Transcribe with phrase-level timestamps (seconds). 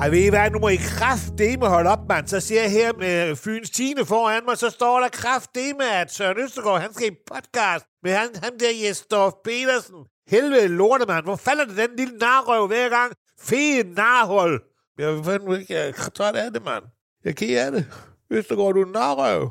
[0.00, 2.26] Ej, ved I hvad, nu må I kraftdeme holde op, mand.
[2.26, 6.38] Så ser jeg her med Fyns Tine foran mig, så står der kraftdeme, at Søren
[6.38, 9.96] Østergaard, han skal i podcast med han, han der Jesdorf Petersen.
[10.28, 11.24] Helvede lorte, mand.
[11.24, 13.12] Hvor falder det den lille narrøv hver gang?
[13.40, 14.62] Fede narhold.
[14.98, 16.82] Jeg er fandme ikke jeg er træt af det, mand.
[17.24, 17.86] Jeg kan ked af det.
[18.30, 19.50] Østergaard, du er en narrøv.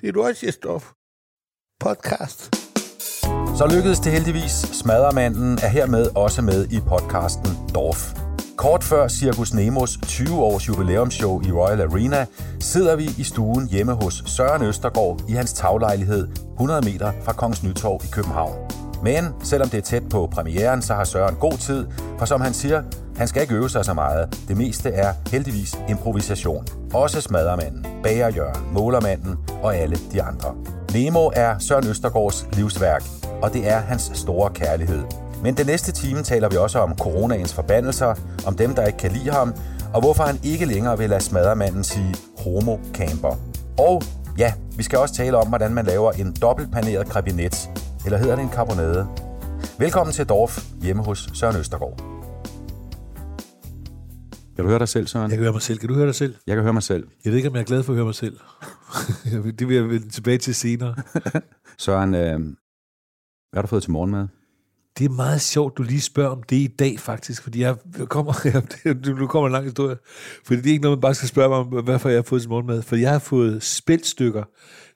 [0.00, 0.90] Det er du også, Jesdorf.
[1.80, 2.56] Podcast.
[3.58, 4.52] Så lykkedes det heldigvis.
[4.52, 8.27] Smadermanden er hermed også med i podcasten Dorf.
[8.58, 12.26] Kort før Circus Nemos 20-års jubilæumsshow i Royal Arena,
[12.60, 17.62] sidder vi i stuen hjemme hos Søren Østergaard i hans taglejlighed 100 meter fra Kongens
[17.62, 18.54] Nytorv i København.
[19.02, 21.86] Men selvom det er tæt på premieren, så har Søren god tid,
[22.18, 22.82] for som han siger,
[23.16, 24.44] han skal ikke øve sig så meget.
[24.48, 26.66] Det meste er heldigvis improvisation.
[26.94, 30.54] Også smadermanden, bagerjørn, målermanden og alle de andre.
[30.92, 33.02] Nemo er Søren Østergaards livsværk,
[33.42, 35.27] og det er hans store kærlighed.
[35.42, 38.14] Men den næste time taler vi også om coronaens forbandelser,
[38.46, 39.54] om dem, der ikke kan lide ham,
[39.94, 43.36] og hvorfor han ikke længere vil lade smaddermanden sige homo camper.
[43.78, 44.02] Og
[44.38, 47.70] ja, vi skal også tale om, hvordan man laver en dobbeltpaneret krabinet,
[48.04, 49.06] eller hedder det en karbonade.
[49.78, 51.96] Velkommen til Dorf hjemme hos Søren Østergaard.
[54.56, 55.30] Kan du høre dig selv, Søren?
[55.30, 55.78] Jeg kan høre mig selv.
[55.78, 56.34] Kan du høre dig selv?
[56.46, 57.08] Jeg kan høre mig selv.
[57.24, 58.36] Jeg ved ikke, om jeg er glad for at høre mig selv.
[59.58, 60.94] det vil jeg vende tilbage til senere.
[61.78, 64.28] Søren, øh, hvad har du fået til morgenmad?
[64.98, 67.76] Det er meget sjovt, du lige spørger om det i dag, faktisk, fordi jeg
[68.08, 68.32] kommer,
[69.20, 69.96] nu kommer en lang historie.
[70.44, 72.42] Fordi det er ikke noget, man bare skal spørge mig om, hvorfor jeg har fået
[72.42, 72.82] til morgenmad.
[72.82, 74.44] For jeg har fået spældstykker,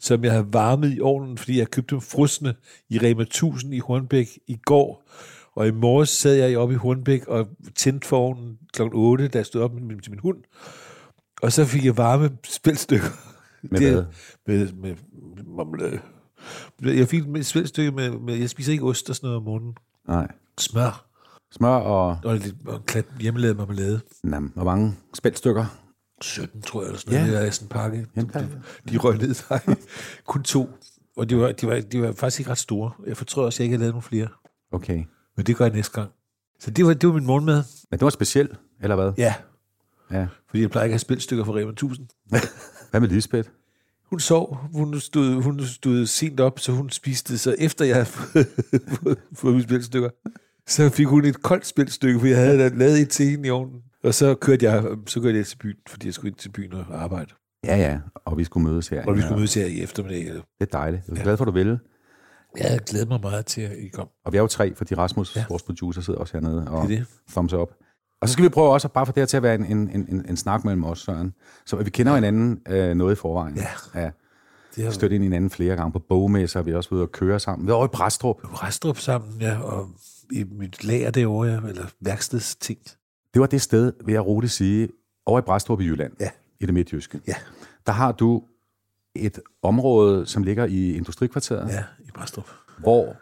[0.01, 2.55] som jeg har varmet i ovnen, fordi jeg købte dem frosne
[2.91, 5.09] i Rema 1000 i Hornbæk i går.
[5.55, 8.83] Og i morges sad jeg oppe i Hornbæk og tændte for ovnen kl.
[8.93, 10.39] 8, da jeg stod op med min, til min hund.
[11.43, 13.09] Og så fik jeg varme spældstykker.
[13.63, 14.05] Med hvad?
[14.47, 14.97] Med, med,
[16.81, 19.45] med jeg fik et spældstykke med, med, jeg spiser ikke ost og sådan noget om
[19.45, 19.75] morgenen.
[20.09, 20.29] Nej.
[20.59, 21.07] Smør.
[21.53, 22.19] Smør og...
[22.25, 24.01] Og lidt og en klat hjemmelavet marmelade.
[24.25, 25.67] Nam, hvor mange spældstykker?
[26.21, 27.33] 17, tror jeg, eller sådan noget.
[27.41, 27.47] Ja.
[27.47, 28.07] Er sådan en pakke.
[28.17, 28.49] Ja, De,
[28.93, 29.61] de røg ned sig.
[30.27, 30.69] Kun to.
[31.17, 32.91] Og de var, de, var, de var faktisk ikke ret store.
[33.07, 34.29] Jeg fortrød også, at jeg ikke havde lavet nogle flere.
[34.73, 35.05] Okay.
[35.37, 36.11] Men det gør jeg næste gang.
[36.61, 37.63] Så det var, det var min morgenmad.
[37.91, 38.53] Men det var specielt,
[38.83, 39.13] eller hvad?
[39.19, 39.35] Ja.
[40.11, 40.27] Ja.
[40.49, 42.09] Fordi jeg plejer ikke at have spilstykker for Rema 1000.
[42.91, 43.49] Hvad med Lisbeth?
[44.13, 44.59] Hun sov.
[44.75, 47.39] Hun stod, hun stod sent op, så hun spiste.
[47.39, 48.47] Så efter jeg havde fået,
[49.35, 50.09] fået, mine spilstykker,
[50.67, 53.81] så fik hun et koldt spilstykke, for jeg havde lavet et til hende i ovnen.
[54.05, 56.73] Og så kørte jeg, så kørte jeg til byen, fordi jeg skulle ind til byen
[56.73, 57.31] og arbejde.
[57.65, 59.05] Ja, ja, og vi skulle mødes her.
[59.07, 60.25] Og vi skulle mødes her i eftermiddag.
[60.35, 61.03] Det er dejligt.
[61.09, 61.79] Jeg er glad for, at du vil.
[62.59, 64.09] Jeg glæder mig meget til, at I kom.
[64.25, 65.41] Og vi er jo tre, fordi Rasmus, Ja.
[65.41, 65.47] ja.
[65.49, 67.07] vores producer, sidder også hernede og Det det.
[67.31, 67.69] thumbs up.
[68.23, 69.91] Og så skal vi prøve også, bare for det her til at være en, en,
[69.91, 71.35] en, en snak mellem os, Søren.
[71.67, 73.57] Så vi kender jo hinanden øh, noget i forvejen.
[73.57, 74.01] Ja.
[74.01, 74.11] ja.
[74.77, 77.03] Det har Stødt ind i hinanden flere gange på bogmesser, og vi har også ude
[77.03, 77.67] og køre sammen.
[77.67, 78.43] Vi var over i Præstrup.
[78.43, 79.89] vi Restrup sammen, ja, og
[80.33, 82.79] i mit lager derovre, ja, eller værkstedsting.
[83.35, 84.89] Det var det sted, vil jeg roligt sige,
[85.27, 86.29] over i Bræstrup i Jylland, Ja.
[86.61, 87.21] i det midtjyske.
[87.27, 87.35] Ja.
[87.87, 88.43] Der har du
[89.15, 92.51] et område, som ligger i industrikvarteret, Ja, i Restrup.
[92.79, 93.17] hvor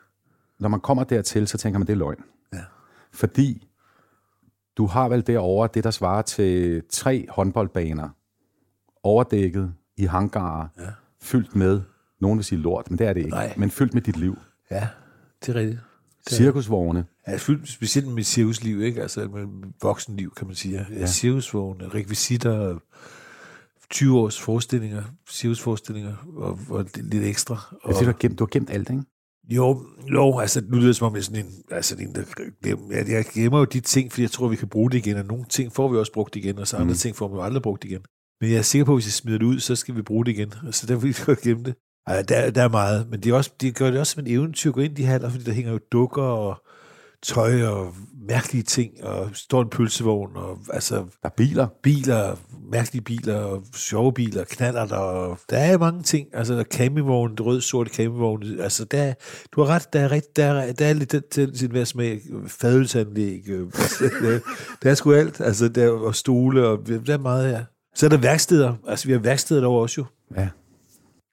[0.59, 2.17] når man kommer dertil, så tænker man, det er løgn.
[2.53, 2.59] Ja.
[3.13, 3.69] Fordi
[4.81, 8.09] du har vel derovre det, der svarer til tre håndboldbaner,
[9.03, 10.83] overdækket i hangarer, Ja.
[11.23, 11.81] fyldt med,
[12.21, 13.55] nogen vil sige lort, men det er det ikke, Nej.
[13.57, 14.39] men fyldt med dit liv.
[14.71, 14.89] Ja,
[15.47, 15.81] det er rigtigt.
[16.25, 19.03] Det er- Cirkusvogne, Ja, fyldt specielt med cirkusliv, ikke?
[19.03, 19.47] Altså med
[19.83, 20.87] voksenliv, kan man sige.
[20.91, 21.07] Ja.
[21.07, 22.79] Cirkusvogne, rekvisitter,
[23.91, 27.55] 20 års forestillinger, cirkusforestillinger, og, og lidt ekstra.
[27.71, 29.03] det Og, er fordi, du har gemt, du har gemt alt, ikke?
[29.51, 32.23] Jo, jo, altså nu lyder det som om, jeg er sådan en, altså en, der
[32.63, 35.17] glemmer, jeg, jeg gemmer jo de ting, fordi jeg tror, vi kan bruge det igen,
[35.17, 36.95] og nogle ting får vi også brugt igen, og så andre Mm.
[36.95, 38.01] ting får vi jo aldrig brugt igen.
[38.41, 40.25] Men jeg er sikker på, at hvis jeg smider det ud, så skal vi bruge
[40.25, 41.75] det igen, så der vil vi godt gemme det.
[42.07, 44.33] Ej, der, der er meget, men det, er også, det gør det også som en
[44.33, 46.57] eventyr at gå ind i de haller, fordi der hænger jo dukker og
[47.23, 47.95] tøj og
[48.29, 51.67] mærkelige ting, og står en pølsevogn, og altså Der er biler.
[51.83, 52.37] biler,
[52.73, 56.29] mærkelige biler, og sjove biler, knaller der, og der er mange ting.
[56.33, 58.61] Altså, der er campingvogn, det rød-sorte campingvogn.
[58.61, 59.15] Altså, der,
[59.53, 61.85] du har ret, der er, rigt, der er, der er lidt til, til sin hver
[61.85, 62.21] smag.
[62.47, 64.39] Fadelsanlæg, der,
[64.83, 65.41] der er sgu alt.
[65.41, 67.65] Altså, der er og stole, og der er meget, ja.
[67.95, 68.75] Så er der værksteder.
[68.89, 70.05] Altså, vi har værksteder derovre også jo.
[70.37, 70.49] Ja.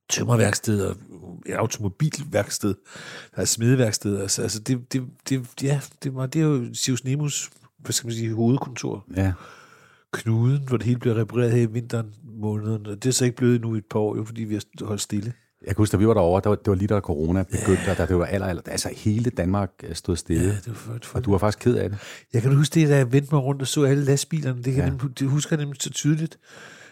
[0.09, 0.95] Tømmerværksted og
[1.45, 2.75] et automobilværksted.
[3.35, 4.21] Der er smedeværksted.
[4.21, 8.07] Altså, altså det, det, det, ja, det, var, det er jo Sirius Nemus, hvad skal
[8.07, 9.33] man sige, hovedkontor ja.
[10.13, 12.87] knuden, hvor det hele bliver repareret her i vinteren måneden.
[12.87, 14.85] Og det er så ikke blevet nu i et par år, jo, fordi vi har
[14.85, 15.33] holdt stille.
[15.61, 17.83] Jeg kan huske, da vi var derovre, det var, det var lige da corona begyndte,
[17.85, 17.91] ja.
[17.91, 20.47] og da det var aller, aller, altså hele Danmark øh, stod stille.
[20.47, 21.17] Ja, det var for, for.
[21.17, 21.97] Og du var faktisk ked af det.
[22.33, 24.63] Jeg kan huske det, da jeg vendte mig rundt og så alle lastbilerne.
[24.63, 24.89] Det, kan ja.
[24.89, 26.37] nemlig, det husker jeg nemlig så tydeligt,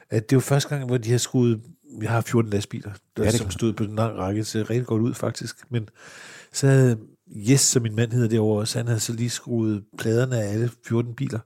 [0.10, 1.62] at det var første gang, hvor de har skruet...
[2.00, 4.44] Vi har 14 lastbiler, der, Ja, det som stod på den lange række.
[4.44, 5.56] Ser rigtig godt ud, faktisk.
[5.70, 5.90] Men
[6.54, 6.98] så havde
[7.28, 10.72] Jes, som min mand hedder derovre, så han havde så lige skruet pladerne af alle
[10.88, 11.40] 14 biler.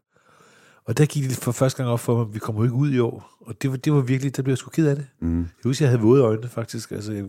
[0.85, 2.75] Og der gik det for første gang op for mig, at vi kommer jo ikke
[2.75, 3.37] ud i år.
[3.41, 5.07] Og det var, det var virkelig, der blev jeg sgu ked af det.
[5.19, 5.39] Mm.
[5.39, 6.91] Jeg husker, jeg havde våde øjne, faktisk.
[6.91, 7.25] Altså, jeg,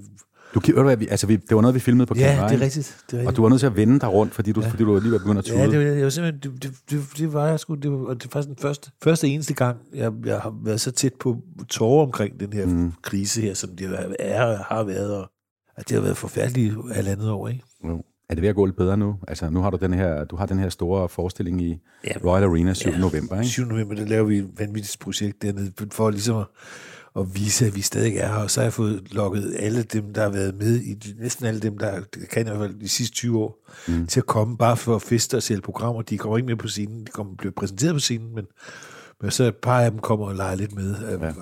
[0.55, 2.49] Du, ved du hvad, vi, altså, vi, det var noget, vi filmede på ja, kamera,
[2.49, 2.97] det er rigtigt.
[3.06, 3.29] Det er rigtigt.
[3.29, 4.69] Og du var nødt til at vende dig rundt, fordi du, ja.
[4.69, 5.58] fordi du lige var begyndt at tude.
[5.58, 8.14] Ja, det var, det var simpelthen, det, det, det, var jeg sgu, det var, og
[8.14, 11.37] det er faktisk den første, første eneste gang, jeg, jeg har været så tæt på
[11.69, 12.93] tårer omkring den her mm.
[13.02, 15.31] krise her, som det er, har været, og
[15.76, 17.62] at det har været forfærdeligt halvandet år, ikke?
[17.88, 18.03] Jo.
[18.29, 19.17] Er det ved at gå lidt bedre nu?
[19.29, 22.12] Altså, nu har du den her, du har den her store forestilling i Ja.
[22.25, 22.91] Royal Arena 7.
[22.91, 22.99] Ja.
[22.99, 23.49] november, ikke?
[23.49, 23.64] 7.
[23.64, 26.46] november, der laver vi et vanvittigt projekt dernede, for ligesom at,
[27.16, 30.12] at vise, at vi stadig er her, og så har jeg fået lukket alle dem,
[30.14, 33.14] der har været med, i næsten alle dem, der kan i hvert fald de sidste
[33.14, 34.06] 20 år, mm.
[34.06, 36.02] til at komme bare for at feste og sælge programmer.
[36.02, 38.46] De kommer ikke med på scenen, de kommer, bliver præsenteret på scenen, men,
[39.20, 40.94] men så et par af dem kommer og leger lidt med.
[41.20, 41.32] Ja.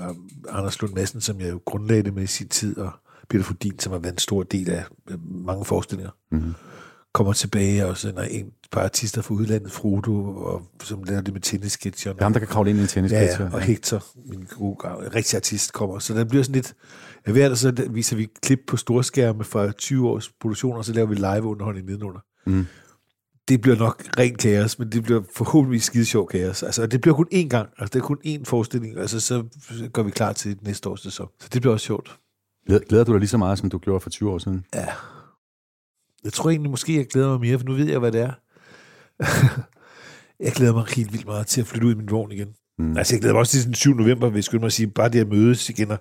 [0.49, 2.91] Anders Lund Madsen, som jeg jo grundlagde det med i sin tid, og
[3.29, 4.85] Peter Fodin, som har været en stor del af
[5.31, 6.55] mange forestillinger, mm.
[7.19, 11.21] Kommer tilbage, og så er der en par artister fra udlandet, Frodo, og, som laver
[11.21, 12.13] det med tennisketcher.
[12.19, 13.45] Er ham, der kan kravle ind i en Ja, tennisketcher.
[13.45, 14.77] ja, og Hector, min gode
[15.15, 15.99] rigtig artist, kommer.
[15.99, 16.75] Så der bliver sådan lidt...
[17.27, 21.09] Jeg ved, så viser vi klip på storskærme fra 20 års produktioner, og så laver
[21.09, 22.21] vi live underholdning nedenunder.
[22.47, 22.67] Mm.
[23.49, 26.63] Det bliver nok rent kaos, men det bliver forhåbentlig skide sjov kaos.
[26.63, 27.69] Altså, det bliver kun én gang.
[27.79, 29.45] Altså, det er kun én forestilling, altså, så
[29.93, 31.29] går vi klar til næste års sæson.
[31.41, 32.19] Så det bliver også sjovt.
[32.89, 34.65] Glæder du dig lige så meget, som du gjorde for 20 år siden?
[34.75, 34.87] Ja.
[36.25, 38.33] Jeg tror egentlig, måske jeg glæder mig mere, for nu ved jeg, hvad det er.
[40.47, 42.55] jeg glæder mig helt vildt meget til at flytte ud i min vogn igen.
[42.79, 42.97] Mm.
[42.97, 43.95] Altså, jeg glæder mig også til den 7.
[43.95, 46.01] november, hvis jeg mig at sige, bare det at mødes igen og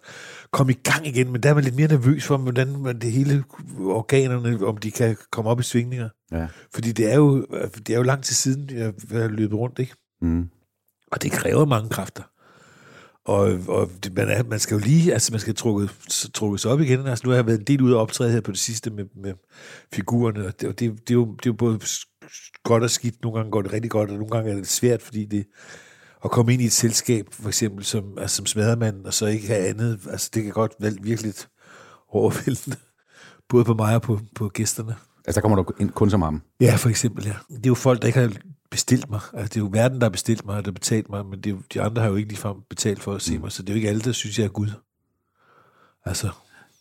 [0.51, 1.31] komme i gang igen.
[1.31, 3.43] Men der er man lidt mere nervøs for, hvordan man det hele
[3.79, 6.09] organerne, om de kan komme op i svingninger.
[6.31, 6.47] Ja.
[6.73, 7.45] Fordi det er jo,
[7.77, 9.93] det er jo lang tid siden, jeg har løbet rundt, ikke?
[10.21, 10.49] Mm.
[11.11, 12.23] Og det kræver mange kræfter.
[13.27, 15.89] Og, og det, man, er, man skal jo lige, altså man skal trukke,
[16.33, 17.07] trukke sig op igen.
[17.07, 19.05] Altså nu har jeg været en del ude og optræde her på det sidste med,
[19.15, 19.33] med
[19.93, 21.79] figurerne, og det, og det, det, er jo, det er jo både
[22.63, 23.23] godt og skidt.
[23.23, 25.45] Nogle gange går det rigtig godt, og nogle gange er det svært, fordi det
[26.25, 29.47] at komme ind i et selskab, for eksempel som, altså, som smadermand, og så ikke
[29.47, 31.33] have andet, altså det kan godt være virkelig
[32.09, 32.77] overvældende,
[33.49, 34.95] både på mig og på, på gæsterne.
[35.27, 36.41] Altså, der kommer du ind kun som ham.
[36.61, 37.33] Ja, for eksempel, ja.
[37.49, 38.31] Det er jo folk, der ikke har
[38.69, 39.19] bestilt mig.
[39.33, 41.49] Altså, det er jo verden, der har bestilt mig, og der betalt mig, men det
[41.49, 43.69] er jo, de andre har jo ikke ligefrem betalt for at se mig, så det
[43.69, 44.69] er jo ikke alle, der synes, jeg er Gud.
[46.05, 46.29] Altså,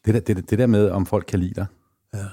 [0.05, 1.67] Det der, det, det der med, om folk kan lide dig,
[2.15, 2.25] ja,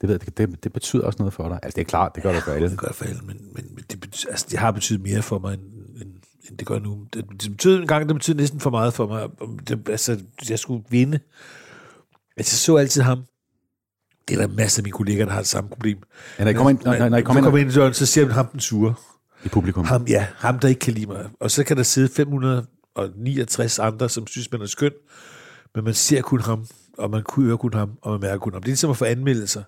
[0.00, 1.58] det, ved, det, det betyder også noget for dig.
[1.62, 2.70] Altså, det er klart, det gør det for alle.
[2.70, 5.22] det gør det for alle, men, men, men det, betyder, altså, det har betydet mere
[5.22, 5.62] for mig, end,
[6.02, 6.12] end,
[6.50, 7.06] end det gør nu.
[7.12, 9.28] Det, det betyder en gang, det betyder næsten for meget for mig.
[9.68, 11.20] Det, altså, jeg skulle vinde.
[12.36, 13.24] Altså, jeg så altid ham.
[14.28, 15.98] Det er der masser af mine kolleger, der har det samme problem.
[16.38, 18.24] Ja, når I kommer ind, når, når, når I kommer kommer ind døren, så ser
[18.24, 18.94] man ham den sure.
[19.44, 19.84] i publikum.
[19.84, 21.26] Ham, ja, ham, der ikke kan lide mig.
[21.40, 24.92] Og så kan der sidde 569 andre, som synes, man er skøn,
[25.74, 26.66] men man ser kun ham,
[26.98, 28.62] og man hører kun ham, og man mærker kun ham.
[28.62, 29.62] Det er ligesom at få anmeldelser.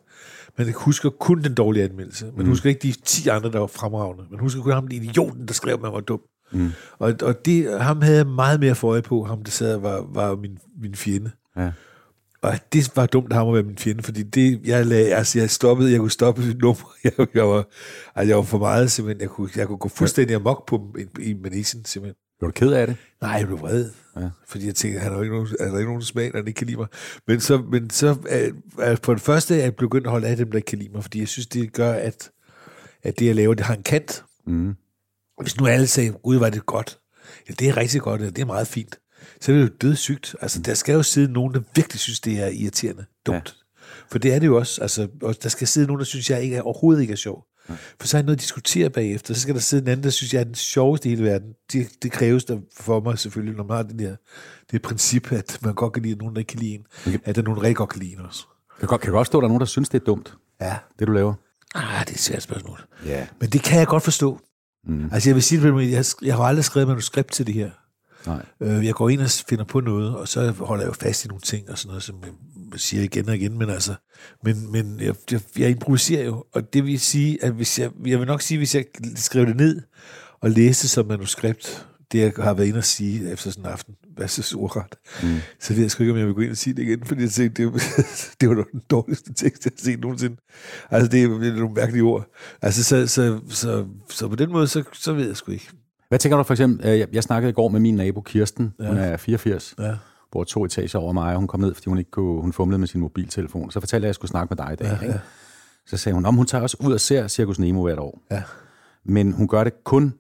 [0.59, 2.25] Man husker kun den dårlige anmeldelse.
[2.37, 2.51] Man mm.
[2.51, 4.25] husker ikke de 10 andre, der var fremragende.
[4.31, 6.21] Man husker kun ham, den idioten, der skrev, at man var dum.
[6.53, 6.71] Mm.
[6.99, 10.07] Og, og det, ham havde jeg meget mere for øje på, ham der sad var,
[10.15, 11.31] var min, min fjende.
[11.57, 11.71] Ja.
[12.43, 15.39] Og det var dumt af ham at være min fjende, fordi det, jeg, lagde, altså,
[15.39, 16.95] jeg stoppede, jeg kunne stoppe mit nummer.
[17.05, 17.69] Jeg, jeg, var,
[18.15, 19.21] altså, jeg var for meget, simpelthen.
[19.21, 22.17] Jeg kunne, jeg kunne gå fuldstændig amok på i, i manesien, simpelthen.
[22.41, 22.97] Var du ked af det?
[23.21, 23.91] Nej, jeg blev vred.
[24.17, 24.29] Ja.
[24.49, 26.67] Fordi jeg tænkte, han har ikke nogen, har ikke nogen smag, når han ikke kan
[26.67, 26.87] lide mig.
[27.27, 30.37] Men så, men så er, er på det første er jeg begyndt at holde af
[30.37, 32.31] dem, der ikke kan lide mig, fordi jeg synes, det gør, at,
[33.03, 34.25] at det, jeg laver, det har en kant.
[34.47, 34.75] Mm.
[35.43, 36.99] Hvis nu alle sagde, gud, var det godt.
[37.49, 38.99] Ja, det er rigtig godt, og det er meget fint.
[39.41, 40.37] Så er det jo dødssygt.
[40.41, 43.05] Altså, der skal jo sidde nogen, der virkelig synes, det er irriterende.
[43.27, 43.37] Dumt.
[43.37, 43.87] Ja.
[44.11, 44.83] For det er det jo også.
[44.83, 47.45] Altså, og der skal sidde nogen, der synes, jeg ikke er, overhovedet ikke er sjov.
[47.69, 47.75] Ja.
[48.01, 49.35] For så er jeg noget at diskutere bagefter.
[49.35, 51.49] Så skal der sidde en anden, der synes, jeg er den sjoveste i hele verden.
[51.73, 54.17] Det, det kræves der for mig selvfølgelig, når man har det der
[54.71, 56.85] det princip, at man godt kan lide nogen, der ikke kan lide en.
[57.07, 57.19] Okay.
[57.25, 58.45] At der er nogen, der rigtig godt kan lide en også.
[58.79, 60.77] Kan, godt, kan godt stå, at der er nogen, der synes, det er dumt, Ja.
[60.99, 61.35] det du laver?
[61.75, 62.81] Ah, det er et svært spørgsmål.
[63.07, 63.27] Ja.
[63.41, 64.41] Men det kan jeg godt forstå.
[64.85, 65.09] Mm.
[65.13, 67.71] Altså jeg vil sige den jeg, jeg har aldrig skrevet manuskript til det her.
[68.27, 68.45] Nej.
[68.61, 71.29] Øh, jeg går ind og finder på noget, og så holder jeg jo fast i
[71.29, 72.23] nogle ting og sådan noget, som
[72.73, 73.95] jeg siger igen og igen, men altså,
[74.45, 78.19] men, men jeg, jeg, jeg improviserer jo, og det vil sige, at hvis jeg, jeg
[78.19, 78.85] vil nok sige, hvis jeg
[79.17, 79.83] skrev det ned
[80.41, 83.95] og læste som manuskript, det jeg har været inde og sige efter sådan en aften,
[84.17, 85.37] hvad så ordret, mm.
[85.61, 87.23] så ved jeg sgu ikke, om jeg vil gå ind og sige det igen, fordi
[87.23, 87.73] jeg tænkte, det,
[88.41, 90.37] det var den dårligste tekst, jeg har set nogensinde.
[90.91, 92.27] Altså, det er, det er nogle mærkelige ord.
[92.63, 95.71] Altså, så, så, så, så på den måde, så, så ved jeg sgu ikke.
[96.11, 98.75] Hvad tænker du for eksempel, øh, jeg, jeg snakkede i går med min nabo Kirsten,
[98.81, 98.87] ja.
[98.89, 99.93] hun er 84, Ja.
[100.33, 102.79] bor to etager over mig, og hun kom ned, fordi hun ikke kunne, hun fumlede
[102.79, 103.71] med sin mobiltelefon.
[103.71, 104.99] Så fortalte jeg, at jeg skulle snakke med dig i dag.
[105.03, 105.19] Ja, ja.
[105.87, 108.19] Så sagde hun, om hun tager også ud og ser Circus Nemo hvert år.
[108.31, 108.43] Ja.
[109.05, 110.15] Men hun gør det kun,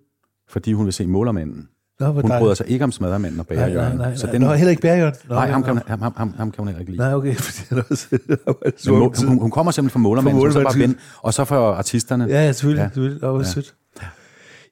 [0.48, 1.68] fordi hun vil se Målermanden.
[2.00, 3.98] Nå, Hun bryder sig ikke om smadermanden og Nej, nej, bagerjørnen.
[3.98, 4.32] nej, Så nej.
[4.32, 5.14] den, Nå, heller ikke Bærjørn.
[5.28, 7.02] Nå, nej, ham kan, hun, ham, ham, ham kan hun heller ikke lide.
[7.02, 7.34] Nej, okay,
[8.76, 9.22] svunget.
[9.28, 10.80] hun, hun kommer simpelthen fra målermanden, Fra så, bare Målermanden.
[10.88, 12.24] vende, og så for artisterne.
[12.24, 12.78] Ja, ja, selvfølgelig.
[12.78, 12.84] Ja.
[12.84, 12.88] Ja.
[12.88, 13.20] selvfølgelig.
[13.20, 13.44] Det var ja.
[13.44, 13.74] sødt.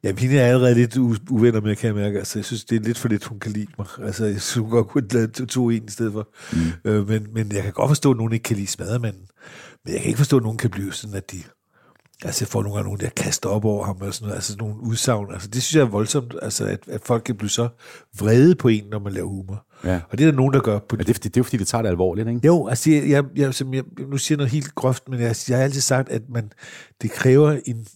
[0.05, 0.97] Ja, hende er allerede lidt
[1.31, 2.19] uvenner med, kan jeg mærke.
[2.19, 3.87] Altså, jeg synes, det er lidt for lidt, hun kan lide mig.
[4.02, 6.28] Altså, jeg synes, hun godt kunne lade to, to en i stedet for.
[6.52, 6.90] Mm.
[6.90, 9.23] Øh, men, men jeg kan godt forstå, at nogen ikke kan lide smadermanden.
[9.85, 11.37] Men jeg kan ikke forstå, at nogen kan blive sådan, at de...
[12.25, 14.52] Altså, jeg får nogle gange nogen, der kaster op over ham, og sådan noget, altså
[14.52, 15.33] sådan nogle udsagn.
[15.33, 17.69] Altså, det synes jeg er voldsomt, altså, at, at folk kan blive så
[18.19, 19.67] vrede på en, når man laver humor.
[19.85, 20.00] Ja.
[20.11, 21.57] Og det er der nogen, der gør på Men det, er, det er jo fordi,
[21.57, 22.40] det tager det alvorligt, ikke?
[22.47, 25.57] jo, altså jeg, jeg, jeg, som jeg, nu siger noget helt groft, men jeg, jeg
[25.57, 26.52] har altid sagt, at man,
[27.02, 27.87] det kræver en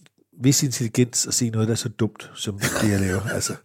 [0.43, 3.21] vis intelligens at se noget, der er så dumt, som det, jeg laver.
[3.35, 3.55] Altså,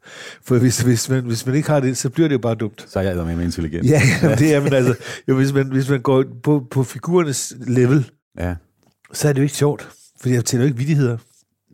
[0.43, 2.85] for hvis, hvis, man, hvis man ikke har det, så bliver det jo bare dumt.
[2.89, 3.87] Så er jeg med med intelligent.
[3.87, 4.95] Ja, ja det er, men altså,
[5.29, 8.55] jo, hvis, man, hvis man går på, på figurernes level, ja.
[9.13, 9.89] så er det jo ikke sjovt,
[10.21, 11.19] for jeg fortæller jo ikke vidigheder.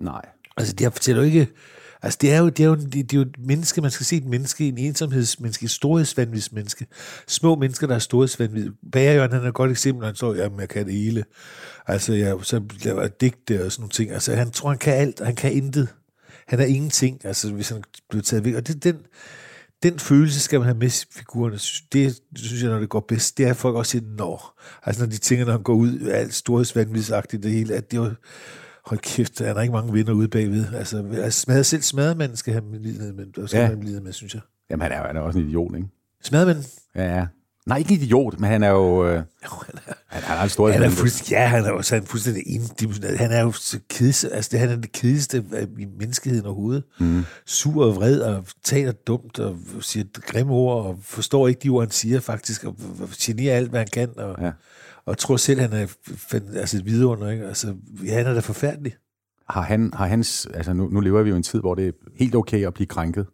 [0.00, 0.22] Nej.
[0.56, 1.48] Altså, jeg fortæller jo ikke...
[2.04, 4.16] Altså, det er jo, det er jo, det, er jo et menneske, man skal se
[4.16, 6.86] et menneske, en ensomhedsmenneske, et storhedsvandvidsmenneske.
[7.26, 8.70] Små mennesker, der er storhedsvandvid.
[8.92, 11.24] Bagerjørn, han er et godt eksempel, han så, jamen, jeg kan det hele.
[11.86, 14.10] Altså, jeg, så laver jeg digte og sådan nogle ting.
[14.10, 15.88] Altså, han tror, han kan alt, og han kan intet.
[16.46, 18.54] Han er ingenting, altså, hvis han bliver taget væk.
[18.54, 18.96] Og det, den,
[19.82, 21.58] den følelse skal man have med figurerne.
[21.92, 24.40] Det synes jeg, når det går bedst, det er at folk også siger, nå.
[24.82, 28.02] Altså, når de tænker, når han går ud, alt storhedsvandvidsagtigt, det hele, at det er
[28.02, 28.10] jo,
[28.86, 30.74] hold kæft, er der ikke mange vinder ude bagved.
[30.74, 33.66] Altså, altså smadre, selv smadremanden skal have medlidenhed med, og skal Ja.
[33.66, 34.42] have med, synes jeg.
[34.70, 35.88] Jamen, han er, han er også en idiot, ikke?
[36.22, 36.64] Smadremanden,
[36.96, 37.26] Ja, ja.
[37.66, 39.06] Nej, ikke en idiot, men han er jo...
[39.06, 39.22] Øh, jo,
[39.66, 41.94] han er, han, han er en stor han er fuldstændig, ja, han er jo så
[41.94, 43.18] er han fuldstændig endimensionel.
[43.18, 46.82] Han er jo så kedse, altså det, han er det kedeligste af i menneskeheden overhovedet.
[47.00, 47.24] Mm.
[47.46, 51.82] Sur og vred, og taler dumt, og siger grimme ord, og forstår ikke de ord,
[51.82, 52.76] han siger faktisk, og
[53.18, 54.50] generer alt, hvad han kan, og, Ja
[55.06, 55.86] og tror selv, han er
[56.54, 57.46] altså et vidunder, ikke?
[57.46, 58.94] Altså, ja, han er da forfærdelig.
[59.48, 60.46] Har, han, har hans...
[60.54, 62.74] Altså, nu, nu lever vi jo i en tid, hvor det er helt okay at
[62.74, 63.26] blive krænket.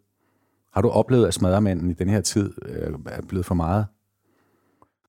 [0.73, 3.85] Har du oplevet, at smadremanden i den her tid øh, er blevet for meget?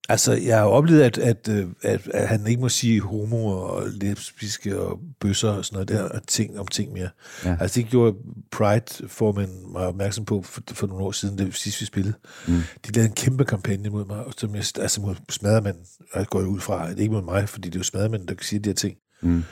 [0.09, 3.47] Altså, jeg har jo oplevet, at, at, øh, at, at han ikke må sige homo
[3.47, 7.09] og lesbiske og bøsser og sådan noget der, og ting om ting mere.
[7.45, 7.57] Ja.
[7.61, 8.17] Altså, det gjorde
[8.51, 12.15] Pride-formanden mig opmærksom på for, for nogle år siden, det sidste vi spillede.
[12.49, 12.61] Mm.
[12.87, 16.41] De lavede en kæmpe kampagne mod mig, som jeg, altså mod smadremanden, og jeg går
[16.41, 18.69] ud fra, det ikke mod mig, fordi det er jo smadremanden, der kan sige de
[18.69, 18.97] her ting.
[19.23, 19.45] Mm.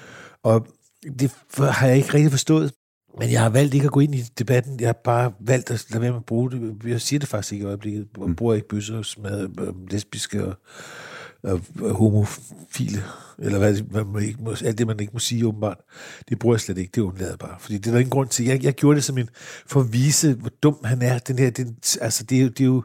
[0.42, 0.66] Og
[1.18, 2.72] det har jeg ikke rigtig forstået.
[3.18, 4.80] Men jeg har valgt ikke at gå ind i debatten.
[4.80, 6.76] Jeg har bare valgt at lade være med at bruge det.
[6.84, 8.08] Jeg siger det faktisk ikke i øjeblikket.
[8.26, 10.54] Jeg bruger ikke bøsser, smad, øh, lesbiske og,
[11.42, 13.02] og, og homofile.
[13.38, 15.78] Eller hvad, hvad man ikke må, alt det, man ikke må sige åbenbart.
[16.28, 16.90] Det bruger jeg slet ikke.
[16.94, 17.56] Det undlader bare.
[17.60, 18.44] Fordi det er der ingen grund til.
[18.44, 19.28] Jeg, jeg gjorde det som en,
[19.66, 21.18] for at vise, hvor dum han er.
[21.18, 22.82] Den her, den, altså, det er, jo, det er jo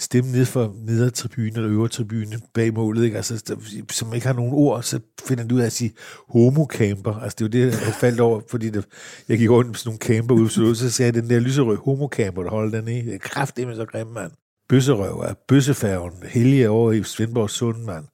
[0.00, 3.16] stemmen nede for nedre tribune eller øvre tribune bag målet, ikke?
[3.16, 3.54] Altså, der,
[3.90, 5.92] som ikke har nogen ord, så finder du ud af at sige
[6.28, 7.14] homocamper.
[7.14, 8.84] Altså, det er jo det, jeg faldt over, fordi det,
[9.28, 11.76] jeg gik rundt med sådan nogle camper ude, så, så sagde jeg, den der lyserød
[11.84, 13.00] homocamper, der holder den i.
[13.02, 14.30] Det er kraftedeme så grimme, mand.
[14.68, 18.04] Bøsserøv er bøssefærgen, helge over i Svendborg Sund, mand.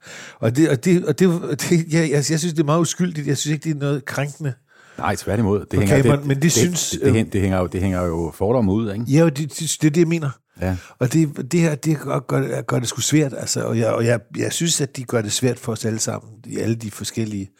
[0.40, 1.28] Og det, og det, og det,
[1.61, 3.26] det jeg, jeg, jeg, synes, det er meget uskyldigt.
[3.26, 4.52] Jeg synes ikke, det er noget krænkende.
[4.99, 5.64] Nej, tværtimod.
[5.71, 8.33] Det hænger, kameraet, men det synes- Det, det, det, det, hænger, jo, det hænger jo
[8.35, 9.05] fordomme ud, ikke?
[9.09, 10.31] Ja, det, det, det er det, jeg mener.
[10.60, 10.76] Ja.
[10.98, 14.06] Og det, det her, det gør, gør, gør det sgu svært, altså, og, jeg, og
[14.06, 16.90] jeg, jeg synes, at de gør det svært for os alle sammen, i alle de
[16.90, 17.50] forskellige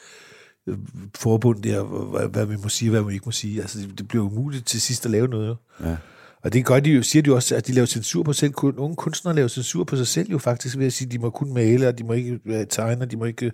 [0.67, 0.79] øh,
[1.15, 3.61] forbund der, hvad, hvad vi må sige, hvad vi ikke må sige.
[3.61, 5.57] Altså, det, det bliver umuligt til sidst at lave noget.
[5.85, 5.97] Ja.
[6.43, 8.53] Og det gør de jo, siger de jo også, at de laver censur på selv.
[8.63, 11.31] Nogle kunstnere laver censur på sig selv jo faktisk, ved at sige, at de må
[11.31, 13.53] kun male, og de må ikke øh, tegne, og de må ikke...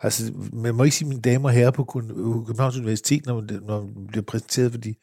[0.00, 3.60] Altså, man må ikke sige mine damer og herrer på øh, Københavns Universitet, når man,
[3.66, 4.94] når man bliver præsenteret, fordi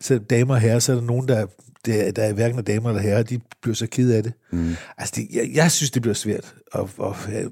[0.00, 1.46] så damer og herrer, så er der nogen, der,
[1.86, 4.32] der, der er hverken er damer eller herrer, de bliver så ked af det.
[4.52, 4.74] Mm.
[4.98, 7.48] Altså, det, jeg, jeg synes, det bliver svært at, at, at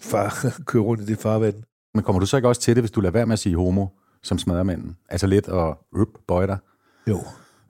[0.00, 1.54] far, køre rundt i det farvand.
[1.94, 3.56] Men kommer du så ikke også til det, hvis du lader være med at sige
[3.56, 3.86] homo
[4.22, 4.96] som smadremanden?
[5.08, 6.58] Altså lidt og røp, bøje dig?
[7.08, 7.24] Jo,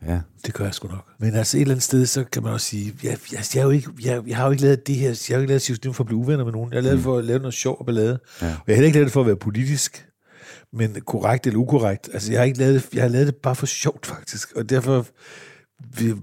[0.06, 0.20] Ja.
[0.46, 1.06] Det gør jeg sgu nok.
[1.18, 3.64] Men altså et eller andet sted, så kan man også sige, jeg, jeg, jeg, er
[3.64, 5.62] jo ikke, jeg, jeg har jo ikke lavet det her, jeg har jo ikke lavet
[5.62, 6.72] Sivs for at blive uvenner med nogen.
[6.72, 8.18] Jeg har lavet det for at lave noget sjov og ballade.
[8.42, 8.46] Ja.
[8.46, 10.08] Og jeg har heller ikke lavet det for at være politisk,
[10.72, 12.10] men korrekt eller ukorrekt.
[12.12, 14.52] Altså jeg har ikke lavet det, jeg har lavet det bare for sjovt faktisk.
[14.56, 15.06] Og derfor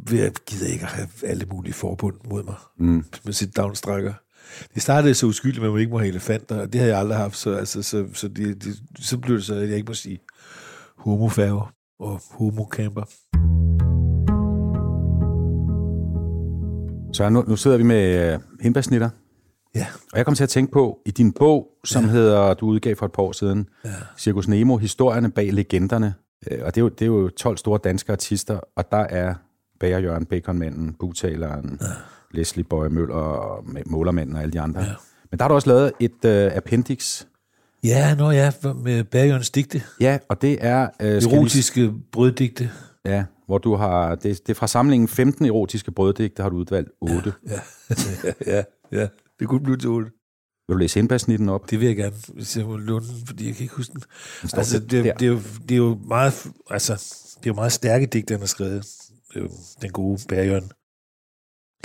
[0.09, 3.05] vil jeg, gider ikke at have alle mulige forbund mod mig Mm.
[3.25, 4.13] med sit downstrækker.
[4.73, 7.17] Det startede så uskyldigt, at man ikke må have elefanter, og det har jeg aldrig
[7.17, 9.93] haft, så, altså, så, så, det, det, så blev det så, at jeg ikke må
[9.93, 10.19] sige
[10.97, 13.03] homofærger og homocamper.
[17.13, 19.09] Så nu, nu sidder vi med øh, hindbærsnitter,
[19.75, 19.87] Ja.
[20.11, 22.09] og jeg kom til at tænke på, i din bog, som ja.
[22.11, 23.89] hedder, du udgav for et par år siden, Ja.
[24.17, 26.13] Circus Nemo, historierne bag legenderne,
[26.51, 29.33] øh, og det er, jo, det er jo 12 store danske artister, og der er
[29.79, 31.85] Bager Jørgen, Baconmanden, Butaleren, ja.
[32.31, 34.81] Leslie Bøje Møller, og Målermanden og alle de andre.
[34.81, 34.91] Ja.
[35.31, 37.25] Men der har du også lavet et øh, appendix,
[37.83, 38.51] Ja, nå ja,
[38.83, 39.83] med Bergjørns digte.
[40.01, 40.87] ja, og det er...
[41.01, 42.71] Øh, skal vi- Erotiske brøddigte.
[43.05, 44.15] Ja, hvor du har...
[44.15, 47.33] Det, det er fra samlingen 15 erotiske brøddigte, har du udvalgt 8.
[47.49, 47.51] Ja.
[47.89, 49.07] Ja, ja, ja.
[49.39, 50.11] Det kunne blive til otte.
[50.67, 51.69] Vil du læse indbærsnitten op?
[51.69, 54.03] Det vil jeg gerne, hvis jeg må låne den, fordi jeg kan ikke huske den.
[54.49, 56.47] står Altså, det, det, er jo, det er jo meget...
[56.69, 56.93] Altså,
[57.39, 58.85] Det er jo meget stærke digte, han har skrevet.
[59.35, 59.49] Øh,
[59.81, 60.71] den gode bærjørn,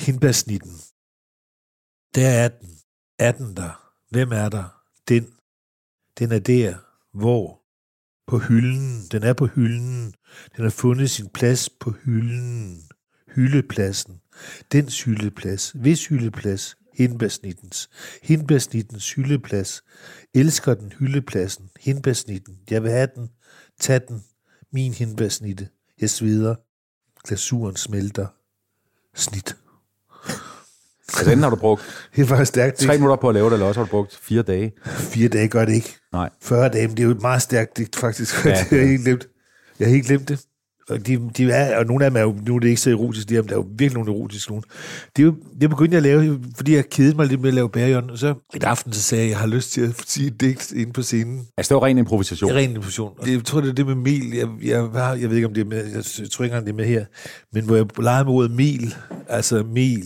[0.00, 0.76] Hindbærsnitten.
[2.14, 2.78] Der er den.
[3.18, 3.92] Er den der?
[4.10, 4.82] Hvem er der?
[5.08, 5.24] Den.
[6.18, 6.76] Den er der.
[7.18, 7.62] Hvor?
[8.26, 9.02] På hylden.
[9.12, 10.14] Den er på hylden.
[10.56, 12.82] Den har fundet sin plads på hylden.
[13.34, 14.20] Hyldepladsen.
[14.72, 15.70] Dens hyldeplads.
[15.70, 16.76] Hvis hyldeplads.
[16.94, 17.90] Hindbærsnittens.
[18.22, 19.82] Hindbærsnittens hyldeplads.
[20.34, 21.70] Elsker den hyldepladsen.
[21.80, 22.60] Hindbærsnitten.
[22.70, 23.30] Jeg vil have den.
[23.80, 24.24] Tag den.
[24.72, 25.68] Min hindbærsnitte.
[26.00, 26.54] Jeg sveder.
[27.28, 28.26] Glasuren smelter.
[29.14, 29.56] Snit.
[31.08, 31.82] Altså enten har du brugt
[32.16, 32.76] Det faktisk stærkt.
[32.78, 34.72] tre minutter på at lave det, eller også har du brugt fire dage.
[34.86, 35.96] Fire dage gør det ikke.
[36.12, 36.30] Nej.
[36.42, 38.44] 40 dage, men det er jo et meget stærkt digt, faktisk.
[38.44, 39.26] Ja, Ja, det har jeg helt glemt.
[39.78, 40.40] Jeg har helt glemt det.
[40.88, 42.90] Og, de, de er, og nogle af dem er jo, nu er det ikke så
[42.90, 44.62] erotisk, de er, der er jo virkelig nogle erotiske nogle.
[45.16, 47.54] Det, er jo, det begyndte jeg at lave, fordi jeg kedede mig lidt med at
[47.54, 50.02] lave bærjørn, og så et aften, så sagde jeg, at jeg har lyst til at
[50.06, 51.46] sige et digt inde på scenen.
[51.56, 52.50] Altså, det var ren improvisation.
[52.50, 53.12] Er ren improvisation.
[53.24, 54.34] Det, jeg tror, det er det med mil.
[54.34, 55.86] Jeg, jeg, jeg, jeg ved ikke, om det er med.
[56.18, 57.04] Jeg tror ikke det er med her.
[57.52, 58.94] Men hvor jeg leger med ordet mil.
[59.28, 60.04] Altså mil.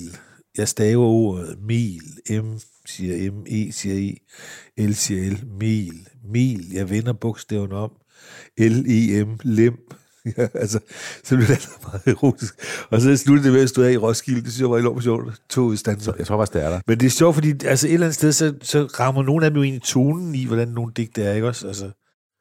[0.58, 2.02] Jeg staver ordet mil.
[2.30, 4.14] M siger M, E siger
[4.78, 5.44] E, L siger L.
[5.60, 6.08] Mil.
[6.32, 6.72] Mil.
[6.72, 7.90] Jeg vender bogstaven om.
[8.60, 9.38] L-E-M.
[9.42, 9.78] Lem.
[10.36, 10.78] Ja, altså,
[11.24, 12.54] så blev det meget erotisk.
[12.90, 14.40] Og så sluttede det med at stå af i Roskilde.
[14.42, 15.42] Det synes jeg var enormt sjovt.
[15.48, 16.12] To stanser.
[16.18, 16.80] Jeg tror faktisk, det er der.
[16.86, 19.50] Men det er sjovt, fordi altså, et eller andet sted, så, så rammer nogle af
[19.50, 21.66] dem jo egentlig tonen i, hvordan nogle digte er, ikke også?
[21.68, 21.90] Altså,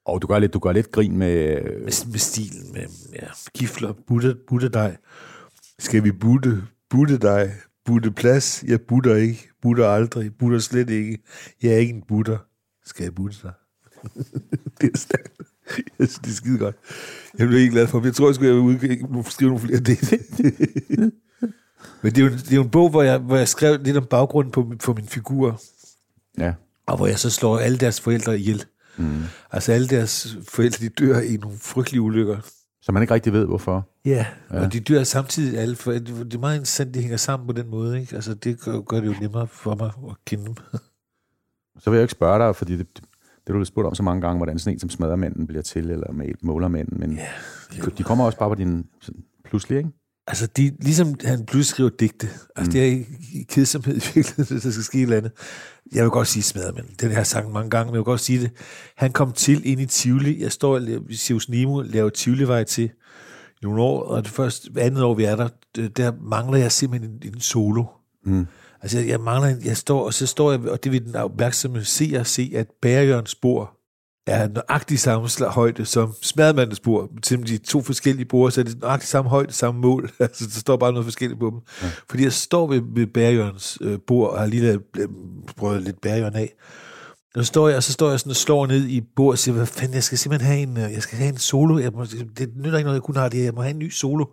[0.05, 1.61] Og du gør lidt, du gør lidt grin med...
[1.63, 4.97] med, med stilen, med ja, gifler, butte, butte dig.
[5.79, 7.53] Skal vi butte, butte dig,
[7.85, 8.63] butte plads?
[8.67, 11.17] Jeg butter ikke, butter aldrig, butter slet ikke.
[11.63, 12.37] Jeg er ikke en butter.
[12.85, 13.53] Skal jeg butte dig?
[14.81, 15.41] det er stærkt.
[15.99, 16.75] Jeg synes, det er skide godt.
[17.37, 20.13] Jeg bliver helt glad for, jeg tror, jeg skulle udgive, skrive nogle flere det.
[22.01, 23.97] Men det er, jo, det er jo en bog, hvor jeg, hvor jeg skrev lidt
[23.97, 25.61] om baggrunden på, på min figur,
[26.37, 26.53] Ja.
[26.85, 28.65] og hvor jeg så slår alle deres forældre ihjel.
[28.97, 29.21] Mm.
[29.51, 32.37] Altså alle deres forældre, de dør i nogle frygtelige ulykker.
[32.81, 33.89] Så man ikke rigtig ved, hvorfor.
[34.05, 34.59] Ja, ja.
[34.65, 37.69] og de dør samtidig alle, for det er meget interessant, de hænger sammen på den
[37.69, 38.01] måde.
[38.01, 38.15] Ikke?
[38.15, 40.55] Altså, det gør, gør det jo nemmere for mig at kende dem.
[41.79, 42.87] Så vil jeg jo ikke spørge dig, fordi det,
[43.47, 45.91] det, det du spurgt om så mange gange, hvordan sådan en som smaddermanden bliver til,
[45.91, 47.27] eller målermanden, men Ja,
[47.85, 49.89] de, de kommer også bare på din sådan, pludselig, ikke?
[50.27, 52.27] Altså, de, ligesom han pludselig skriver digte.
[52.55, 52.71] Altså, mm.
[52.71, 55.31] det er i, i kedsomhed i virkeligheden, der skal ske et eller andet.
[55.93, 58.03] Jeg vil godt sige smadret, men den har jeg sagt mange gange, men jeg vil
[58.05, 58.51] godt sige det.
[58.97, 60.41] Han kom til ind i Tivoli.
[60.43, 60.77] Jeg står
[61.09, 62.89] i Sivs Nemo, laver Tivoli-vej til
[63.61, 67.11] nogle år, og det første andet år, vi er der, det- der mangler jeg simpelthen
[67.11, 67.83] en, en solo.
[68.25, 68.45] Mm.
[68.81, 71.83] Altså, jeg, mangler en, jeg står, og så står jeg, og det vil den opmærksomme
[71.83, 73.77] se og se, at Bærjørns spor
[74.27, 77.09] er nøjagtig samme højde som Smadmandens spor.
[77.23, 80.11] Til de to forskellige bord, så er det nøjagtig samme højde, samme mål.
[80.19, 81.59] Altså, der står bare noget forskelligt på dem.
[81.83, 81.87] Ja.
[82.09, 85.07] Fordi jeg står ved, ved Bærjørns øh, bord, og har lige lavet, øh,
[85.57, 86.53] prøvet lidt Bærjørn af.
[87.37, 89.39] Nu så står jeg, og så står jeg sådan og slår ned i bordet og
[89.39, 91.79] siger, hvad fanden, jeg skal simpelthen have en, øh, jeg skal have en solo.
[91.79, 92.05] Jeg må,
[92.37, 93.43] det nytter ikke noget, jeg kun har det.
[93.43, 94.25] Jeg må have en ny solo.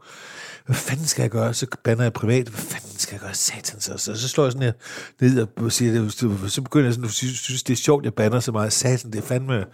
[0.67, 1.55] Hvad fanden skal jeg gøre?
[1.55, 2.49] Så banner jeg privat.
[2.49, 3.35] Hvad fanden skal jeg gøre?
[3.35, 4.11] Satans også.
[4.11, 4.73] Og så slår jeg sådan her
[5.21, 6.09] ned og siger,
[6.49, 8.73] så begynder jeg sådan, at synes, det er sjovt, jeg banner så meget.
[8.73, 9.65] Satan, det er fandme.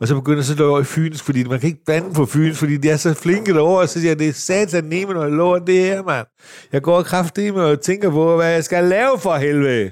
[0.00, 2.26] Og så begynder jeg så at over i Fyns, fordi man kan ikke bande på
[2.26, 3.82] Fyns, fordi de er så flinke derovre.
[3.82, 6.26] Og så siger jeg, det er satan nemme, når jeg lover det her, mand.
[6.72, 9.90] Jeg går kraftigt med og tænker på, hvad jeg skal lave for helvede.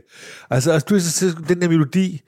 [0.51, 2.23] Altså, og du så den der melodi,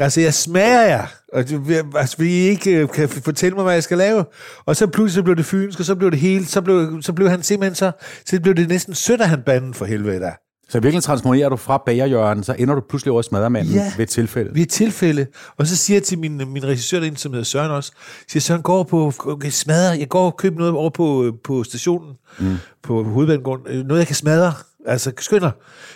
[0.00, 3.74] Altså, jeg smager jer, og det, altså, fordi I ikke øh, kan fortælle mig, hvad
[3.74, 4.24] jeg skal lave.
[4.66, 7.12] Og så pludselig så blev det fynsk, og så blev det helt, så blev, så
[7.12, 7.92] blev han simpelthen så,
[8.26, 10.32] så blev det næsten sødt af han banden for helvede der.
[10.68, 13.92] Så i virkeligheden transformerer du fra bagerjørnen, så ender du pludselig over smaddermanden Ja.
[13.96, 14.54] ved tilfælde.
[14.54, 15.26] Ved tilfælde.
[15.58, 17.92] Og så siger jeg til min, min regissør derinde, som hedder Søren også,
[18.28, 22.14] siger Søren, går på, okay, smadre, jeg går og køber noget over på, på stationen,
[22.38, 22.56] mm.
[22.82, 24.52] på hovedbanegården, øh, noget jeg kan smadre,
[24.86, 25.50] altså skynder.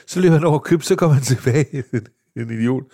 [0.06, 1.82] Så løber han over og køber, så kommer han tilbage,
[2.36, 2.84] en idiot,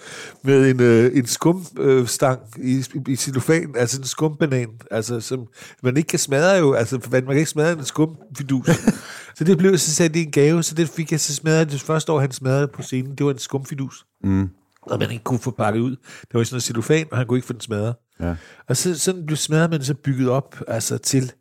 [0.43, 5.47] med en, øh, en skumstang øh, i, i cellofan, altså en skumbanan, altså som
[5.83, 8.67] man ikke kan smadre jo, altså man kan ikke smadre en skumfidus.
[9.37, 11.81] så det blev så sat i en gave, så det fik jeg så smadret det
[11.81, 14.07] første år, han smadrede på scenen, det var en skumfidus.
[14.25, 14.49] Mm.
[14.83, 15.91] Og man ikke kunne få pakket ud.
[15.91, 17.95] Det var sådan noget cellofan, og han kunne ikke få den smadret.
[18.21, 18.35] Ja.
[18.69, 21.33] Og så, sådan blev smadret så bygget op, altså til,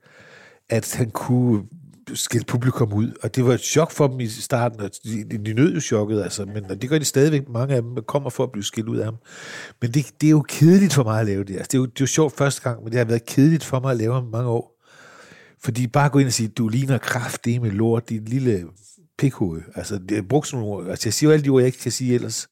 [0.69, 1.63] at han kunne
[2.13, 3.13] skælde publikum ud.
[3.23, 6.23] Og det var et chok for dem i starten, og de, de, nød jo chokket,
[6.23, 7.49] altså, men og det gør de stadigvæk.
[7.49, 9.15] Mange af dem kommer for at blive skilt ud af ham.
[9.81, 11.53] Men det, det er jo kedeligt for mig at lave det.
[11.53, 13.63] Altså, det, er jo, det er jo sjovt første gang, men det har været kedeligt
[13.63, 14.81] for mig at lave ham mange år.
[15.63, 18.65] Fordi bare gå ind og sige, du ligner kraft, det med lort, dit lille
[19.17, 19.61] pikhoved.
[19.75, 20.89] Altså, det er brugt sådan nogle ord.
[20.89, 22.47] Altså, jeg siger jo alle de ord, jeg ikke kan sige ellers.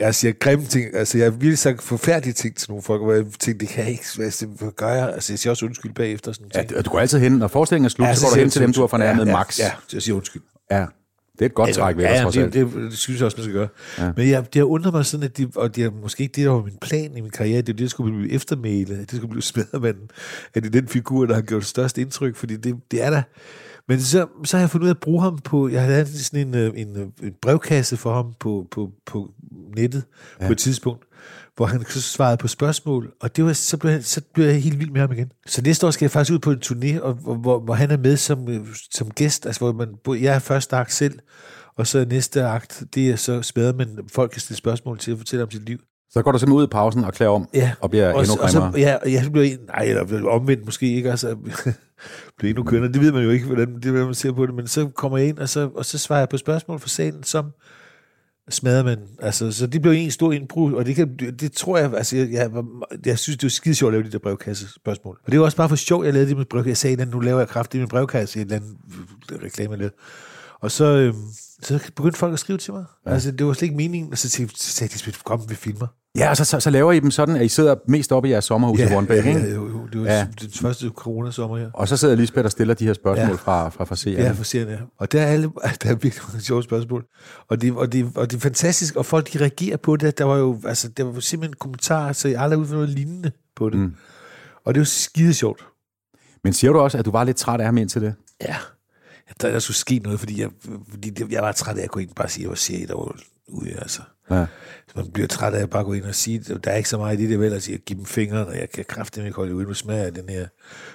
[0.00, 0.94] Jeg siger grimme ting.
[0.94, 3.84] Altså, jeg har virkelig sagt forfærdelige ting til nogle folk, hvor jeg tænkte, det kan
[3.84, 4.04] jeg ikke.
[4.20, 5.12] Altså, hvad gør jeg?
[5.14, 6.32] Altså, jeg siger også undskyld bagefter.
[6.32, 6.84] Sådan Ja, ting.
[6.84, 8.72] du, går altid hen, når forestillingen er slut, ja, så går du hen til dem,
[8.72, 9.58] du har fornærmet ja, max.
[9.58, 10.42] Ja, ja, jeg siger undskyld.
[10.70, 10.86] ja.
[11.38, 12.52] Det er et godt træk ved ja, trods det, alt.
[12.54, 13.68] det, det, synes jeg også, man skal gøre.
[13.98, 14.12] Ja.
[14.16, 16.44] Men jeg, det har undret mig sådan, at de, og det er måske ikke det,
[16.44, 19.10] der var min plan i min karriere, det er det, der skulle blive eftermæle, det
[19.10, 20.10] skulle blive smadermanden,
[20.54, 23.10] at det er den figur, der har gjort det største indtryk, fordi det, det er
[23.10, 23.22] der.
[23.88, 26.48] Men så, så har jeg fundet ud af at bruge ham på, jeg havde sådan
[26.48, 29.30] en, øh, en, øh, en brevkasse for ham på, på, på
[29.76, 30.04] nettet
[30.40, 30.46] ja.
[30.46, 31.04] på et tidspunkt,
[31.56, 34.62] hvor han så svarede på spørgsmål, og det var, så, blev han, så blev jeg
[34.62, 35.32] helt vild med ham igen.
[35.46, 37.90] Så næste år skal jeg faktisk ud på en turné, og, hvor, hvor, hvor han
[37.90, 41.18] er med som, øh, som gæst, altså hvor man, jeg er første akt selv,
[41.76, 45.18] og så næste akt, det er så smadret, men folk kan stille spørgsmål til at
[45.18, 45.78] fortælle om sit liv.
[46.10, 47.72] Så går du simpelthen ud i pausen og klæder om, Ja.
[47.80, 48.80] og bliver og, endnu og så, grimmere.
[48.80, 51.36] ja, jeg blev, nej, eller omvendt måske ikke, altså,
[52.38, 52.92] blev endnu kønnere.
[52.92, 55.18] Det ved man jo ikke, hvordan, det, hvordan man ser på det, men så kommer
[55.18, 57.50] jeg ind, og så, og så svarer jeg på spørgsmål fra salen, som
[58.50, 58.98] smadrer man.
[59.22, 62.30] Altså, så det blev en stor indbrud, og det, kan, det, tror jeg, altså, jeg,
[62.32, 62.50] jeg,
[63.06, 65.18] jeg synes, det var skide sjovt at lave de der brevkasse spørgsmål.
[65.24, 66.68] Og det var også bare for sjov, jeg lavede det med brevkasse.
[66.68, 68.76] Jeg sagde, at nu laver jeg kraft i min brevkasse, i et eller andet
[69.32, 69.94] øh, reklame, jeg lavede.
[70.60, 71.16] Og så, øhm,
[71.62, 72.84] så begyndte folk at skrive til mig.
[73.06, 73.10] Ja.
[73.12, 74.12] Altså, det var slet ikke meningen.
[74.12, 75.86] Og så tænkte- så sagde de, kom, vi filmer.
[76.16, 78.32] Ja, og så, så, så laver I dem sådan, at I sidder mest oppe i
[78.32, 79.40] jeres sommerhus i Hornbæk, ja, ikke?
[79.40, 80.18] ja, jo, jo, det var Ja.
[80.18, 80.26] ja.
[80.40, 81.70] den første coronasommer her.
[81.72, 83.34] Og så sidder Lisbeth og stiller de her spørgsmål Ja.
[83.34, 84.24] fra, fra, fra seerne.
[84.24, 84.76] Ja, for serien, ja.
[84.98, 85.50] Og der er, alle,
[85.82, 87.04] der er virkelig mange sjove spørgsmål.
[87.48, 90.18] Og det, og, det, og det er fantastisk, og folk de reagerer på det.
[90.18, 93.70] Der var jo altså, der var simpelthen kommentarer, så jeg aldrig har noget lignende på
[93.70, 93.78] det.
[93.78, 93.92] Mm.
[94.64, 95.66] Og det er jo skide sjovt.
[96.44, 98.14] Men siger du også, at du var lidt træt af ham indtil det?
[98.42, 98.56] Ja.
[99.40, 100.48] Der, der skulle ske noget, fordi jeg,
[100.90, 102.54] fordi det, jeg var træt af at gå ind og bare sige, at jeg var
[102.56, 103.16] serie, der var
[103.48, 103.70] ude.
[103.78, 104.02] Altså.
[104.30, 104.46] Ja.
[104.88, 106.88] Så man bliver træt af at bare gå ind og sige, at der er ikke
[106.88, 108.84] så meget i det, der vel at sige, at give dem fingeren, og jeg kan
[108.88, 110.46] kraftigt ikke holde ud, nu smager jeg den her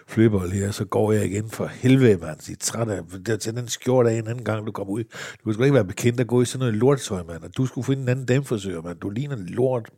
[0.08, 2.38] flødebold her, så går jeg igen for helvede, mand.
[2.48, 5.04] Jeg er træt af, det til den skjorte af en anden gang, du kommer ud.
[5.04, 7.66] Du kan sgu ikke være bekendt at gå i sådan noget lortetøj, mand, og du
[7.66, 8.98] skulle finde en anden damefrisør, mand.
[8.98, 9.90] Du ligner lort,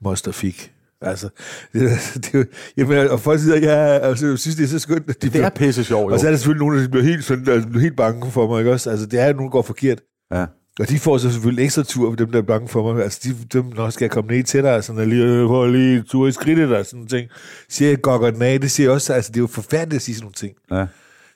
[0.00, 0.72] moster fik.
[1.02, 1.28] Altså,
[1.72, 2.44] det, det, jo-
[2.76, 5.10] jamen, og folk siger, ja, altså, jeg synes, det er så skønt.
[5.10, 6.14] at De Det er pisse sjovt, jo.
[6.14, 8.46] Og så er der selvfølgelig nogen, der bliver helt, sådan, altså, bliver helt bange for
[8.48, 8.90] mig, ikke også?
[8.90, 10.00] Altså, det er jo nogen, der går forkert.
[10.32, 10.46] Ja.
[10.80, 13.02] Og de får så selvfølgelig ekstra tur for dem, der er bange for mig.
[13.02, 15.46] Altså, de, dem, når skal jeg komme ned til dig, og sådan, og lige, øh,
[15.46, 17.28] prøv lige en tur i skridtet, og sådan ting.
[17.68, 20.02] Siger jeg, gokker den af, det siger jeg også, altså, det er jo forfærdeligt at
[20.02, 20.52] sige sådan nogle ting.
[20.70, 20.86] Ja.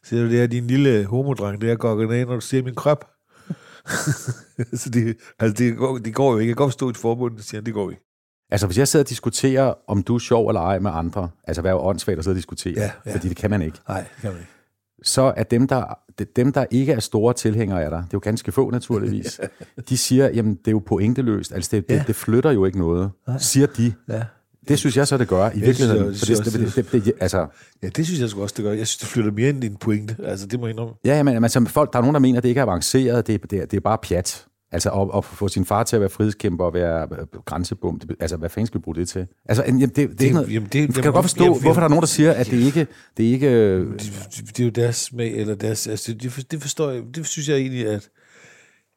[0.05, 2.63] Siger du, det er din lille homodreng, det er gokker den af, når du ser
[2.63, 3.11] min krop.
[4.81, 6.49] så det, altså, det, går, det går jo ikke.
[6.49, 8.03] Jeg kan godt forstå et forbund, der siger, det går ikke.
[8.51, 11.61] Altså, hvis jeg sidder og diskuterer, om du er sjov eller ej med andre, altså
[11.61, 13.15] hvad er jo åndssvagt at sidde og diskutere, Ja, ja.
[13.15, 14.54] fordi det kan man ikke, Nej, det kan man ikke.
[15.05, 15.99] Så er dem der,
[16.37, 19.41] dem, der ikke er store tilhængere af dig, det er jo ganske få naturligvis,
[19.89, 22.05] de siger, jamen det er jo pointeløst, altså det, det, Ja.
[22.07, 23.93] det flytter jo ikke noget, siger de.
[24.09, 24.23] Ja.
[24.69, 26.03] Det synes jeg så, det gør i virkeligheden.
[26.05, 27.47] jeg- det For synes det, det, det, det, det, altså,
[27.83, 28.73] ja, det synes jeg sgu også, det gør.
[28.73, 30.17] Jeg synes, det flytter mere end en pointe.
[30.25, 30.95] Altså, det må jeg indrømme.
[31.05, 33.43] ja, men, som folk, der er nogen, der mener, at det ikke er avanceret, det,
[33.43, 34.45] det, det er bare pjat.
[34.75, 38.17] Altså at, at få sin far til at være frihedskæmper og være øh, grænsebom, det,
[38.21, 39.27] altså hvad fanden skal vi bruge det til?
[39.45, 41.61] Altså, jamen, det, det, det, noget, jamen, det- det, jamen, kan du godt forstå, jamen,
[41.61, 44.61] hvorfor der er nogen, der siger, at det ikke, det er ikke øh, det, det
[44.61, 47.57] er jo deres smag, eller deres, altså det, det, det forstår jeg, det synes jeg
[47.57, 48.09] egentlig, at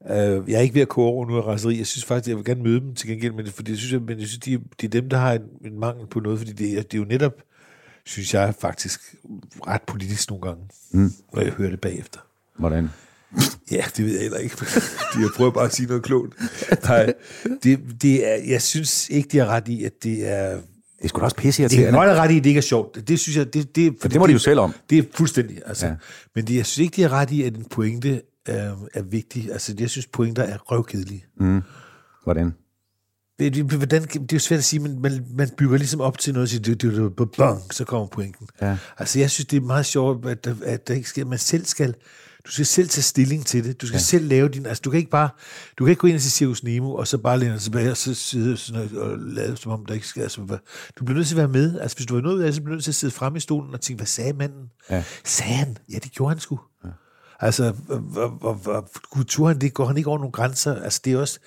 [0.10, 1.78] øh, jeg er ikke ved at kåre over nu af raseri.
[1.78, 4.02] Jeg synes faktisk, jeg vil gerne møde dem til gengæld, men, fordi jeg synes, jeg,
[4.02, 6.52] men jeg synes de, det er dem, der har en, en mangel på noget, fordi
[6.54, 7.34] det, er- det er jo netop,
[8.06, 9.16] synes jeg faktisk,
[9.68, 11.12] ret politisk nogle gange, mm.
[11.34, 12.20] når jeg hører det bagefter.
[12.58, 12.90] hvordan?
[13.72, 14.56] Ja, det ved jeg heller ikke.
[15.22, 16.36] jeg prøver bare at sige noget klogt.
[16.84, 17.14] Nej,
[17.64, 20.60] det, det er, jeg synes ikke, de har ret i, at det er...
[21.02, 22.00] Det er da også pisse Det irriterende.
[22.00, 23.08] godt have ret i, at det ikke er sjovt.
[23.08, 23.54] Det synes jeg...
[23.54, 24.74] Det, det, For det må de jo selv om.
[24.90, 25.62] Det er fuldstændig.
[25.66, 25.88] Altså.
[25.88, 25.94] Ja.
[26.36, 28.56] Men det, jeg synes ikke, de har ret i, at en pointe øh,
[28.94, 29.52] er vigtig.
[29.52, 31.26] Altså, jeg synes, pointer er røvkedelige.
[32.24, 32.54] Hvordan?
[33.40, 36.18] Det, det, hvordan, det er jo svært at sige, men man, man bygger ligesom op
[36.18, 38.48] til noget, og siger, det, det, det, det, bang, så kommer pointen.
[38.62, 38.78] Ja.
[38.98, 41.96] Altså, jeg synes, det er meget sjovt, at, at der ikke sker, man selv skal,
[42.48, 43.82] du skal selv tage stilling til det.
[43.82, 44.02] Du skal ja.
[44.02, 45.30] selv lave din, altså du kan ikke bare,
[45.78, 47.98] du kan ikke gå ind til Circus Nemo, og så bare læne dig tilbage, og
[47.98, 50.58] så sidde sådan og, og lade, som om der ikke skal, altså,
[51.00, 51.80] du bliver nødt til at være med.
[51.80, 53.14] Altså, hvis du har noget ud af det, så bliver du nødt til at sidde
[53.14, 54.70] frem i stolen og tænke, hvad sagde manden?
[54.90, 55.04] Ja.
[55.24, 55.78] Sagde han?
[55.94, 56.60] Ja, det gjorde han sgu.
[56.86, 56.90] Ja.
[57.40, 60.76] Altså, hvor, hvor, kultur, det går han ikke over nogle grænser.
[60.76, 61.40] Altså, det er også,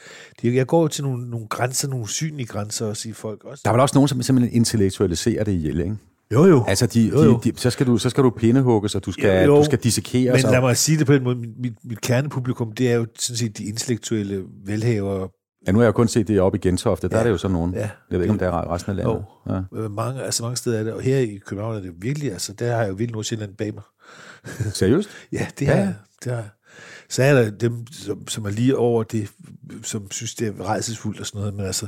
[0.43, 3.63] det jeg går jo til nogle, nogle grænser, nogle usynlige grænser også i folk også.
[3.65, 5.97] Der er vel også nogen, som simpelthen intellektualiserer det ihjel, ikke?
[6.35, 6.65] Jo, jo.
[6.69, 7.41] Altså, de, Jo, jo.
[7.45, 9.59] de, de, så, skal du, så skal du pindehugges, og du skal, Jo, jo.
[9.59, 10.33] du skal dissekere.
[10.33, 10.51] Men så.
[10.51, 13.59] lad mig sige det på den måde, mit, mit, kernepublikum, det er jo sådan set
[13.59, 15.29] de intellektuelle velhavere,
[15.67, 17.09] Ja, nu har jeg jo kun set det oppe i Gentofte.
[17.09, 17.21] Der Ja.
[17.21, 17.75] er det jo sådan nogen.
[17.75, 17.79] Ja.
[17.81, 19.13] Jeg ved ikke, om det er resten af landet.
[19.13, 19.23] Jo.
[19.75, 19.83] Ja.
[19.83, 22.53] Øh, mange, altså mange steder er det, og her i København er det virkelig, altså
[22.53, 23.83] der har jeg jo vildt Nordsjælland bag mig.
[24.75, 25.09] Seriøst?
[25.33, 25.81] Ja, det har ja.
[25.81, 25.95] jeg.
[26.25, 26.49] Det har jeg.
[27.09, 29.29] Så er der dem, som, som er lige over det,
[29.83, 31.87] som synes, det er rejsesfuldt og sådan noget, men altså,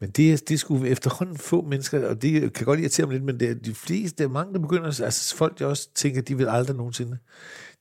[0.00, 3.40] Men det, det skulle efterhånden få mennesker, og det kan godt irritere mig lidt, men
[3.40, 6.76] det de fleste, er mange, der begynder, altså folk, der også tænker, de vil aldrig
[6.76, 7.18] nogensinde.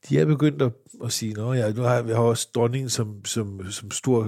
[0.09, 0.71] De er begyndt at,
[1.03, 4.23] at sige, nå ja, nu har jeg, jeg har også dronningen som, som, som stor,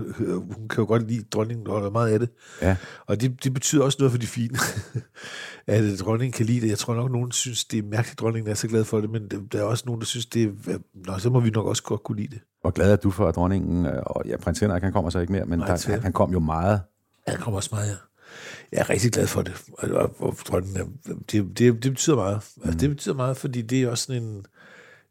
[0.58, 2.30] hun kan jo godt lide dronningen, holder meget af det.
[2.62, 2.76] Ja.
[3.08, 4.58] Og det, det betyder også noget for de fine,
[5.68, 6.70] at øh, dronningen kan lide det.
[6.70, 9.10] Jeg tror nok, nogen synes, det er mærkeligt, at dronningen er så glad for det,
[9.10, 11.84] men der- er også nogen, der synes, det er, nå, så må vi nok også
[11.84, 12.40] godt kunne lide det.
[12.62, 15.20] Hvor glad er du for, at dronningen, øh, og ja, prins Henrik, han kommer så
[15.20, 16.82] ikke mere, men Nej, der, han, han kom jo meget.
[17.28, 17.96] Der kommer også meget, ja.
[18.72, 19.54] Jeg er rigtig glad for det.
[19.78, 20.36] Og, og,
[21.32, 22.42] det, det, det betyder meget.
[22.64, 24.46] Altså, det betyder meget, fordi det er også sådan en...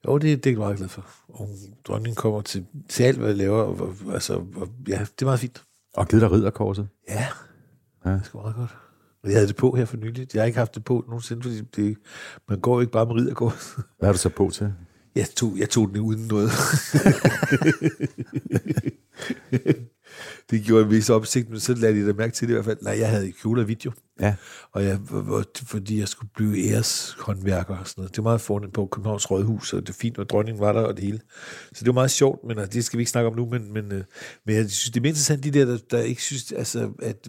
[0.07, 1.07] Jo, det, det er jeg meget glad for.
[1.29, 1.49] Og
[1.85, 3.63] dronningen kommer til, til alt, hvad jeg laver.
[3.63, 5.63] Og, og, altså, og, ja, det er meget fint.
[5.95, 6.89] Og givet dig ridderkorset.
[7.09, 7.27] Ja,
[8.05, 8.11] Ja.
[8.11, 8.71] det er sgu meget godt.
[9.25, 10.29] Jeg havde det på her for nylig.
[10.35, 11.97] Jeg har ikke haft det på nogensinde, fordi det,
[12.49, 13.55] man går ikke bare med ridderkort.
[13.99, 14.73] Hvad har du så på til?
[15.15, 16.51] Jeg tog, jeg tog den uden noget.
[20.51, 22.65] det gjorde en vis opsigt, men så lagde de da mærke til det i hvert
[22.65, 22.79] fald.
[22.83, 23.93] Nej, jeg havde kjole og video.
[24.21, 24.35] Ja.
[24.73, 24.99] Og jeg,
[25.67, 28.17] fordi jeg skulle blive æreshåndværker og sådan noget.
[28.17, 30.81] Det var meget fornemt på Københavns Rådhus, og det er fint, og dronningen var der
[30.81, 31.21] og det hele.
[31.73, 33.93] Så det var meget sjovt, men det skal vi ikke snakke om nu, men, men,
[33.93, 34.05] øh,
[34.47, 37.29] men jeg synes, det er mere interessant, de der, der, der ikke synes, altså, at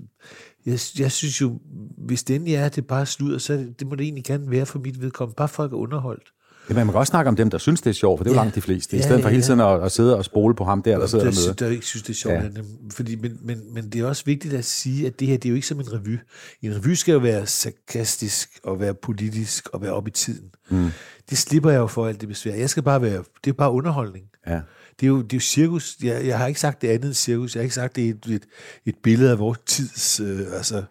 [0.66, 1.60] jeg, jeg synes jo,
[1.98, 4.66] hvis endelig er, at det bare sluder, så det, det må det egentlig gerne være
[4.66, 5.36] for mit vedkommende.
[5.36, 6.32] Bare folk er underholdt.
[6.70, 8.34] Ja, man kan også snakke om dem, der synes, det er sjovt, for det er
[8.34, 8.44] jo Ja.
[8.44, 8.96] langt de fleste.
[8.96, 9.46] I Ja, stedet for ja, hele ja.
[9.46, 11.54] tiden at, at sidde og spole på ham der, der sidder der, dernede.
[11.66, 12.34] der ikke synes, det er sjovt.
[12.36, 12.42] Ja.
[12.42, 12.62] Ja.
[12.92, 15.50] Fordi, men, men, men det er også vigtigt at sige, at det her det er
[15.50, 16.18] jo ikke som en revy.
[16.62, 20.50] En revy skal jo være sarkastisk og være politisk og være op i tiden.
[20.70, 20.90] Mm.
[21.30, 22.56] Det slipper jeg jo for alt det besvær.
[22.56, 24.26] Jeg skal bare være, det er bare underholdning.
[24.48, 24.60] Ja.
[25.00, 25.98] Det er jo, det er jo cirkus.
[26.04, 27.56] Jeg, jeg har ikke sagt det andet end cirkus.
[27.56, 28.44] Jeg har ikke sagt, det er et, et,
[28.86, 30.20] et billede af vores tids...
[30.20, 30.84] Øh, altså,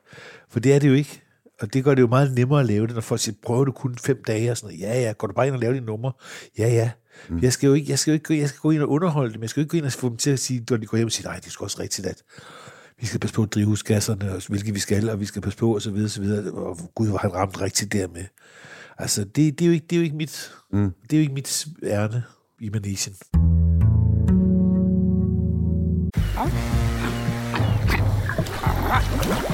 [0.50, 1.20] for det er det jo ikke.
[1.60, 3.72] Og det gør det jo meget nemmere at lave det, når folk siger, prøver du
[3.72, 4.80] kun fem dage og sådan noget.
[4.80, 6.12] Ja, ja, går du bare ind og laver dine numre?
[6.58, 6.90] Ja, ja.
[7.28, 7.38] Mm.
[7.38, 9.34] Jeg skal jo ikke, jeg skal jo ikke gå, jeg skal gå ind og underholde
[9.34, 9.42] dem.
[9.42, 10.96] Jeg skal jo ikke gå ind og få dem til at sige, når de går
[10.96, 12.22] hjem og siger, nej, det er sgu også rigtigt, at
[13.00, 15.82] vi skal passe på drivhusgasserne, og hvilket vi skal, og vi skal passe på, og
[15.82, 16.52] så videre, og så videre.
[16.52, 18.24] Og gud, hvor han ramt rigtigt der med.
[18.98, 20.92] Altså, det, det, er jo ikke, det er jo ikke mit, mm.
[21.02, 22.22] det er jo ikke mit ærne
[22.60, 23.16] i manesien.
[28.94, 29.53] Oyster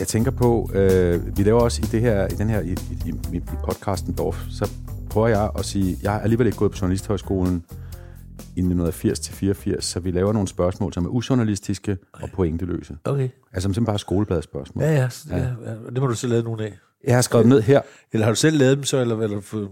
[0.00, 3.14] Jeg tænker på, øh, vi laver også i, det her, i den her i, i,
[3.32, 4.70] i, i podcasten Dorf, så
[5.10, 7.64] prøver jeg at sige, jeg har alligevel ikke gået på Journalisthøjskolen
[8.38, 12.96] i 1980 til 84, så vi laver nogle spørgsmål, som er ujournalistiske og pointeløse.
[13.04, 13.28] Okay.
[13.52, 14.84] Altså som simpelthen bare spørgsmål.
[14.84, 15.36] Ja, ja, ja.
[15.36, 16.78] ja, Det må du så lave nogle af.
[17.04, 17.80] Jeg har skrevet dem ned her.
[18.12, 19.68] Eller har du selv lavet dem så, eller, eller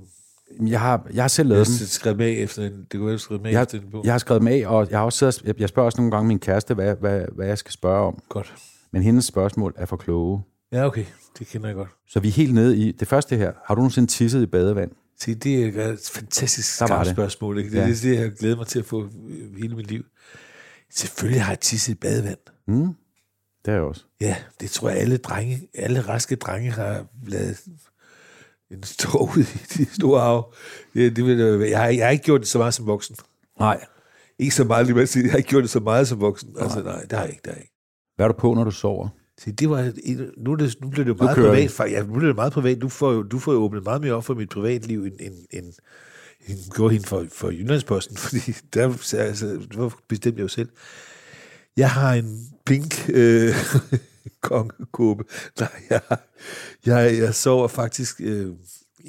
[0.67, 1.75] Jeg har, jeg har selv lavet dem.
[1.87, 4.05] skrevet med efter en, det kunne være, du skrev med Jeg, efter en bog.
[4.05, 6.29] jeg har skrevet dem af, og jeg har også jeg, jeg spørger også nogle gange
[6.29, 8.19] min kæreste, hvad, hvad, hvad jeg skal spørge om.
[8.29, 8.55] Godt.
[8.93, 10.43] Men hendes spørgsmål er for kloge.
[10.73, 11.05] Ja, okay.
[11.39, 11.89] Det kender jeg godt.
[12.09, 13.53] Så vi er helt nede i det første her.
[13.65, 14.91] Har du nogensinde tisset i badevand?
[15.21, 17.07] Se, det er et fantastisk det.
[17.07, 17.59] spørgsmål.
[17.59, 17.71] Ikke?
[17.71, 17.81] Det, Ja.
[17.81, 17.87] ja.
[17.89, 19.09] det er det, jeg har glædet mig til at få
[19.59, 20.05] hele mit liv.
[20.91, 22.39] Selvfølgelig har jeg tisset i badevand.
[22.69, 22.95] Mm,
[23.65, 24.05] det er jeg også.
[24.21, 27.59] Ja, det tror jeg, alle drenge, alle raske drenge har lavet
[28.71, 30.55] en stor ud i de store hav.
[30.95, 33.17] Det, det vil, jeg, har, jeg har ikke gjort det så meget som voksen.
[33.59, 33.85] Nej.
[34.39, 35.23] Ikke så meget, lige sige.
[35.23, 36.55] Jeg har ikke gjort det så meget som voksen.
[36.61, 37.41] Altså, nej, det har jeg ikke.
[37.43, 37.78] Det har jeg ikke.
[38.19, 39.09] Hvad er du på, når du sover?
[39.39, 39.93] Se, det var,
[40.37, 41.71] nu, det, nu bliver det jo meget privat.
[41.71, 42.81] For, ja, nu bliver det meget privat.
[42.81, 45.35] Du får jo, du får jo åbnet meget mere op for mit privatliv, end, end,
[45.51, 45.73] end,
[46.49, 50.69] end gjorde hende for, for Jyllandsposten, fordi der altså, det var bestemt jeg jo selv.
[51.77, 53.55] Jeg har en pink øh,
[54.41, 55.25] kongekåbe.
[55.61, 56.01] Nej, jeg,
[56.87, 58.53] jeg, jeg sover faktisk, øh,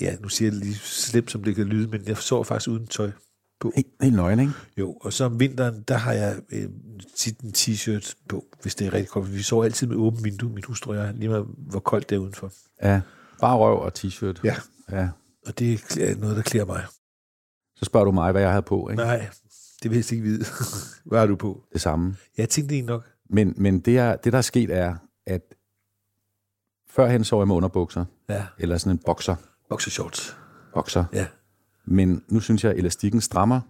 [0.01, 2.87] ja, nu siger jeg lige slemt, som det kan lyde, men jeg sover faktisk uden
[2.87, 3.11] tøj.
[3.59, 3.71] På.
[3.75, 4.53] Helt, helt nøgen, ikke?
[4.77, 6.69] Jo, og så om vinteren, der har jeg øh,
[7.15, 9.33] tit en t-shirt på, hvis det er rigtig koldt.
[9.33, 12.15] Vi sover altid med åbent vindue, min hustru og jeg, lige med, hvor koldt det
[12.15, 12.51] er udenfor.
[12.83, 13.01] Ja.
[13.39, 14.39] Bare røv og t-shirt.
[14.43, 14.55] Ja.
[14.91, 15.09] ja.
[15.47, 16.85] Og det er noget, der klæder mig.
[17.75, 19.03] Så spørger du mig, hvad jeg havde på, ikke?
[19.03, 19.27] Nej,
[19.83, 20.45] det vil jeg ikke vide.
[21.05, 21.63] Hvad har du på?
[21.73, 22.15] Det samme.
[22.37, 23.07] Jeg tænkte egentlig nok.
[23.29, 24.95] Men, men det, er, det, der er sket, er,
[25.25, 25.41] at
[26.89, 29.35] førhen sov jeg med underbukser, Ja, eller sådan en bokser.
[29.69, 30.37] boxershorts.
[30.73, 31.05] bokser.
[31.13, 31.27] Ja.
[31.85, 33.61] Men nu synes jeg, at elastikken strammer.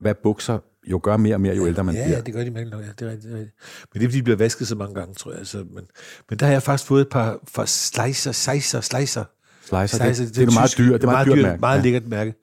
[0.00, 0.58] Hvad bukser
[0.90, 2.16] jo gør mere og mere, jo ældre man Ja, bliver.
[2.16, 2.82] ja, det gør de mange nok.
[2.82, 3.56] Ja, det er rigtigt, det er rigtigt.
[3.94, 5.38] Men det er, fordi de bliver vasket så mange gange, tror jeg.
[5.38, 5.84] Altså, men,
[6.30, 9.24] men der har jeg faktisk fået et par fra Slicer, Slicer, Slicer.
[9.64, 11.00] Slicer, det, det, det, er meget tyske- dyrt.
[11.00, 11.60] Det er meget, dyrt, mærke.
[11.60, 11.82] Meget ja.
[11.82, 12.34] lækkert mærke.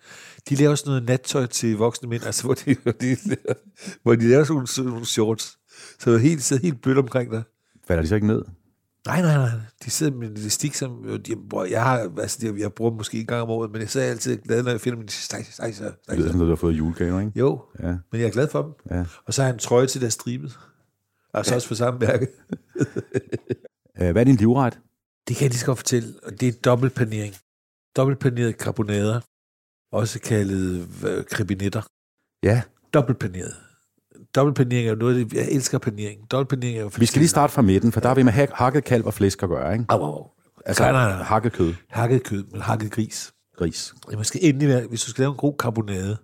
[0.50, 3.18] De laver sådan noget nattøj til voksne mænd, altså hvor de, de,
[4.04, 5.58] hvor de laver sådan nogle, sådan nogle shorts.
[6.00, 7.44] Så det helt, sidder helt blødt omkring dig.
[7.88, 8.42] Falder de så ikke ned?
[9.10, 9.50] Nej, nej, nej.
[9.86, 11.36] De sidder med en elastik, som jo, de,
[11.70, 14.10] jeg har, altså, det, jeg bruger måske en gang om året, men jeg er jeg
[14.12, 16.78] altid glad, når jeg finder min slicer, slicer, Det lyder sådan du har fået i
[16.78, 17.40] julegave, ikke?
[17.40, 17.88] Jo, Ja.
[18.12, 18.72] men jeg er glad for dem.
[18.98, 19.06] Ja.
[19.26, 20.60] Og så har jeg en trøje til, der er stribet.
[21.34, 22.28] Altså også på samme mærke.
[24.02, 24.80] Øh, Hvad er din livret?
[25.28, 27.34] Det kan jeg lige så godt fortælle, og det er dobbeltpanering.
[27.98, 29.20] Dobbeltpaneret karbonader,
[29.92, 31.82] også kaldet øh, krebinetter.
[32.44, 32.62] Ja,
[32.94, 33.54] Dobbeltpaneret.
[34.36, 36.32] Dobbeltpanering er jo noget, det, jeg elsker panering.
[36.32, 38.52] Dobbeltpanering er jo vi skal lige starte fra midten, for der har vi med hak-
[38.54, 39.86] hakket kalv og flæsk at gøre, ikke?
[39.90, 40.28] Au, au, au.
[40.66, 41.24] Altså Nej, nej, nej.
[41.24, 43.32] hakket kød, Hakket kød, men hakket gris.
[43.58, 43.94] gris.
[44.10, 46.18] Det måske endelig være, hvis du skal lave en god karbonade.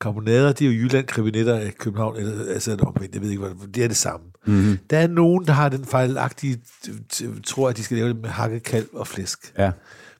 [0.00, 3.68] Karbonader, det er jo Jylland, krebinetter af København, eller, altså omvendt, jeg ved ikke, hvad
[3.68, 4.26] det er det samme.
[4.46, 4.78] Mm-hmm.
[4.90, 6.60] Der er nogen, der har den fejlagtige,
[7.44, 9.52] tror, at de skal lave det med hakket kalv og flæsk.
[9.58, 9.70] Ja.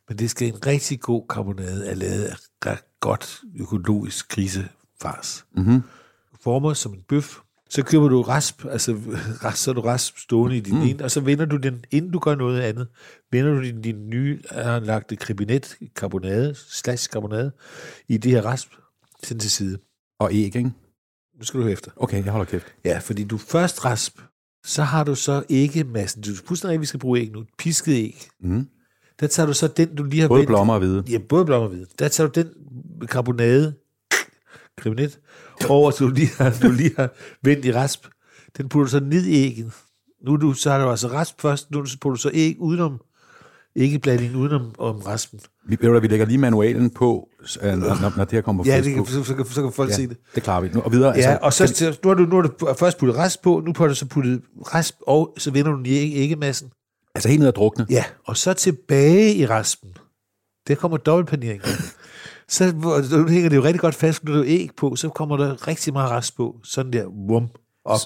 [0.08, 2.34] Men det skal en rigtig god karbonade er lavet
[2.66, 5.44] af godt økologisk grisefars.
[5.56, 5.82] Mm-hmm.
[6.42, 7.38] Former som en bøf.
[7.70, 8.92] Så køber du rasp, altså
[9.44, 10.82] rasp, så er du rasp stående i din mm.
[10.82, 12.88] ene, og så vender du den, inden du gør noget andet,
[13.30, 17.52] vender du din, din nye anlagte kribinet, karbonade, slash karbonade,
[18.08, 18.68] i det her rasp,
[19.22, 19.78] send til side.
[20.20, 20.72] Og æg, ikke?
[21.38, 21.90] Nu skal du høre efter.
[21.96, 22.66] Okay, jeg holder kæft.
[22.84, 24.18] Ja, fordi du først rasp,
[24.64, 26.22] så har du så ikke massen.
[26.22, 26.34] Du
[26.68, 27.44] at vi skal bruge æg nu.
[27.58, 28.28] Pisket æg.
[28.40, 28.68] Mm.
[29.20, 31.04] Der tager du så den, du lige har Både vendt- blommer og hvide.
[31.10, 31.86] Ja, både blommer og hvide.
[31.98, 32.50] Der tager du den
[33.06, 33.74] karbonade,
[34.76, 35.20] kriminelt,
[35.70, 37.10] over, så du lige har, du lige har
[37.42, 38.06] vendt i rasp.
[38.56, 39.72] Den putter du så ned i ægget.
[40.26, 43.00] Nu du, så har du altså rasp først, nu putter du så æg udenom,
[43.76, 45.40] æggeblandingen udenom om raspen.
[45.68, 47.28] Vi, ved du vi lægger lige manualen på,
[47.62, 49.06] øh, når, når- det her kommer på Ja, det Facebook.
[49.06, 49.94] kan, så, så, kan, så kan folk ja.
[49.94, 50.16] se det.
[50.34, 50.68] det klarer vi.
[50.74, 51.14] Nu, og videre.
[51.16, 53.72] Ja, og så, til, nu, har du, nu har du først puttet rasp på, nu
[53.76, 54.42] har du så puttet
[54.74, 56.70] rasp, og så vender du den i æg- æggemassen.
[57.14, 57.86] altså helt ned at drukne.
[57.90, 59.90] Ja, og så tilbage i raspen.
[60.68, 61.62] Der kommer dobbeltpanering.
[62.48, 62.72] Så
[63.10, 65.92] nu hænger det jo rigtig godt fast, når du æg på, så kommer der rigtig
[65.92, 66.56] meget rasp på.
[66.64, 67.48] Sådan der, vum,
[67.84, 67.98] op.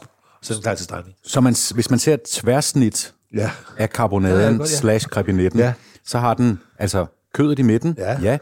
[0.42, 1.16] Så den klar til stregning.
[1.24, 3.50] Så man, hvis man ser et tværsnit Ja.
[3.78, 4.76] af karbonaden ja, godt, ja.
[4.76, 5.72] slash krebinetten, Ja.
[6.04, 8.20] så har den altså kødet i midten, Ja.
[8.22, 8.38] ja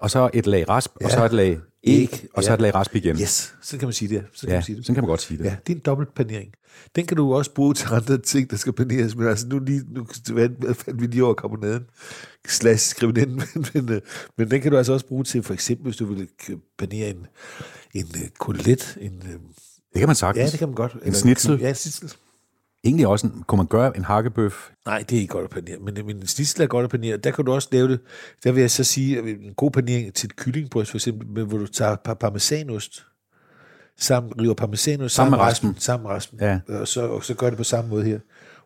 [0.00, 1.04] og så et lag rasp, ja.
[1.06, 2.54] og så et lag æg, og så ja.
[2.54, 3.16] et lag rasp igen.
[3.20, 4.24] Yes, så kan man sige det.
[4.32, 4.84] Så kan Ja, man sige det.
[4.86, 5.44] sådan kan man godt sige det.
[5.44, 6.52] Ja, det er en dobbeltpanering.
[6.96, 9.16] Den kan du også bruge til andre ting, der skal paneres.
[9.16, 10.06] Men altså nu, lige, nu
[10.74, 11.82] fandt vi lige over karbonaden,
[12.48, 14.00] slash skrivenden, men, men, øh,
[14.38, 16.28] men den kan du altså også bruge til, for eksempel, hvis du vil
[16.78, 17.26] panere en,
[17.94, 19.38] en uh, kotelet, en, uh, Det
[19.94, 20.44] kan man sagtens.
[20.44, 20.96] ja, det kan man godt.
[21.04, 21.60] En snitsel.
[21.60, 22.12] Ja, en snitsel.
[22.84, 24.70] Egentlig også, en, kunne man gøre en hakkebøf?
[24.86, 27.16] Nej, det er ikke godt at panere, men, men en snitsel er godt at panere.
[27.16, 28.00] Der kan du også lave det.
[28.44, 31.44] Der vil jeg så sige, at en god panering til et kyllingbryst, for eksempel, med,
[31.44, 33.06] hvor du tager par parmesanost,
[33.98, 35.80] sammen, river parmesanost Sammen med raspen, raspen.
[35.80, 36.60] sammen med raspen, Ja.
[36.68, 38.18] og, så, og så gør det på samme måde her.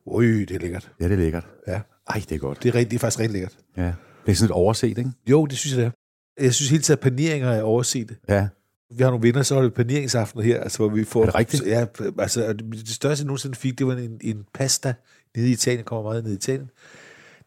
[0.07, 0.90] Ui, det er lækkert.
[1.01, 1.46] Ja, det er lækkert.
[1.68, 2.62] Ja, Ej, det er godt.
[2.62, 3.57] det er, rigtig, det er faktisk rigtig lækkert.
[3.77, 3.83] Ja.
[4.27, 5.11] Det er sådan lidt overset, ikke?
[5.31, 5.87] Jo, det synes jeg, det
[6.38, 6.44] er.
[6.44, 8.16] Jeg synes hele tiden, at paneringer er overset.
[8.29, 8.48] Ja.
[8.96, 11.22] Vi har nogle venner, så har det paneringsaftener her, altså, hvor vi får...
[11.22, 11.62] Er det rigtigt?
[11.66, 11.87] Ja,
[12.18, 14.94] altså, det største, jeg nogensinde fik, det var en, en pasta
[15.37, 16.70] nede i Italien, kommer meget ned i Italien.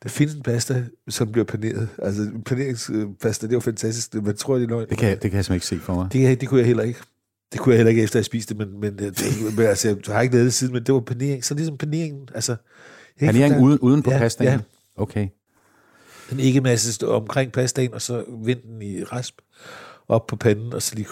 [0.04, 1.90] Der findes en pasta, som bliver paneret.
[2.02, 4.14] Altså, paneringspasta, det var fantastisk.
[4.14, 4.90] Man tror, det er løgn.
[4.90, 6.14] Det kan, jeg- det kan jeg simpelthen ikke se for mig.
[6.14, 7.00] Det, det kunne jeg heller ikke.
[7.52, 9.26] Det kunne jeg heller ikke, efter jeg spiste det, men, men, øh, det,
[9.58, 11.46] men altså, jeg har ikke lavet det siden, men det var panering.
[11.46, 12.52] Så ligesom paneringen, altså...
[13.22, 14.48] jeg ikke Panering uden, uden på Ja, pastaen?
[14.50, 14.60] ja.
[14.98, 15.28] Okay.
[16.30, 19.36] Den ikke masse omkring pastaen, og så vend den i rasp
[20.08, 21.08] op på panden, og så lige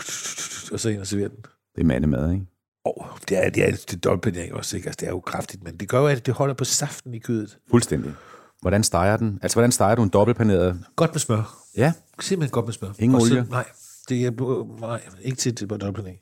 [0.72, 1.38] og så ind og servere den.
[1.76, 2.46] Det er mandemad, ikke?
[2.86, 4.88] Oh, det er, det er, det er dobbeltpanering også, ikke?
[4.88, 7.20] Altså, det er jo kraftigt, men det gør jo, at det holder på saften i
[7.20, 7.58] kødet.
[7.72, 8.14] Fuldstændig.
[8.62, 9.40] Hvordan steger den?
[9.42, 10.80] Altså, hvordan steger du en dobbeltpaneret?
[10.96, 11.58] Godt med smør.
[11.78, 12.90] Ja, Simpelthen godt med smør.
[13.00, 13.48] Ingen Og så, olie?
[13.50, 13.66] Nej,
[14.10, 16.20] det er nej, ikke til til på dobbeltpanering.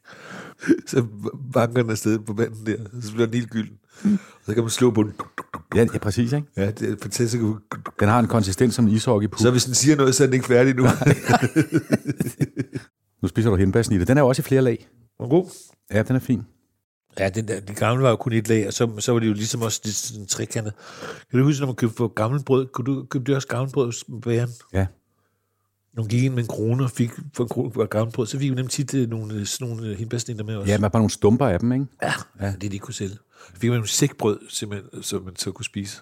[0.87, 1.05] Så
[1.53, 3.77] banker den afsted på vandet der, så bliver den helt gylden.
[4.05, 5.13] Og så kan man slå på den.
[5.75, 6.47] ja, ja præcis, ikke?
[6.57, 7.43] Ja, det er fantastisk.
[7.99, 10.33] Den har en konsistens som en ishockey Så hvis den siger noget, så er den
[10.33, 10.83] ikke færdig nu.
[13.21, 14.05] Nu spiser du hindbærsnitte.
[14.05, 14.87] Den er jo også i flere lag.
[15.19, 15.45] Den god?
[15.93, 16.41] Ja, den er fin.
[17.19, 19.27] Ja, den der, de gamle var jo kun et lag, og så, så var det
[19.27, 20.73] jo ligesom også lidt sådan trekantet.
[21.31, 22.67] Kan du huske, når man købte for gammelt brød?
[22.67, 24.49] Kunne du købe det også gammelt brød bageren?
[24.73, 24.87] Ja.
[25.95, 28.39] Nogle gik ind med en krone og fik for en krone var gammelt brød, så
[28.39, 30.71] fik vi nemlig tit øh, nogle, øh, sådan nogle øh, hindbærsnitter med også.
[30.71, 31.85] Ja, man bare nogle stumper af dem, ikke?
[32.01, 32.51] ja, ja.
[32.51, 33.15] det de ikke kunne sælge.
[33.53, 35.97] Fik man nogle sækbrød, simpelthen, som man så kunne spise.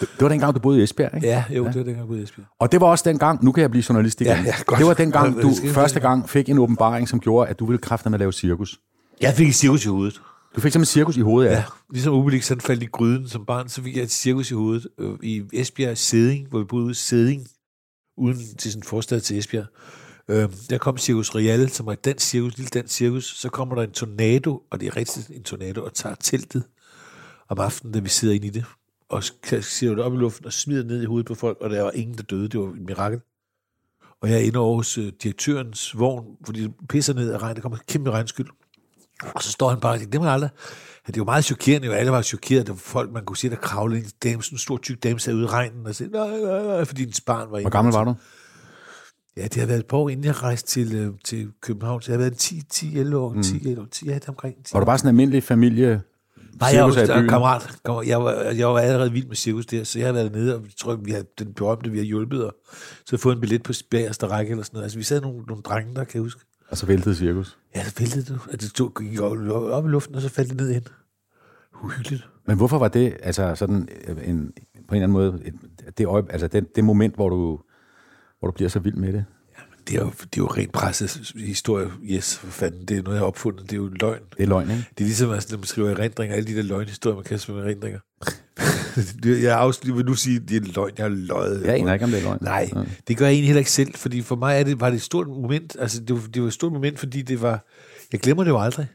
[0.00, 1.26] Det var dengang, du boede i Esbjerg, ikke?
[1.26, 1.68] ja, jo, ja.
[1.68, 2.46] det var dengang, jeg boede i Esbjerg.
[2.58, 4.32] Og det var også dengang, nu kan jeg blive journalist igen.
[4.32, 4.78] Ja, ja, godt.
[4.78, 8.08] det var dengang, du første gang fik en åbenbaring, som gjorde, at du ville kræfte
[8.08, 8.80] med at lave cirkus.
[9.20, 10.20] Jeg fik et cirkus i hovedet.
[10.56, 11.56] Du fik simpelthen cirkus i hovedet, ja.
[11.56, 14.54] Ja, ligesom Obelix sådan faldt i gryden som barn, så fik jeg et cirkus i
[14.54, 17.46] hovedet øh, i Esbjerg Sæding, hvor vi boede ude Sæding,
[18.16, 19.66] uden til sin en forstad til Esbjerg.
[20.28, 23.24] Øh, der kom Cirkus Real, som var et dansk cirkus, lille dansk cirkus.
[23.24, 26.64] Så kommer der en tornado, og det er rigtigt en tornado, og tager teltet
[27.48, 28.64] om aftenen, da vi sidder inde i det,
[29.08, 29.24] og
[29.60, 31.90] siger det op i luften og smider ned i hovedet på folk, og der var
[31.90, 32.48] ingen, der døde.
[32.48, 33.20] Det var et mirakel.
[34.20, 37.56] Og jeg er inde over hos øh, direktørens vogn, fordi det pisser ned af regn.
[37.56, 38.48] Der kommer kæmpe regnskyld.
[39.34, 40.50] Og så står han bare og siger, det må jeg aldrig.
[41.10, 42.66] Det er jo meget chokerende, jo alle var chokeret.
[42.66, 45.20] Der var folk, man kunne se, der kravlede en dame, sådan en stor tyk dame,
[45.20, 47.60] sad ude i regnen og sagde, nej, nej, nej, fordi ens barn var.
[47.60, 48.14] Hvor gammel var du?
[49.36, 52.02] Ja, det har været et par år, inden jeg rejste til, øh, til København.
[52.02, 52.52] Så jeg har været
[53.12, 55.42] 10-11 år, 10 år, 10, ja, det omkring 10 Var du bare sådan en almindelig
[55.42, 56.02] familie?
[56.60, 57.78] Nej, jeg var kammerat.
[58.06, 60.62] Jeg var, jeg var allerede vild med cirkus der, så jeg har været nede, og
[60.62, 62.54] jeg tror, vi har den berømte, vi har hjulpet, og
[63.06, 64.84] så fået en billet på bagerste række eller sådan noget.
[64.84, 66.40] Altså, vi sad nogle, nogle drenge, der kan jeg huske.
[66.68, 67.58] Og så væltede cirkus.
[67.74, 68.40] Ja, så væltede det.
[68.50, 70.86] At det tog, gik op, op i luften, og så faldt det ned igen.
[71.84, 72.28] Uhyggeligt.
[72.46, 74.52] Men hvorfor var det, altså sådan øh, en,
[74.88, 75.54] på en eller anden måde, et,
[75.98, 77.60] det, øje, altså det, det moment, hvor du,
[78.38, 79.24] hvor du bliver så vild med det?
[79.88, 81.86] Det er jo, det er jo rent presset historie.
[82.04, 82.84] Yes, for fanden.
[82.84, 83.62] Det er noget, jeg har opfundet.
[83.62, 84.20] Det er jo løgn.
[84.36, 84.86] Det er løgn, ikke?
[84.98, 87.62] Det er ligesom, altså, når man skriver erindringer, alle de der løgnhistorier, man kaster med
[87.62, 88.00] erindringer.
[89.24, 91.62] Jeg afslutter, vil nu sige, det er løgn, jeg har løjet.
[91.64, 92.38] Jeg aner ikke, om det er løgn.
[92.40, 92.82] Nej, Ja.
[93.08, 95.02] det gør jeg egentlig heller ikke selv, fordi for mig er det, var det et
[95.02, 97.66] stort moment, altså det var, det var et stort moment, fordi det var,
[98.12, 98.86] jeg glemmer det jo aldrig.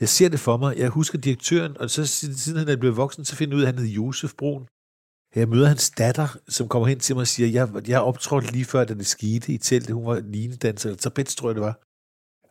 [0.00, 3.24] Jeg ser det for mig, jeg husker direktøren, og så siden han er blevet voksen,
[3.24, 4.66] så finder jeg ud af, at han hed Josef Brun.
[5.34, 8.64] Jeg møder hans datter, som kommer hen til mig og siger, jeg, jeg optrådte lige
[8.64, 9.94] før, da det skete i teltet.
[9.94, 11.80] Hun var linedanser, eller tapets, tror jeg det var.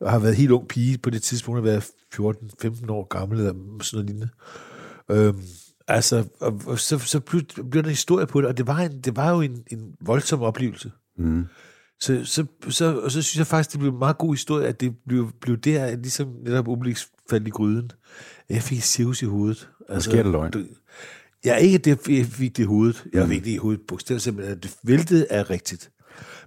[0.01, 1.83] Og har været helt ung pige på det tidspunkt, har været
[2.85, 4.29] 14-15 år gammel, eller sådan noget lignende.
[5.11, 5.41] Øhm,
[5.87, 8.77] altså, og, og så, så blev, blev der en historie på det, og det var,
[8.77, 10.91] en, det var jo en, en voldsom oplevelse.
[11.17, 11.45] Mm.
[12.05, 14.81] Så, så, så, og så synes jeg faktisk, det blev en meget god historie, at
[14.81, 17.91] det blev, blev der, ligesom netop Obelix faldt i gryden.
[18.49, 19.69] Jeg fik cirkus i hovedet.
[19.89, 20.51] Altså, Måske er det løgn.
[20.51, 20.63] Du,
[21.45, 23.05] ja, ikke det, jeg fik det i hovedet.
[23.13, 25.91] Jeg fik det i hovedet bogstaveligt simpelthen, at det væltede er rigtigt.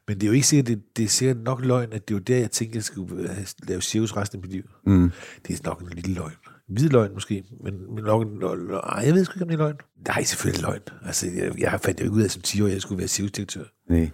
[0.09, 2.19] Men det er jo ikke sikkert, det, det er sikkert nok løgn, at det er
[2.19, 4.63] jo der, jeg tænker, jeg skulle have- lave cirkus resten af mit liv.
[4.87, 5.11] Mm.
[5.47, 6.33] Det er nok en lille løgn.
[6.69, 9.59] Hvid løgn måske, men, men nok en, ej, jeg ved sgu ikke, om det er
[9.59, 9.77] løgn.
[10.09, 10.81] Nej, selvfølgelig løgn.
[11.07, 13.09] Altså, jeg, jeg fandt jo ikke ud af som 10 år, at jeg skulle være
[13.09, 13.65] cirkusdirektør.
[13.91, 14.11] Nej.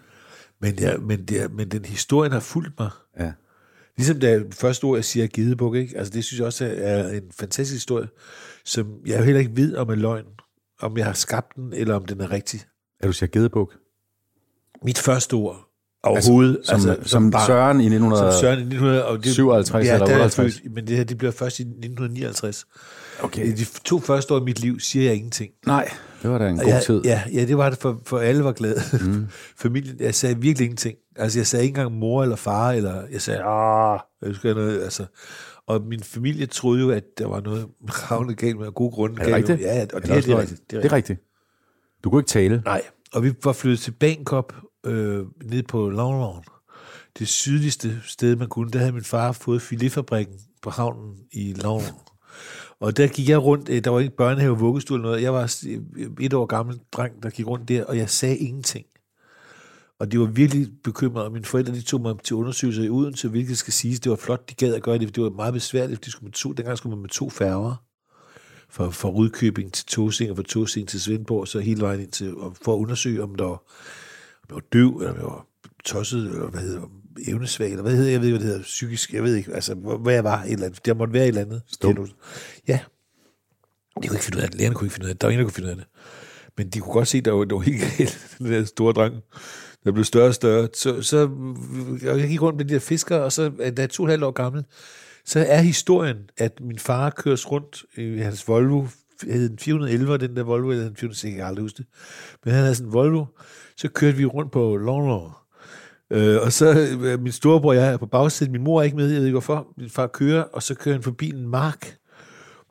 [0.65, 2.91] Men, jeg, men, er- men den historien har fulgt mig.
[3.21, 3.33] Ja.
[3.97, 5.99] Ligesom det første ord, jeg siger, gedebuk, ikke?
[5.99, 8.09] Altså, det synes jeg også er en fantastisk historie,
[8.65, 10.25] som jeg jo heller ikke ved, om er løgn.
[10.81, 12.61] Om jeg har skabt den, eller om den er rigtig.
[13.01, 13.73] Er du siger gedebuk?
[14.83, 15.69] Mit første ord
[16.03, 16.59] overhovedet.
[16.65, 17.47] Som, altså, som, som barn.
[17.47, 18.33] Søren i 1900...
[18.33, 20.55] Som Søren i 1900, og det, 57 ja, eller der er jeg 58.
[20.61, 22.67] født, men det her det bliver først i 1959.
[23.23, 23.57] Okay.
[23.57, 25.53] De to første år i mit liv siger jeg ingenting.
[25.67, 25.91] Nej,
[26.23, 27.03] det var da en god ja, tid.
[27.05, 28.81] Ja, ja, det var det, for, for alle var glade.
[29.01, 29.27] Mm.
[29.63, 30.97] Familien, jeg sagde virkelig ingenting.
[31.17, 34.83] Altså, jeg sagde ikke engang mor eller far, eller jeg sagde, ah, jeg skal noget,
[34.83, 35.07] altså.
[35.67, 37.67] Og min familie troede jo, at der var noget
[38.11, 39.61] ravne galt med, og gode grunde Er det rigtigt?
[39.61, 40.71] Ja, ja, og det, Er er, også det, er rigtigt.
[40.71, 41.21] Det er rigtigt.
[42.05, 42.63] Du kunne ikke tale.
[42.65, 44.55] Nej, og vi var flyttet til Bangkok,
[44.87, 46.45] øh, ned på Longlawn.
[47.19, 48.71] Det sydligste sted, man kunne.
[48.71, 51.99] Der havde min far fået filetfabrikken på havnen i Longlawn.
[52.85, 55.23] Og der gik jeg rundt, øh, der var ikke børnehave, vuggestue eller noget.
[55.23, 58.37] Jeg var øh, øh, et år gammel dreng, der gik rundt der, og jeg sagde
[58.37, 58.87] ingenting.
[59.99, 63.29] Og de var virkelig bekymrede, og mine forældre de tog mig til undersøgelser i Odense,
[63.29, 65.55] hvilket skal siges, det var flot, de gad at gøre det, for det var meget
[65.55, 67.75] besværligt, de skulle med to, dengang skulle man med to færger,
[68.69, 72.35] fra, fra Rudkøbing til Tosing, og fra Tosing til Svendborg, så hele vejen ind til,
[72.63, 73.63] for at undersøge, om der var,
[74.43, 75.47] om der var døv, eller om der var
[75.85, 76.91] tosset, eller hvad hedder
[77.27, 79.75] evnesvag, eller hvad hedder, jeg ved ikke, hvad det hedder, psykisk, jeg ved ikke, altså,
[79.75, 81.63] hvor jeg var, et eller andet, der måtte være et eller andet.
[81.67, 82.09] Stum.
[82.69, 82.81] Ja.
[84.03, 85.27] De kunne ikke finde ud af det, lærerne kunne ikke finde ud af det, der
[85.27, 85.87] var ingen, der kunne finde ud af det.
[86.57, 88.93] Men de kunne godt se, at der var, der var helt galt, den der store
[88.93, 89.15] dreng,
[89.85, 90.69] der blev større og større.
[90.75, 91.19] Så, så
[92.03, 94.25] jeg gik rundt med de der fiskere, og så, da jeg er to og halvt
[94.25, 94.65] år gammel,
[95.25, 98.87] så er historien, at min far køres rundt i hans Volvo,
[99.23, 101.87] hed den 411, den der Volvo, eller den 406, jeg kan aldrig huske det.
[102.45, 103.25] Men han havde sådan en Volvo,
[103.77, 105.33] så kørte vi rundt på Long
[106.11, 108.97] Øh, og så øh, min storebror og jeg er på bagsiden, min mor er ikke
[108.97, 111.97] med, jeg ved ikke hvorfor, min far kører, og så kører han forbi en mark,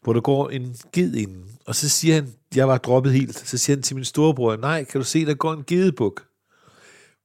[0.04, 1.44] hvor der går en ged inden.
[1.66, 4.84] Og så siger han, jeg var droppet helt, så siger han til min storebror, nej,
[4.84, 6.24] kan du se, der går en gedebuk?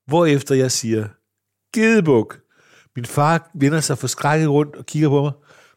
[0.07, 1.09] Hvorefter jeg siger,
[1.75, 2.41] gedebuk.
[2.97, 5.33] Min far vender sig forskrækket rundt og kigger på mig,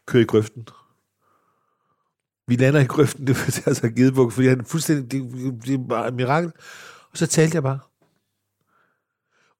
[0.06, 0.68] kører i grøften.
[2.46, 5.32] Vi lander i grøften, det var altså gedebuk, fordi han fuldstændig, det,
[5.66, 6.52] det er bare et mirakel.
[7.12, 7.78] Og så talte jeg bare.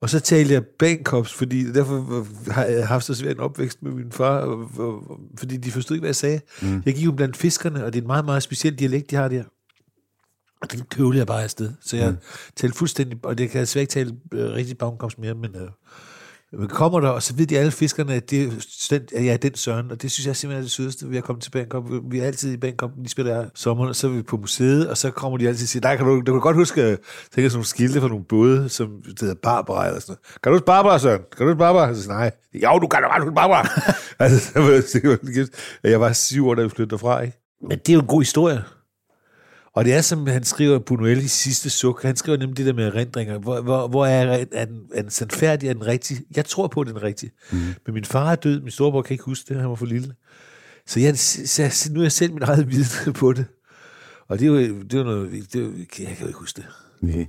[0.03, 3.93] Og så talte jeg Bangkops, fordi derfor har jeg haft så svært en opvækst med
[3.93, 4.71] min far, og,
[5.39, 6.41] fordi de forstod ikke, hvad jeg sagde.
[6.63, 6.83] Mm.
[6.87, 9.29] Jeg gik jo blandt fiskerne, og det er en meget, meget speciel dialekt, de har
[9.29, 9.45] der.
[10.63, 11.73] Og den køvlede jeg bare afsted.
[11.81, 12.17] Så jeg mm.
[12.57, 15.57] talte fuldstændig, og det kan jeg svært ikke tale øh, rigtig Bangkops mere, men...
[15.57, 15.69] Øh, men
[16.69, 18.49] kommer der, og så ved de alle fiskerne, at, det, er
[18.91, 21.17] den, at jeg er den søren, og det synes jeg simpelthen er det sødeste vi
[21.17, 21.85] har kommet til Bangkok.
[22.11, 24.89] Vi er altid i Bangkok, lige spiller her sommeren, og så er vi på museet,
[24.89, 26.89] og så kommer de altid og siger, nej, kan du, du kan godt huske, øh,
[26.89, 30.43] tænke sådan nogle skilte fra nogle både, som det hedder Barbara eller sådan noget.
[30.43, 31.21] Kan du huske Barbara, Søren?
[31.37, 31.95] Kan du huske Barbara?
[31.95, 32.31] Så siger, nej.
[32.55, 33.69] Jo, du kan da godt huske Barbara.
[34.25, 34.71] altså, så var
[35.35, 35.49] jeg
[35.91, 37.39] jeg var syv år, da vi flyttede derfra, ikke?
[37.69, 38.65] Men det er jo en god historie.
[39.75, 42.03] Og det er som han skriver Buñuel i sidste suk.
[42.03, 43.39] Han skriver nemlig det der med erindringer.
[43.39, 45.69] Hvor, hvor, hvor er, er, den, er den sandfærdig?
[45.69, 46.17] Er den rigtig?
[46.37, 47.31] Jeg tror på, at den er rigtig.
[47.53, 47.59] Mm.
[47.87, 48.61] Men min far er død.
[48.61, 49.61] Min storebror kan ikke huske det.
[49.61, 50.15] Han var for lille.
[50.87, 53.47] Så, jeg, så nu er jeg selv min eget vidne på det.
[54.29, 55.31] Og det er jo, det er jo noget...
[55.53, 56.67] Det er jo, jeg kan jo ikke huske det.
[57.01, 57.27] Nej.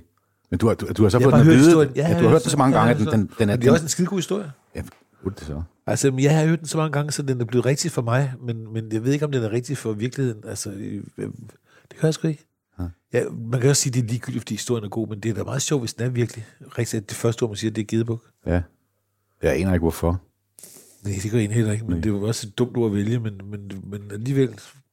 [0.50, 1.92] Men du har, du, du har så Jeg fået den at vide, historien.
[1.96, 3.56] ja, du har hørt det så mange gange, at den, den, den er...
[3.56, 4.52] det er også en skide god historie.
[4.74, 4.82] Ja,
[5.24, 5.62] det så?
[5.86, 8.32] Altså, jeg har hørt den så mange gange, så den er blevet rigtig for mig,
[8.42, 10.42] men, men jeg ved ikke, om den er rigtig for virkeligheden.
[10.48, 10.72] Altså,
[11.90, 12.46] det kan jeg sgu ikke.
[13.12, 15.30] Ja, man kan også sige, at det er ligegyldigt, fordi historien er god, men det
[15.30, 16.46] er da meget sjovt, hvis den er virkelig
[16.78, 17.08] rigtig.
[17.08, 18.30] Det første ord, man siger, det er gedebuk.
[18.46, 18.62] Ja.
[19.42, 20.22] Jeg aner ikke, hvorfor.
[21.04, 22.96] Nej, det gør en heller ikke, men det er jo også et dumt ord at
[22.96, 24.48] vælge, men, men, men alligevel,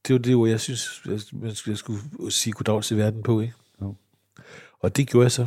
[0.07, 3.23] det jo det ord, jeg synes, jeg, man skulle, jeg skulle sige goddag til verden
[3.23, 3.53] på, ikke?
[3.81, 3.95] Jo.
[4.79, 5.45] Og det gjorde jeg så.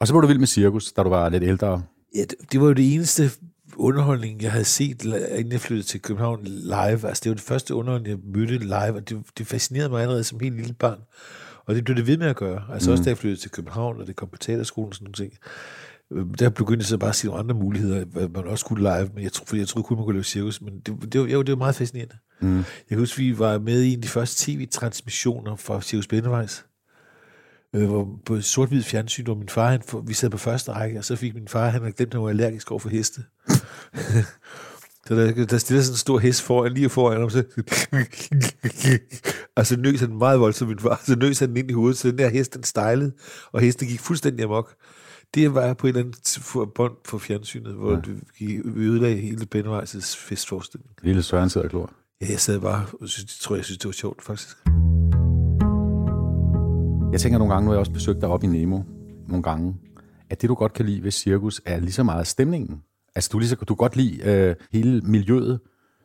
[0.00, 1.82] Og så blev du vild med cirkus, da du var lidt ældre.
[2.14, 3.30] Ja, det, det var jo det eneste
[3.76, 7.08] underholdning, jeg havde set, inden jeg flyttede til København live.
[7.08, 10.24] Altså, det var det første underholdning, jeg mødte live, og det, det fascinerede mig allerede
[10.24, 10.98] som helt lille barn.
[11.66, 12.62] Og det blev det ved med at gøre.
[12.72, 12.92] Altså mm.
[12.92, 15.32] også da jeg flyttede til København, og det kom på teaterskolen og sådan nogle ting.
[16.12, 18.80] Øh, Der begyndte jeg så bare at se nogle andre muligheder, hvad man også kunne
[18.80, 21.20] live, men jeg, tror, fordi jeg troede kun, man kunne lave cirkus, men det, det,
[21.20, 22.14] var, jo, det var meget fascinerende.
[22.40, 22.56] Mm.
[22.56, 26.64] Jeg kan huske, vi var med i en af de første tv-transmissioner fra Cirkus Bendevejs,
[27.74, 31.04] øh, hvor på sort-hvid fjernsyn, hvor min far, han, vi sad på første række, og
[31.04, 33.22] så fik min far, han havde glemt, at han var allergisk over for heste.
[35.06, 37.44] Så der, der stiller sådan en stor hest foran, lige foran ham, så,
[39.56, 41.98] og så nøs han meget voldsomt min far, så nøs han den ind i hovedet,
[41.98, 43.12] så den der hest, den stejlede,
[43.52, 44.74] og hesten gik fuldstændig amok.
[45.34, 48.00] Det var på en eller anden t- for- bånd for fjernsynet, hvor ja.
[48.38, 50.90] vi ødelagde hele Bennevejs festforestilling.
[51.02, 51.90] Lille Søren sidder og.
[52.20, 54.56] Ja, jeg sad bare og synes, tror, jeg synes, det var sjovt, faktisk.
[57.12, 58.80] Jeg tænker nogle gange, nu har jeg også besøgt dig op i Nemo
[59.28, 59.76] nogle gange,
[60.30, 62.82] at det, du godt kan lide ved cirkus, er lige så meget stemningen.
[63.14, 65.60] Altså, du, lige så, du kan godt lide øh, hele miljøet.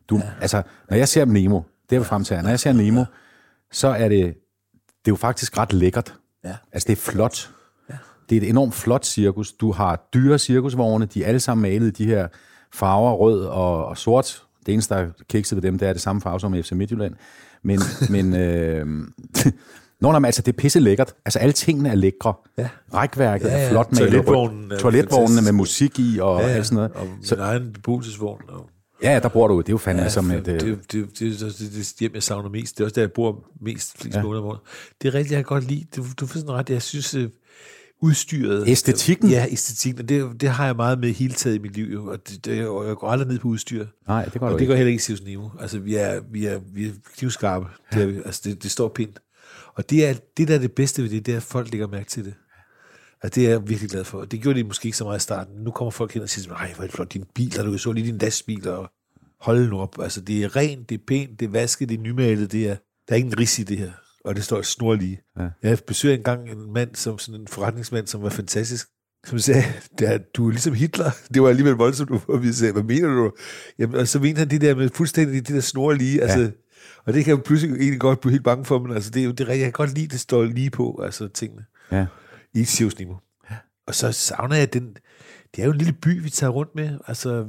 [0.09, 0.23] Du, ja.
[0.41, 3.05] Altså, når jeg ser Nemo, det er vi frem til, når jeg ser Nemo,
[3.71, 4.25] så er det,
[4.75, 6.13] det er jo faktisk ret lækkert.
[6.43, 6.55] Ja.
[6.71, 7.51] Altså, det er flot.
[7.89, 7.95] Ja.
[8.29, 9.53] Det er et enormt flot cirkus.
[9.53, 12.27] Du har dyre cirkusvogne, de er alle sammen malet i de her
[12.73, 14.43] farver, rød og, og sort.
[14.65, 17.15] Det eneste, der er kikset ved dem, det er det samme farve som FC Midtjylland.
[17.63, 17.79] Men,
[18.15, 19.07] men øh,
[20.05, 21.13] Nå, nej, men altså, det er pisse lækkert.
[21.25, 22.33] Altså, alle tingene er lækre.
[22.57, 22.69] Ja.
[22.93, 23.63] Rækværket Ja, ja.
[23.65, 24.11] er flot malet.
[24.11, 26.91] Toiletvognen er Toiletvognene med musik i og ja, Ja, alt sådan noget.
[26.91, 28.41] Og Så, min egen beboelsesvogn.
[28.47, 28.69] Og,
[29.03, 29.57] ja, der bor du.
[29.57, 30.45] Det er jo fandme ja, som et...
[30.45, 32.77] det, øh, det, det, det, det, hjem, jeg savner mest.
[32.77, 34.23] Det er også der, jeg bor mest flest ja.
[34.23, 34.59] måneder om året.
[35.01, 35.85] Det er rigtigt, jeg kan godt lide.
[35.95, 36.69] Du, du får sådan ret.
[36.69, 37.29] Jeg synes, øh,
[38.01, 38.67] udstyret...
[38.67, 39.29] Æstetikken?
[39.29, 40.09] Ja, æstetikken.
[40.09, 41.93] Det, det har jeg meget med hele taget i mit liv.
[41.93, 42.07] Jo.
[42.11, 43.85] Og det, det, og jeg går aldrig ned på udstyr.
[44.07, 44.71] Nej, det går og det ikke.
[44.71, 45.49] går heller ikke i Sirius Nemo.
[45.59, 47.65] Altså, vi er, vi er, vi er knivskarpe.
[47.93, 49.19] Det, er, altså, det, det står pænt.
[49.75, 51.87] Og det, er, det, der er det bedste ved det, det er, at folk lægger
[51.87, 52.33] mærke til det.
[53.23, 54.25] Altså, det er jeg virkelig glad for.
[54.25, 55.55] Det gjorde de måske ikke så meget i starten.
[55.55, 57.77] Nu kommer folk hen og siger, nej, hvor er det flot, din bil, og du
[57.77, 58.91] så lige din lastbil, og
[59.39, 59.99] hold nu op.
[60.01, 62.75] Altså, det er rent, det er pænt, det er vasket, det er nymalet, det er,
[63.09, 63.91] der er ingen ris i det her.
[64.25, 65.21] Og det står snorlige.
[65.39, 65.49] Ja.
[65.63, 68.87] Jeg besøgte engang en mand, som sådan en forretningsmand, som var fantastisk,
[69.25, 69.63] som sagde,
[69.99, 71.11] det er, du er ligesom Hitler.
[71.33, 73.31] Det var alligevel voldsomt, du var sagde, hvad mener du?
[73.79, 76.49] Jamen, og så mente han det der med fuldstændig det der snorlige, altså, Ja.
[77.05, 79.25] Og det kan jeg pludselig egentlig godt blive helt bange for, men altså, det er
[79.25, 82.05] jo det, jeg kan godt lide, det står lige på, altså tingene Ja.
[82.53, 83.15] i Sirius Nemo.
[83.87, 84.97] Og så savner jeg den,
[85.55, 87.45] det er jo en lille by, vi tager rundt med, altså,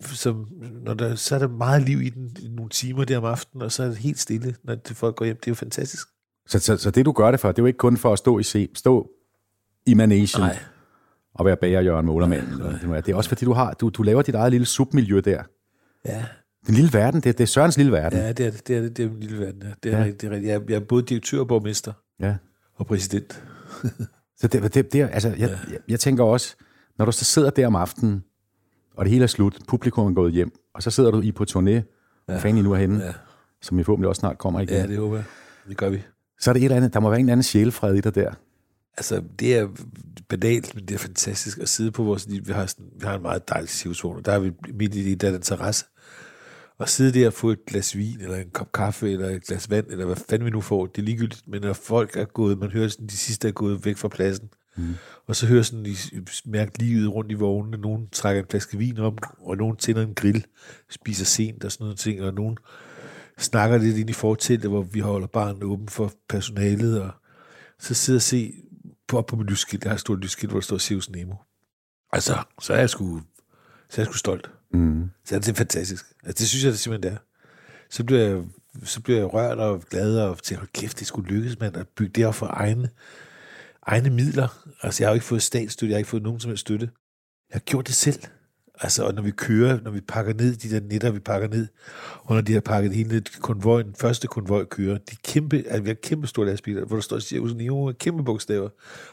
[0.00, 0.48] som,
[0.84, 3.62] når der, så er der meget liv i den, i nogle timer der om aftenen,
[3.62, 5.36] og så er det helt stille, når det, folk går hjem.
[5.36, 6.08] Det er jo fantastisk.
[6.46, 8.18] Så, så, så det, du gør det for, det er jo ikke kun for at
[8.18, 9.10] stå i, se, stå
[9.86, 10.58] i managen Nej.
[11.34, 12.42] og være bager Jørgen Målermand.
[12.94, 13.00] er.
[13.00, 15.42] Det er også fordi, du, har, du, du laver dit eget lille submiljø der.
[16.04, 16.24] Ja,
[16.66, 18.18] Den lille verden, det, det er Sørens lille verden.
[18.18, 18.68] ja det er det.
[18.68, 19.62] Det er, det, er min lille verden.
[19.62, 19.68] Ja.
[19.82, 20.04] Det er, Ja.
[20.04, 20.10] ja.
[20.10, 22.36] det er, jeg, jeg er både direktør og borgmester ja.
[22.74, 23.42] og præsident.
[24.40, 25.38] Så det, det, det, er- altså, jeg,
[25.70, 26.56] jeg, jeg tænker også,
[26.98, 28.24] når du så sidder der om aftenen,
[28.96, 31.44] og det hele er slut, publikum er gået hjem, og så sidder du i på
[31.50, 31.82] turné, ja.
[32.26, 33.06] hvor fanden I nu er henne, ja.
[33.06, 33.12] Ja.
[33.62, 35.24] som I forhåbentlig også snart kommer igen, Ja, det håber jeg.
[35.68, 36.02] Det gør vi.
[36.40, 38.14] så er det et eller andet, der må være en eller anden sjælfred i dig
[38.14, 38.32] der.
[38.96, 39.68] Altså, det er
[40.28, 42.26] banalt, men det er fantastisk at sidde på vores...
[42.46, 45.20] Vi har, sådan, vi har en meget dejlig situation, der er vi midt i det,
[45.20, 45.84] der er den terrasse.
[46.80, 49.70] Og sidde der og få et glas vin, eller en kop kaffe, eller et glas
[49.70, 51.48] vand, eller hvad fanden vi nu får, det er ligegyldigt.
[51.48, 54.50] Men når folk er gået, man hører sådan, de sidste er gået væk fra pladsen,
[54.76, 54.94] Mm.
[55.26, 55.96] Og så hører sådan, de
[56.44, 57.76] mærke livet rundt i vognene.
[57.76, 60.44] Nogen trækker en flaske vin op, og nogen tænder en grill,
[60.90, 62.58] spiser sent og sådan noget ting, og nogen
[63.38, 67.10] snakker lidt ind i forteltet, hvor vi holder barnet åben for personalet, og
[67.78, 68.52] så sidder og se
[69.08, 71.34] på, op på min lysskilt, jeg har et stort lysskilt, hvor der står Sirius Nemo.
[72.12, 73.20] Altså, så er jeg sgu,
[73.88, 74.50] så er jeg sgu stolt.
[74.72, 75.10] Mm.
[75.24, 76.06] Så er det fantastisk.
[76.24, 77.22] Altså, det synes jeg det simpelthen, det er.
[77.90, 78.42] Så bliver jeg,
[78.84, 81.88] så bliver jeg rørt og glad og tænker, hold kæft, det skulle lykkes, mand, at
[81.88, 82.90] bygge det op for egne,
[83.82, 84.66] egne midler.
[84.82, 86.90] Altså, jeg har jo ikke fået statsstøtte, jeg har ikke fået nogen som helst støtte.
[87.50, 88.22] Jeg har gjort det selv.
[88.82, 91.66] Altså, og når vi kører, når vi pakker ned, de der netter, vi pakker ned,
[92.18, 95.88] og når de har pakket hele konvojen, den første konvoj kører, de kæmpe, altså, vi
[95.88, 98.68] har kæmpe store lastbiler, hvor der står Cirkus Neo kæmpe bogstaver,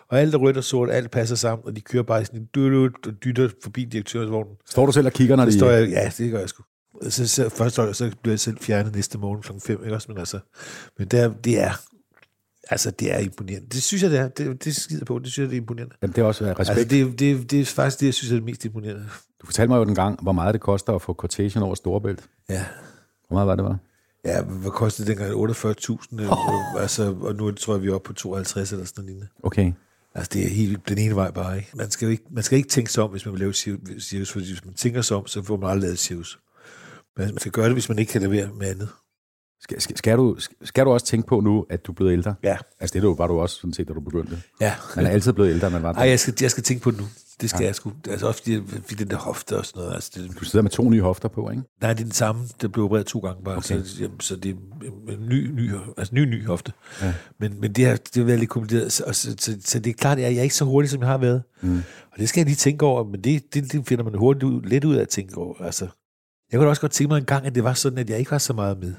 [0.08, 2.50] og alt er rødt og sort, alt passer sammen, og de kører bare sådan en
[2.56, 4.56] dyt og dytter forbi direktørsvognen.
[4.70, 5.60] Står du selv og kigger, når Det de...
[5.60, 6.64] står jeg, ja, det gør jeg sgu.
[7.10, 9.52] Så, så, først så bliver jeg selv fjernet næste morgen kl.
[9.66, 10.08] 5, ikke også?
[10.10, 10.40] Men altså,
[10.98, 11.72] men det er, det er,
[12.70, 13.68] altså, det er imponerende.
[13.68, 14.28] Det synes jeg, det er.
[14.28, 15.20] Det, det skider på.
[15.20, 15.96] Det synes jeg, det er imponerende.
[16.02, 16.70] Jamen, det er også respekt.
[16.70, 19.06] Altså, det, det, det er faktisk det, jeg synes er det mest imponerende.
[19.42, 22.24] Du fortalte mig jo den gang, hvor meget det koster at få quotation over Storebælt.
[22.50, 22.66] Ja.
[23.28, 23.78] Hvor meget var det, var?
[24.26, 25.52] Ja, hvad kostede det dengang?
[25.52, 26.82] 48.000, oh.
[26.82, 29.28] altså, og nu tror jeg, vi er oppe på 52 eller sådan noget.
[29.44, 29.72] Okay.
[30.16, 31.70] Altså, det er helt den ene vej bare, ikke?
[31.74, 34.00] Man skal jo ikke, man skal ikke tænke sig om, hvis man vil lave cir-
[34.00, 36.40] cirkus, fordi hvis man tænker sig om, så får man aldrig lavet cirkus.
[37.18, 38.90] Men man skal gøre det, hvis man ikke kan levere med andet.
[39.62, 42.36] Skal, skal, skal, du, skal du også tænke på nu, at du er blevet ældre?
[42.44, 42.58] Ja.
[42.80, 44.42] Altså, det du, var du også sådan set, da du begyndte.
[44.62, 44.74] Ja.
[44.96, 45.94] Man er altid blevet ældre, man var.
[45.94, 47.06] Ej, jeg skal, jeg skal tænke på det nu.
[47.42, 47.66] Det skal ja.
[47.68, 47.92] jeg sgu.
[48.10, 49.94] Altså også fordi, fordi den der hofte og sådan noget.
[49.96, 51.64] Altså, det, Du sidder med to nye hofter på, ikke?
[51.82, 52.42] nej, det er den samme.
[52.62, 53.58] Der blev opereret to gange bare.
[53.58, 53.84] Okay.
[53.84, 54.56] Så, jamen, så det er
[55.14, 56.72] en- ny, ny, altså ny, ny hofte.
[57.02, 57.14] Ja.
[57.40, 58.92] Men, men det har det har været lidt kompliceret.
[58.92, 61.10] Så, så, så, så, det er klart, at jeg er ikke så hurtig, som jeg
[61.10, 61.44] har været.
[61.62, 61.78] Mm.
[62.14, 63.04] Og det skal jeg lige tænke over.
[63.04, 65.62] Men det, det, det finder man hurtigt ud, let ud af at tænke over.
[65.62, 65.88] Altså,
[66.52, 68.32] jeg kunne også godt tænke mig en gang, at det var sådan, at jeg ikke
[68.32, 68.94] var så meget med.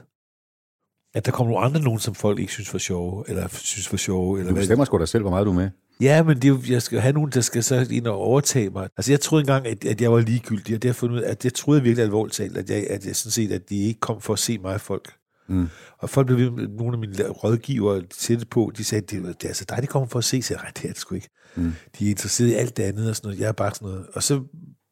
[1.18, 3.96] At der kom nogle andre nogen, som folk ikke synes var sjove, eller synes var
[3.98, 4.38] sjove.
[4.38, 5.70] Eller Du hvad- bestemmer sgu da selv, hvor meget du er med.
[6.00, 8.88] Ja, men det, jeg skal have nogen, der skal så ind og overtage mig.
[8.96, 11.44] Altså, jeg troede engang, at, at jeg var ligegyldig, og det har fundet ud at
[11.44, 14.20] jeg troede virkelig alvorligt talt, at jeg, at jeg sådan set, at de ikke kom
[14.20, 15.12] for at se mig, folk.
[15.48, 15.68] Mm.
[15.98, 19.48] Og folk blev ved nogle af mine rådgivere tætte på, de sagde, det, det er
[19.48, 20.42] altså dig, de kommer for at se.
[20.42, 21.28] Så jeg, nej, det er det sgu ikke.
[21.56, 21.72] Mm.
[21.98, 23.40] De er interesseret i alt det andet og sådan noget.
[23.40, 24.06] Jeg er bare sådan noget.
[24.14, 24.40] Og så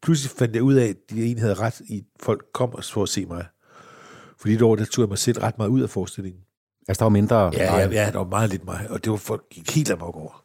[0.03, 3.03] pludselig fandt jeg ud af, at de egentlig havde ret i, at folk kom for
[3.03, 3.45] at se mig.
[4.39, 6.41] Fordi et år, der tog jeg mig selv ret meget ud af forestillingen.
[6.87, 7.51] Altså, der var mindre...
[7.53, 10.15] Ja, ja, ja, der var meget lidt mig, og det var folk gik helt amok
[10.15, 10.43] over.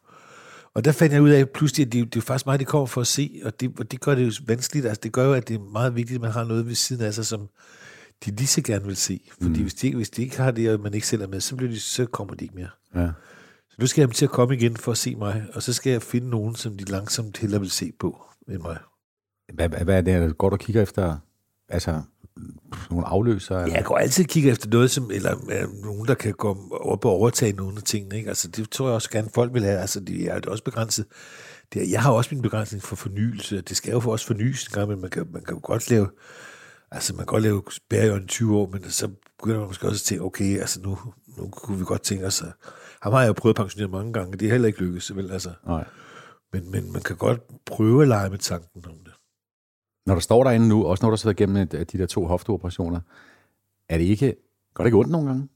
[0.74, 2.86] Og der fandt jeg ud af pludselig, at det, det er faktisk mig, de kommer
[2.86, 4.86] for at se, og det, og det gør det jo vanskeligt.
[4.86, 7.04] Altså, det gør jo, at det er meget vigtigt, at man har noget ved siden
[7.04, 7.48] af sig, som
[8.24, 9.20] de lige så gerne vil se.
[9.32, 9.62] Fordi mm.
[9.62, 11.70] hvis, de, hvis de ikke har det, og man ikke selv er med, så, bliver
[11.70, 12.68] de, så kommer de ikke mere.
[12.94, 13.10] Ja.
[13.70, 15.90] Så nu skal jeg til at komme igen for at se mig, og så skal
[15.90, 18.78] jeg finde nogen, som de langsomt hellere vil se på end mig.
[19.54, 20.38] Hvad, hvad, hvad er det?
[20.38, 21.16] Går du og kigger efter
[21.68, 22.02] altså,
[22.90, 23.58] nogle afløser?
[23.58, 23.74] Eller?
[23.74, 27.04] Jeg går altid og kigger efter noget, som, eller øh, nogen, der kan gå op
[27.04, 28.16] og overtage nogle af tingene.
[28.16, 28.28] Ikke?
[28.28, 29.78] Altså, det tror jeg også gerne, folk vil have.
[29.78, 31.06] Altså, det er også begrænset.
[31.72, 33.60] Det er, jeg har også min begrænsning for fornyelse.
[33.60, 35.90] Det skal jo for også fornyes en gang, men man kan, man kan jo godt
[35.90, 36.08] lave,
[36.90, 39.08] altså man kan godt lave Bærjørn i 20 år, men så
[39.38, 40.98] begynder man måske også at tænke, okay, altså nu,
[41.38, 42.52] nu kunne vi godt tænke os, at,
[43.02, 45.30] ham har jeg jo prøvet at pensionere mange gange, det er heller ikke lykkedes, vel,
[45.30, 45.50] altså.
[45.66, 45.84] Nej.
[46.52, 49.11] Men, men man kan godt prøve at lege med tanken om det.
[50.06, 53.00] Når du står derinde nu, også når du sidder igennem de der to hofteoperationer,
[53.88, 54.34] er det ikke...
[54.74, 55.48] Går det ikke ondt nogle gange?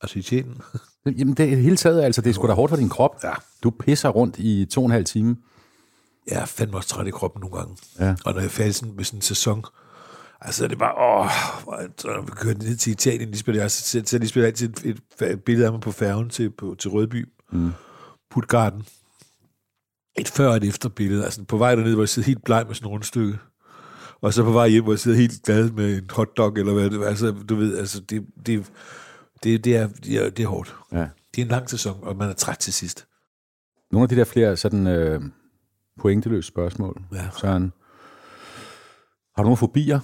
[0.00, 0.60] Altså i tjenen.
[1.18, 3.24] Jamen, det er hele taget, altså, det er sgu da hårdt for din krop.
[3.24, 3.32] Ja.
[3.62, 5.36] Du pisser rundt i to og en halv time.
[6.30, 7.76] Jeg er fandme også træt i kroppen nogle gange.
[8.00, 8.14] Ja.
[8.24, 9.64] Og når jeg er færdig sådan, med sådan en sæson,
[10.40, 11.30] altså er det bare, åh,
[11.98, 15.44] så når vi kører ned til Italien, Lisbeth, jeg så så Lisbeth altid et, et,
[15.44, 17.72] billede af mig på færgen til, på, til Rødby, mm.
[18.30, 18.86] Putgarden.
[20.18, 22.64] Et før og et efter billede, altså på vej derned, hvor jeg sidder helt bleg
[22.66, 23.38] med sådan en rundstykke.
[24.20, 26.90] Og så på vej hjem, hvor jeg sidder helt glad med en hotdog, eller hvad
[26.90, 27.06] det er.
[27.06, 28.66] Altså, du ved, altså, det, det,
[29.42, 30.76] det, det, er, det, er, det er hårdt.
[30.92, 31.08] Ja.
[31.34, 33.06] Det er en lang sæson, og man er træt til sidst.
[33.92, 35.22] Nogle af de der flere sådan øh,
[36.00, 37.28] pointeløse spørgsmål, Ja.
[37.40, 37.72] Søren.
[39.36, 40.00] Har du nogle fobier?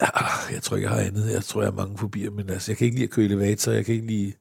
[0.00, 1.32] Ah, Jeg tror ikke, jeg har andet.
[1.32, 3.72] Jeg tror, jeg har mange fobier, men altså, jeg kan ikke lide at køre elevator.
[3.72, 4.32] Jeg kan ikke lide...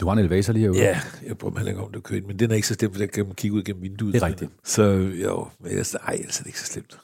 [0.00, 0.78] Du har en elevator lige herude.
[0.78, 2.74] Ja, jeg prøver heller ikke om det at køre ind, men den er ikke så
[2.74, 4.14] slemt, for der kan man kigge ud gennem vinduet.
[4.14, 4.50] Det er rigtigt.
[4.64, 4.82] Så
[5.22, 6.98] jo, men ellers, ej, er det ikke så slemt.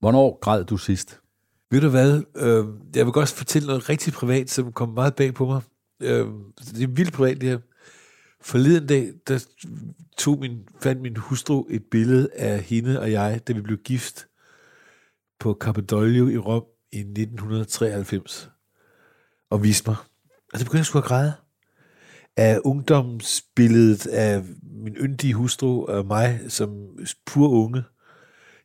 [0.00, 1.20] Hvornår græd du sidst?
[1.70, 2.22] Ved du hvad?
[2.36, 2.64] Øh,
[2.96, 5.62] jeg vil godt fortælle noget rigtig privat, som kom meget bag på mig.
[6.02, 6.26] Øh,
[6.58, 7.58] det er vildt privat, det her.
[8.40, 9.46] Forleden dag, der
[10.18, 14.26] tog min, fandt min hustru et billede af hende og jeg, da vi blev gift
[15.40, 18.50] på Capitoglio i Rom i 1993.
[19.50, 19.96] Og viste mig.
[20.52, 21.32] Og så begyndte jeg sgu at græde.
[22.36, 24.42] Af ungdomsbilledet af
[24.84, 26.70] min yndige hustru og mig som
[27.26, 27.82] pur unge.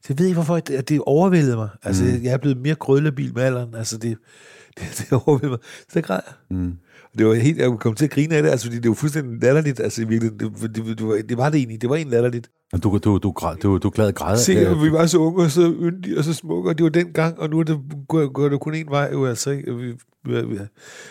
[0.01, 1.69] Så jeg ved ikke, hvorfor at det overvældede mig.
[1.83, 2.23] Altså, mm.
[2.23, 3.75] jeg er blevet mere grødlabil med alderen.
[3.75, 4.17] Altså, det,
[4.79, 5.59] Det, det overvældede mig.
[5.63, 6.57] Så der græd jeg.
[6.57, 6.73] Mm.
[7.13, 8.95] Og det var helt, jeg kom til at grine af det, altså, fordi det var
[8.95, 9.79] fuldstændig latterligt.
[9.79, 11.81] Altså, i virkeligheden, det, det, det, var, det var det egentlig.
[11.81, 12.49] Det var egentlig latterligt.
[12.71, 14.37] Men Du, du, du, græd- du, du glad græd.
[14.37, 16.89] Se, at vi var så unge og så yndige og så smukke, og det var
[16.89, 19.75] den gang, og nu er det, går, går det kun en vej, jo altså, ikke?
[19.75, 19.85] Vi,
[20.25, 20.57] vi, vi,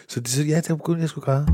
[0.08, 1.46] så, det, så ja, det var kun, jeg skulle græde.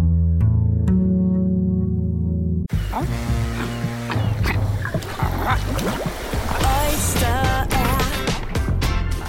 [6.77, 7.39] Oyster
[7.83, 7.99] er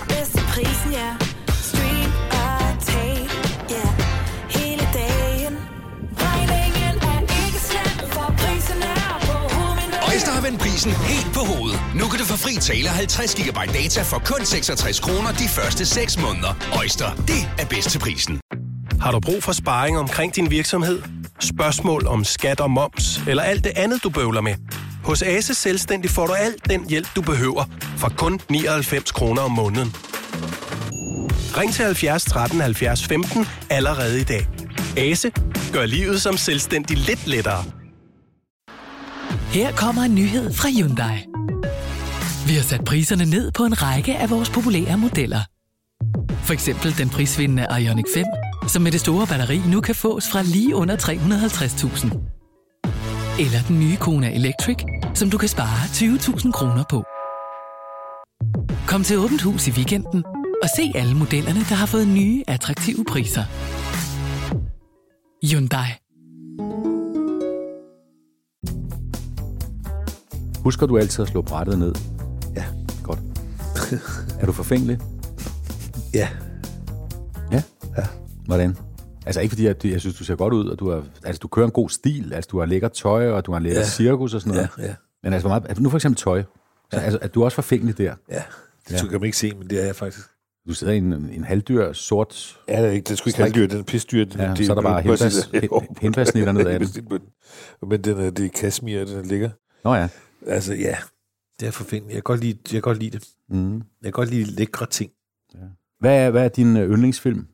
[0.08, 1.10] bedst til prisen, ja.
[1.62, 3.30] Stream og tag,
[3.70, 3.88] ja.
[4.50, 5.58] Hele dagen.
[6.18, 10.00] Regningen er ikke slem, for prisen er på hovedet.
[10.12, 11.80] Øjster har vendt prisen helt på hovedet.
[11.96, 15.86] Nu kan du få fri tale 50 GB data for kun 66 kroner de første
[15.86, 16.54] 6 måneder.
[16.80, 18.40] Øjster, det er bedst til prisen.
[19.02, 21.17] Har du brug for sparring omkring din virksomhed?
[21.40, 24.56] Spørgsmål om skat og moms, eller alt det andet, du bøvler med?
[25.04, 27.64] Hos Ase Selvstændig får du alt den hjælp, du behøver,
[27.98, 29.96] for kun 99 kroner om måneden.
[31.58, 34.48] Ring til 70 13 70 15 allerede i dag.
[34.98, 35.32] Ase
[35.74, 37.64] gør livet som selvstændig lidt lettere.
[39.52, 41.26] Her kommer en nyhed fra Hyundai.
[42.48, 45.40] Vi har sat priserne ned på en række af vores populære modeller.
[46.44, 48.26] For eksempel den prisvindende Ioniq 5,
[48.68, 52.38] som med det store batteri nu kan fås fra lige under 350.000.
[53.40, 54.78] Eller den nye Kona Electric,
[55.14, 57.04] som du kan spare 20.000 kroner på.
[58.88, 60.24] Kom til Åbent Hus i weekenden
[60.64, 63.44] og se alle modellerne, der har fået nye, attraktive priser.
[65.46, 65.90] Hyundai.
[70.64, 71.96] Husker du altid at slå brættet ned?
[72.56, 72.66] Ja.
[73.04, 73.20] Godt.
[74.42, 75.00] er du forfængelig?
[76.14, 76.30] Ja.
[77.52, 77.62] Ja.
[77.98, 78.04] ja.
[78.48, 78.78] Hvordan?
[79.26, 81.48] Altså ikke fordi, at jeg synes, du ser godt ud, og du, er, altså, du
[81.48, 83.84] kører en god stil, altså du har lækker tøj, og du har lækker ja.
[83.86, 83.90] Ja.
[83.90, 84.70] cirkus og sådan noget.
[84.78, 84.96] Ja, ja.
[85.24, 86.44] Men altså, hvor meget, altså, nu for eksempel tøj.
[86.94, 88.16] Så, altså, at du er også forfængelig der.
[88.32, 88.44] Ja,
[88.90, 89.08] det ja.
[89.08, 90.28] kan man ikke se, men det er jeg faktisk.
[90.68, 92.60] Du sidder i en, en halvdyr, sort...
[92.68, 94.26] Ja, det er ikke, det skulle ikke halvdyr, den er pisdyr.
[94.26, 95.46] Den, Ja, det, så er der bare det- henpas- præcis.
[95.54, 97.20] hen- henpasnitter ned ad den.
[97.90, 99.50] Men den er, det er kasmir, den ligger.
[99.84, 100.08] Nå ja.
[100.48, 100.96] Altså, ja,
[101.60, 102.16] det er forfængeligt.
[102.16, 103.28] Jeg kan godt lide, jeg kan godt lide det.
[103.50, 103.74] Mm.
[103.76, 105.12] Jeg kan godt lide lækre ting.
[106.00, 107.48] Hvad, er, hvad er din øh, yndlingsfilm?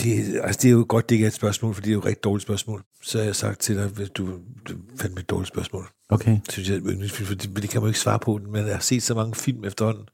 [0.00, 1.98] Det, altså, det er jo godt, det ikke er et spørgsmål, for det er jo
[1.98, 2.84] et rigtig dårligt spørgsmål.
[3.02, 4.26] Så har jeg sagt til dig, at du,
[4.68, 5.88] du fandt mig et dårligt spørgsmål.
[6.08, 6.38] Okay.
[6.48, 9.02] synes jeg for det, det kan man jo ikke svare på, men jeg har set
[9.02, 10.08] så mange film efterhånden.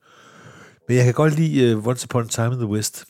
[0.89, 3.05] Men jeg kan godt lide uh, Once Upon a Time in the West,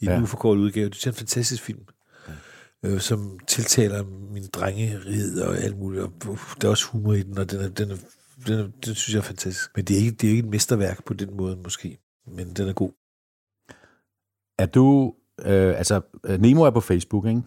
[0.00, 0.16] i Ja.
[0.16, 0.88] en uforkortet udgave.
[0.88, 1.80] Det er en fantastisk film,
[2.28, 2.88] ja.
[2.88, 6.02] øh, som tiltaler min drengerighed og alt muligt.
[6.02, 7.96] Og, uh, der er også humor i den, og den, er, den, er,
[8.46, 9.70] den, er, den synes jeg er fantastisk.
[9.76, 11.98] Men det er, ikke, det er ikke et mesterværk på den måde, måske.
[12.26, 12.90] Men den er god.
[14.58, 15.14] Er du...
[15.44, 17.42] Øh, altså, øh, Nemo er på Facebook, ikke?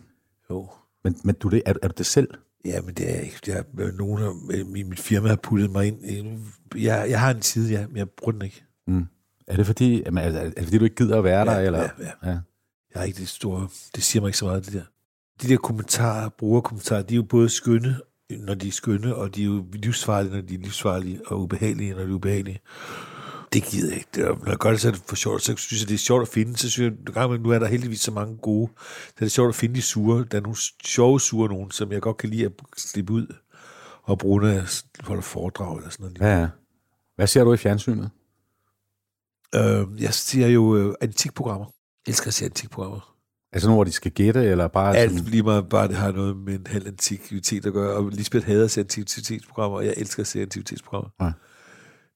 [0.49, 0.69] Jo.
[1.03, 2.27] Men, men du, er, det- er, er du det selv?
[2.65, 3.39] Ja, men det er ikke.
[3.47, 3.63] Jeg,
[3.93, 4.35] nogen har,
[4.77, 6.39] i mit firma har puttet mig ind.
[6.75, 8.63] Jeg, jeg har en side, ja, men jeg bruger den ikke.
[8.87, 9.05] Mm.
[9.47, 11.51] Er det fordi, jamen, er, er det fordi, du ikke gider at være der?
[11.59, 11.79] Ja, eller?
[11.79, 12.29] ja, ja.
[12.31, 12.37] ja.
[12.93, 13.67] Jeg har ikke det store...
[13.95, 14.83] Det siger mig ikke så meget, det der.
[15.41, 17.95] De der kommentarer, brugerkommentarer, de er jo både skønne,
[18.29, 21.91] når de er skønne, og de er jo livsfarlige, når de er livsfarlige, og ubehagelige,
[21.93, 22.59] når de er ubehagelige.
[23.54, 24.10] Det gider jeg ikke.
[24.16, 25.41] Det er, når jeg gør det, så er det for sjovt.
[25.41, 26.58] Så synes jeg, det er sjovt at finde.
[26.58, 28.72] Så synes jeg, nu er der heldigvis så mange gode.
[29.08, 30.26] Så er det sjovt at finde de sure.
[30.32, 33.28] Der er nogle sjove sure nogen, som jeg godt kan lide at slippe ud
[34.04, 34.66] og bruge, når jeg
[35.04, 36.18] holder foredrag eller sådan noget.
[36.20, 36.47] Ja, ja.
[37.16, 38.10] Hvad ser du i fjernsynet?
[39.56, 41.66] Øh, jeg ser jo øh, antikprogrammer.
[42.08, 43.16] Jeg elsker at se antikprogrammer.
[43.54, 45.26] Altså nogle, hvor de skal gætte, eller bare Alt sådan...
[45.26, 47.95] lige meget bare, det har noget med en halv antikvitet at gøre.
[47.95, 51.10] Og Lisbeth hader at se antikvitetsprogrammer, og jeg elsker at se antikvitetsprogrammer.
[51.22, 51.32] Ja.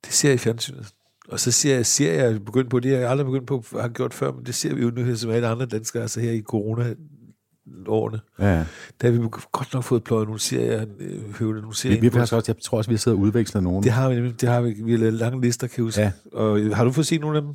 [0.06, 0.94] Det ser jeg i fjernsynet.
[1.28, 4.14] Og så ser jeg, ser jeg begyndt på det, jeg aldrig begyndt på, har gjort
[4.14, 6.42] før, men det ser vi jo nu her som alle andre danskere, altså her i
[6.42, 8.20] corona-årene.
[8.40, 8.66] Ja, ja.
[9.02, 12.02] Der har vi godt nok fået pløjet nogle serier, øh, høvlet nogle Vi, serier.
[12.02, 13.84] vi på har faktisk også, jeg tror også, vi har siddet og udvekslet nogen.
[13.84, 16.02] det har vi nemlig, det har vi, vi har lavet lange lister, kan jeg huske.
[16.02, 16.12] Ja.
[16.34, 17.52] Og øh, har du fået set nogle af dem?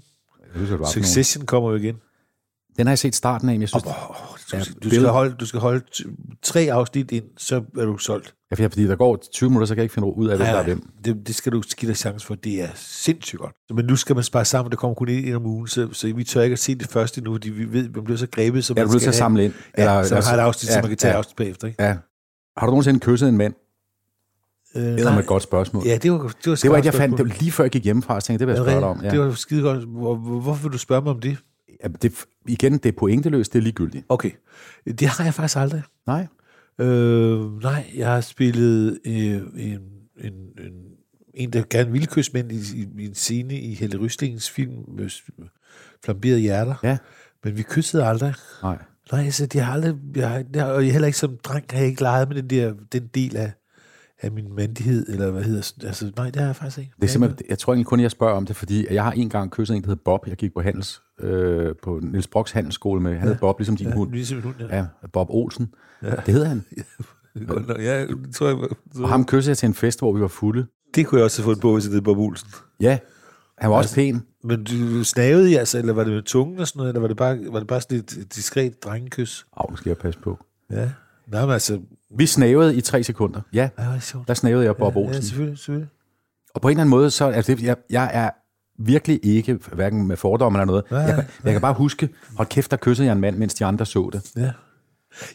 [0.55, 0.93] Jeg husker, du nogle.
[0.93, 1.97] Succession kommer jo igen.
[2.77, 3.85] Den har jeg set starten af, men jeg synes...
[3.85, 3.93] Oh,
[4.53, 5.85] du, Ja, skal, du, skal holde, du skal holde
[6.43, 8.35] tre afsnit ind, så er du solgt.
[8.51, 10.47] Ja, for- fordi der går 20 minutter, så kan jeg ikke finde ud af, hvem
[10.47, 10.89] der er hvem.
[11.05, 12.35] Det, det skal du give dig chance for.
[12.35, 13.53] Det er sindssygt godt.
[13.75, 14.71] Men nu skal man spare sammen.
[14.71, 16.89] Der kommer kun en ind om ugen, så, så vi tør ikke at se det
[16.89, 19.15] første nu, fordi vi ved, man bliver så grebet, som Ja, man bliver til at
[19.15, 19.53] samle ind.
[19.79, 21.15] Ja, Eller- så man har et afsnit, ja, så man kan tage ja.
[21.15, 21.19] ja.
[21.19, 21.67] afsnit bagefter.
[21.69, 21.83] Ikke?
[21.83, 21.97] Ja.
[22.57, 23.55] Har du nogensinde kysset en mand?
[24.77, 25.83] Øh, Det er et godt spørgsmål.
[25.87, 27.71] Ja, det var, det var, det var ikke, jeg fandt, det var lige før jeg
[27.71, 29.01] gik hjemmefra, så tænkte det vil jeg spørge det dig om.
[29.05, 29.11] Ja.
[29.11, 29.85] Det var skide godt.
[29.89, 31.37] Hvor, hvor- hvorfor vil du spørge mig om det?
[32.03, 34.07] Det, igen, det er pointeløst, det er ligegyldigt.
[34.09, 34.31] Okay.
[34.85, 35.83] Det har jeg faktisk aldrig.
[36.07, 36.27] Nej.
[36.79, 39.81] Øh, nej, jeg har spillet øh, en,
[40.19, 40.73] en, en,
[41.35, 44.85] en, der gerne ville kysse mænd i, i, i en scene i Helle Ryslingens film
[44.89, 45.11] med
[46.05, 46.75] Flamberede Hjerter.
[46.83, 46.99] Ja.
[47.45, 48.35] Men vi kyssede aldrig.
[48.63, 48.79] Nej.
[49.13, 51.89] Nej, altså, jeg har aldrig, jeg har, jeg og heller ikke som dreng har jeg
[51.89, 53.53] ikke leget med den der, den del af,
[54.23, 56.93] af min mandighed, eller hvad hedder altså, nej, det har jeg faktisk ikke.
[56.97, 59.29] Det er simpelthen, jeg tror egentlig kun, jeg spørger om det, fordi jeg har en
[59.31, 60.27] gang kysset en, der hedder Bob.
[60.27, 63.87] Jeg gik på handels, øh, på Niels Brocks handelsskole med, han hed Bob, ligesom din
[63.89, 64.13] ja, hund.
[64.13, 64.77] Ligesom hund, ja.
[64.77, 65.75] Ja, Bob Olsen.
[66.03, 66.11] Ja.
[66.11, 66.65] Det hedder han.
[67.35, 67.83] Er godt.
[67.83, 68.57] Ja, det tror jeg,
[69.03, 70.67] Og ham kyssede jeg til en fest, hvor vi var fulde.
[70.95, 72.49] det kunne jeg også have fundet på, hvis det hed Bob Olsen.
[72.81, 72.99] Ja,
[73.59, 74.23] han var også pæn.
[74.45, 77.09] Men du snavede I altså, eller var det med tungen og sådan noget, eller var
[77.09, 79.47] det bare, var det bare sådan et diskret drengekys?
[79.57, 80.39] Au, nu skal jeg passe på.
[80.71, 80.91] Ja.
[81.27, 81.81] Nej, men altså,
[82.17, 83.41] Vi snavede i tre sekunder.
[83.53, 85.23] Ja, ja, er der snavede jeg Bob Ja, Olsen.
[85.23, 85.89] selvfølgelig, selvfølgelig.
[86.55, 88.31] Og på en eller anden måde, så altså, det, jeg, jeg er
[88.79, 90.85] virkelig ikke, hverken med fordomme eller noget.
[90.91, 93.55] Nej, jeg, kan, jeg kan bare huske, hold kæft, der kyssede jeg en mand, mens
[93.55, 94.31] de andre så det.
[94.37, 94.51] Ja.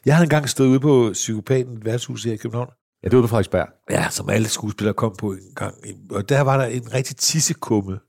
[0.05, 2.69] Jeg havde engang stået ude på Psykopaten, værtshus her i København.
[3.03, 3.67] Ja, det var på Frederiksberg.
[3.89, 5.75] Ja, som alle skuespillere kom på en gang.
[6.11, 7.99] Og der var der en rigtig tissekumme,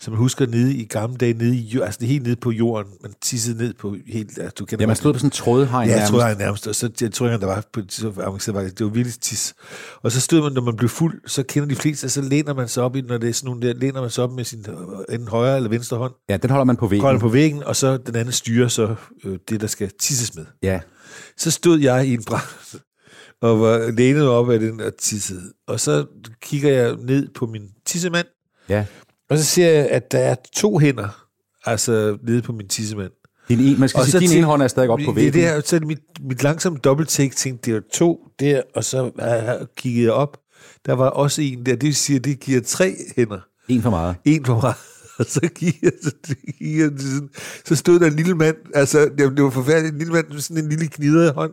[0.00, 2.92] som man husker nede i gamle dage, nede i, altså det helt nede på jorden.
[3.02, 4.38] Man tissede ned på helt...
[4.38, 6.10] Altså, du kender Ja, man stod på sådan en trådhegn Ja, jeg nærmest.
[6.12, 6.66] tror, jeg nærmest.
[6.66, 9.20] Og så jeg tror jeg, der var på så avanceret, var det, det var virkelig
[9.20, 9.54] tis.
[10.02, 12.68] Og så stod man, når man blev fuld, så kender de fleste, så læner man
[12.68, 14.64] sig op i, når det er sådan nogle der, læner man sig op med sin
[14.68, 17.02] øh, enten højre eller venstre hånd, Ja, den holder man på væggen.
[17.02, 18.94] kolder på væggen, og så den anden styrer så
[19.24, 20.46] øh, det, der skal tisses med.
[20.62, 20.80] Ja,
[21.36, 22.78] Så stod jeg i en brand
[23.42, 25.52] og var lænet op af den og tissede.
[25.68, 26.06] Og så
[26.42, 28.26] kigger jeg ned på min tissemand,
[28.68, 28.84] ja.
[29.30, 31.26] Og så ser jeg, at der er to hænder,
[31.66, 33.10] altså nede på min tissemand.
[33.48, 35.14] Din, en, man skal Og sige, din ene hånd er stadig op på Det er
[35.14, 35.32] væggen.
[35.32, 38.84] det her, så er det mit, mit langsomme dobbelttake tænkte, det var to der, og
[38.84, 40.36] så uh, kiggede jeg op.
[40.86, 43.40] Der var også en der, det vil sige, at det giver tre hænder.
[43.68, 44.16] En for meget.
[44.24, 44.74] En for mig.
[45.18, 46.10] Og så gik jeg, så,
[46.58, 47.28] gik jeg sådan,
[47.64, 50.40] så stod der en lille mand, altså det, det var forfærdeligt, en lille mand med
[50.40, 51.52] sådan en lille knidret hånd.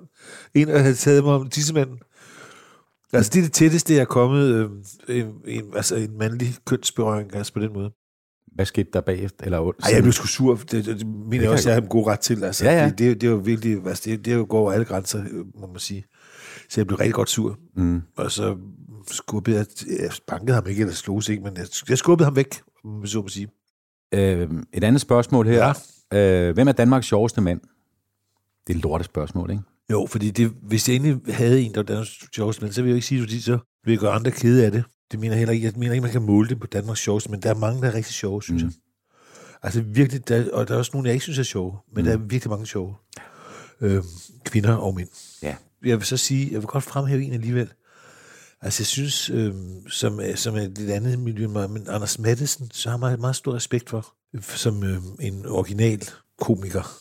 [0.53, 1.97] En, der havde taget mig om tissemanden.
[3.13, 4.69] Altså det er det tætteste, jeg er kommet, øh,
[5.17, 7.91] en, en, altså en mandlig kønsberøring, altså på den måde.
[8.55, 9.45] Hvad skete der bagefter?
[9.45, 10.55] Eller, Ej, jeg blev sgu sur.
[10.55, 12.43] Det, det, det mener jeg også, jeg har en god ret til.
[12.43, 12.89] Altså, Ja, ja.
[12.89, 15.23] Det, det, det er jo virkelig, altså, det, det går over alle grænser,
[15.59, 16.05] må man sige.
[16.69, 17.59] Så jeg blev rigtig godt sur.
[17.75, 18.01] Mm.
[18.17, 18.57] Og så
[19.11, 19.65] skubbede jeg,
[19.99, 23.21] jeg bankede ham ikke, eller slog ikke, men jeg, jeg skubbede ham væk, man så
[23.21, 23.47] må sige.
[24.13, 25.73] Øh, et andet spørgsmål her.
[26.11, 26.47] Ja.
[26.47, 27.59] Øh, hvem er Danmarks sjoveste mand?
[28.67, 29.63] Det er et lortet spørgsmål, ikke?
[29.91, 32.89] Jo, fordi det, hvis jeg egentlig havde en, der var Danmarks sjoveste, men så vil
[32.89, 34.83] jeg jo ikke sige, fordi så vil jeg gøre andre kede af det.
[35.11, 35.65] Det mener jeg heller ikke.
[35.65, 37.87] Jeg mener ikke, man kan måle det på Danmarks sjoveste, men der er mange, der
[37.87, 38.67] er rigtig sjove, synes mm.
[38.67, 38.75] jeg.
[39.63, 42.05] Altså virkelig, der, og der er også nogle, jeg ikke synes er sjove, men mm.
[42.05, 42.95] der er virkelig mange sjove.
[43.81, 44.03] Øhm,
[44.45, 45.07] kvinder og mænd.
[45.43, 45.55] Ja.
[45.85, 47.69] Jeg vil så sige, jeg vil godt fremhæve en alligevel.
[48.61, 52.89] Altså jeg synes, øhm, som, som er et lidt andet miljø, men Anders Mattesen, så
[52.89, 56.03] har jeg meget stor respekt for, som øhm, en original
[56.41, 56.99] komiker.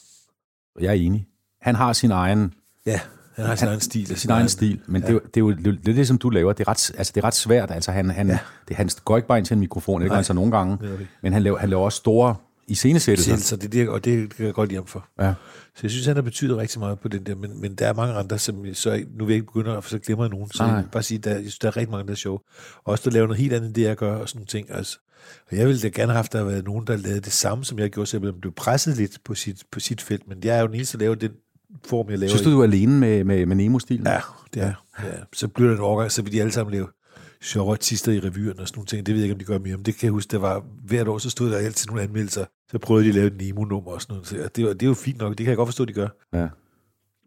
[0.76, 1.26] Og Jeg er enig.
[1.60, 2.54] Han har sin egen,
[2.86, 3.00] Ja,
[3.36, 4.16] han har sin egen stil.
[4.16, 5.12] sin egen stil, men ja.
[5.12, 6.52] det, det, er jo det, er jo det, som du laver.
[6.52, 7.70] Det er ret, altså, det er ret svært.
[7.70, 8.38] Altså, han, han, ja.
[8.68, 10.78] det, han går ikke bare ind til en mikrofon, det gør han så nogle gange,
[10.80, 11.06] det det.
[11.22, 12.36] men han laver, han laver også store
[12.68, 13.36] iscenesættelser.
[13.36, 15.08] Så det, det, og det, det kan jeg godt ham for.
[15.20, 15.34] Ja.
[15.74, 17.94] Så jeg synes, han har betydet rigtig meget på den der, men, men der er
[17.94, 20.50] mange andre, som så nu vil jeg ikke begynde for så glemmer jeg nogen.
[20.50, 20.72] Så Nej.
[20.72, 22.38] jeg vil bare sige, der, jeg synes, der er rigtig mange, der er sjove.
[22.84, 24.70] Også der laver noget helt andet, end det jeg gør, og sådan nogle ting.
[24.70, 24.98] Altså,
[25.50, 27.32] og jeg ville da gerne have haft, at der havde været nogen, der lavede det
[27.32, 30.28] samme, som jeg gjorde, så jeg blev presset lidt på sit, på sit felt.
[30.28, 31.32] Men jeg er jo den eneste, der laver den
[31.84, 34.06] form, jeg laver Synes du, du er alene med, med, med Nemo-stilen?
[34.06, 34.20] Ja,
[34.54, 34.86] det er.
[35.02, 35.10] Ja.
[35.32, 36.86] Så bliver der en overgang, så vil de alle sammen lave
[37.42, 39.06] sjove artister i revyerne og sådan nogle ting.
[39.06, 39.76] Det ved jeg ikke, om de gør mere.
[39.76, 42.44] Men det kan jeg huske, der var hvert år, så stod der altid nogle anmeldelser.
[42.70, 44.26] Så prøvede de at lave et Nemo-nummer og sådan noget.
[44.26, 45.30] Så det, var, det er jo fint nok.
[45.30, 46.08] Det kan jeg godt forstå, de gør.
[46.32, 46.48] Ja.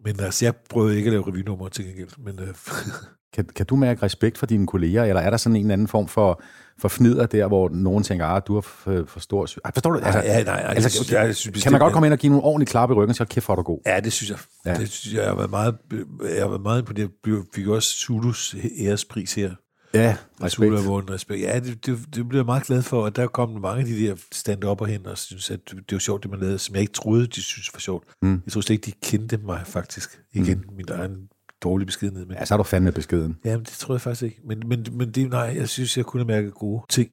[0.06, 2.10] Men altså, jeg prøvede ikke at lave revynummer til gengæld.
[2.18, 2.48] Men øh,
[3.34, 5.88] Kan, kan du mærke respekt for dine kolleger, eller er der sådan en eller anden
[5.88, 6.42] form for,
[6.80, 9.46] for fnider der, hvor nogen tænker, at du har for, for stor...
[9.46, 10.00] sy- Ej, Forstår du?
[10.00, 12.30] Altså, ja, nej, nej, altså, jeg, jeg, synes kan man godt komme ind og give
[12.30, 13.80] nogle ordentlige klap i ryggen, så kæft, hvor er du god.
[13.86, 14.38] Ja, det synes jeg.
[14.66, 14.80] Ja.
[14.80, 15.76] Det synes jeg, jeg har været meget,
[16.22, 17.02] jeg har været meget på det.
[17.02, 19.52] Jeg blev- fik også Zulus ærespris her.
[19.94, 20.74] Ja, respekt.
[20.76, 21.42] har vundet respekt.
[21.42, 24.08] Ja, det, det, det bliver jeg meget glad for, og der kom mange af de
[24.08, 26.82] der stand op hen og synes, at det, var sjovt, det man lavede, som jeg
[26.82, 28.04] ikke troede, de synes var sjovt.
[28.22, 28.42] Mm.
[28.46, 30.20] Jeg tror slet ikke, de kendte mig faktisk.
[30.34, 30.76] Igen, mm.
[30.76, 31.16] min egen
[31.64, 32.26] dårlige beskedenhed.
[32.26, 33.38] Men, Ja, så er du fandme beskeden.
[33.46, 34.42] ja, men det tror jeg faktisk ikke.
[34.46, 37.12] Men, men, men det, nej, jeg synes, jeg kunne mærke gode ting.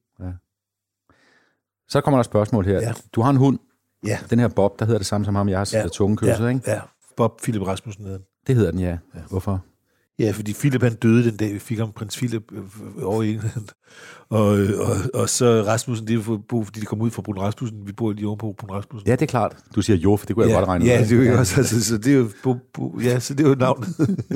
[1.89, 2.81] Så kommer der et spørgsmål her.
[2.81, 2.93] Ja.
[3.13, 3.59] Du har en hund.
[4.07, 4.19] Ja.
[4.31, 5.89] Den her Bob, der hedder det samme som ham, jeg har ja.
[5.89, 6.71] tungekysset, ja, ikke?
[6.71, 6.81] Ja,
[7.17, 8.27] Bob Philip Rasmussen hedder han.
[8.47, 8.99] Det hedder den, ja.
[9.15, 9.21] ja.
[9.31, 9.65] Hvorfor?
[10.19, 12.63] Ja, fordi Philip han døde den dag, vi fik ham prins Philip øh,
[13.03, 13.69] over i England.
[14.29, 17.39] Og, øh, og, og så Rasmussen, det er for, fordi de kom ud fra Brun
[17.39, 17.87] Rasmussen.
[17.87, 19.09] Vi bor lige oven på Brun Rasmussen.
[19.09, 19.57] Ja, det er klart.
[19.75, 20.89] Du siger jo, for det kunne jeg ja, godt regne ud.
[20.89, 23.45] Ja, det er jo også, altså, så det er jo, bo, bo, ja, så det
[23.45, 23.89] er jo navnet.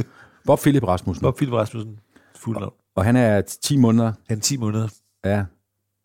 [0.47, 1.22] Bob Philip Rasmussen.
[1.22, 1.99] Bob Philip Rasmussen,
[2.37, 2.72] fuld navn.
[2.97, 4.12] Og han er 10 måneder.
[4.28, 4.89] Han er 10 måneder.
[5.24, 5.45] Ja.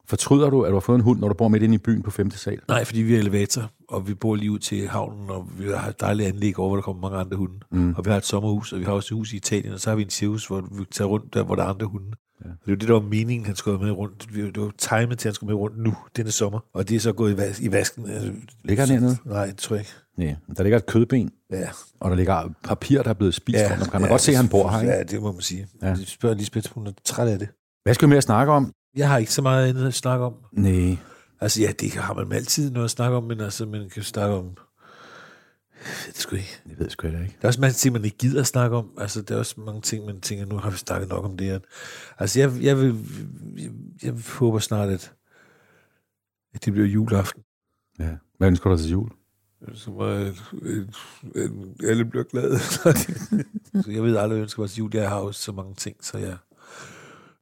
[0.08, 2.02] Fortryder du, at du har fået en hund, når du bor midt inde i byen
[2.04, 2.32] på 5.
[2.32, 2.60] sal?
[2.68, 5.90] Nej, fordi vi er elevator, og vi bor lige ud til havnen, og vi har
[5.90, 7.60] et dejligt anlæg over, hvor der kommer mange andre hunde.
[7.72, 7.94] Mm.
[7.98, 9.90] Og vi har et sommerhus, og vi har også et hus i Italien, og så
[9.90, 12.08] har vi en cirkus, hvor vi tager rundt der, hvor der er andre hunde.
[12.46, 12.50] Ja.
[12.50, 14.28] Og det var det, der var meningen, han skulle med rundt.
[14.36, 16.60] Det var timet til, at han skulle med rundt nu, denne sommer.
[16.74, 18.10] Og det er så gået i, vas- i vasken.
[18.10, 18.32] Altså,
[18.64, 19.18] Ligger han hernede?
[19.26, 19.92] Nej, det tror jeg ikke.
[20.18, 21.68] Nej, der ligger et kødben, Ja.
[22.00, 23.92] og der ligger papir, der er blevet spist ja, rundt omkring.
[23.94, 24.94] Man kan godt se, at han bor her, ikke?
[24.94, 25.68] Ja, det må man sige.
[25.82, 25.88] Ja.
[25.88, 25.94] Ja.
[25.94, 27.48] Jeg spørger Lisbeth, hun er træt af det.
[27.84, 28.72] Hvad skal vi mere snakke om?
[28.96, 30.34] Jeg har ikke så meget andet at snakke om.
[30.52, 30.98] Nej.
[31.42, 34.36] Altså ja, det har man altid noget at snakke om, men altså, man kan snakke
[34.36, 34.46] om...
[34.46, 36.62] Jeg ved det sgu ikke.
[36.64, 37.36] Det ved jeg sgu heller ikke.
[37.42, 38.90] Der er også mange ting, man ikke gider at snakke om.
[38.98, 41.48] Altså, der er også mange ting, man tænker, nu har vi snakket nok om det
[41.48, 41.60] her.
[42.20, 42.96] Altså, jeg, jeg, vil,
[43.58, 43.72] jeg,
[44.04, 45.14] jeg håber snart, at,
[46.54, 47.44] at det bliver juleaften.
[48.00, 48.10] Ja.
[48.38, 49.10] Hvad ønsker du dig til jul?
[49.74, 50.28] Så må, at,
[51.36, 51.50] at,
[51.84, 52.60] alle bliver glade.
[53.84, 54.92] så jeg ved aldrig, hvad jeg ønsker mig til jul.
[54.94, 56.38] Jeg har også så mange ting, så jeg...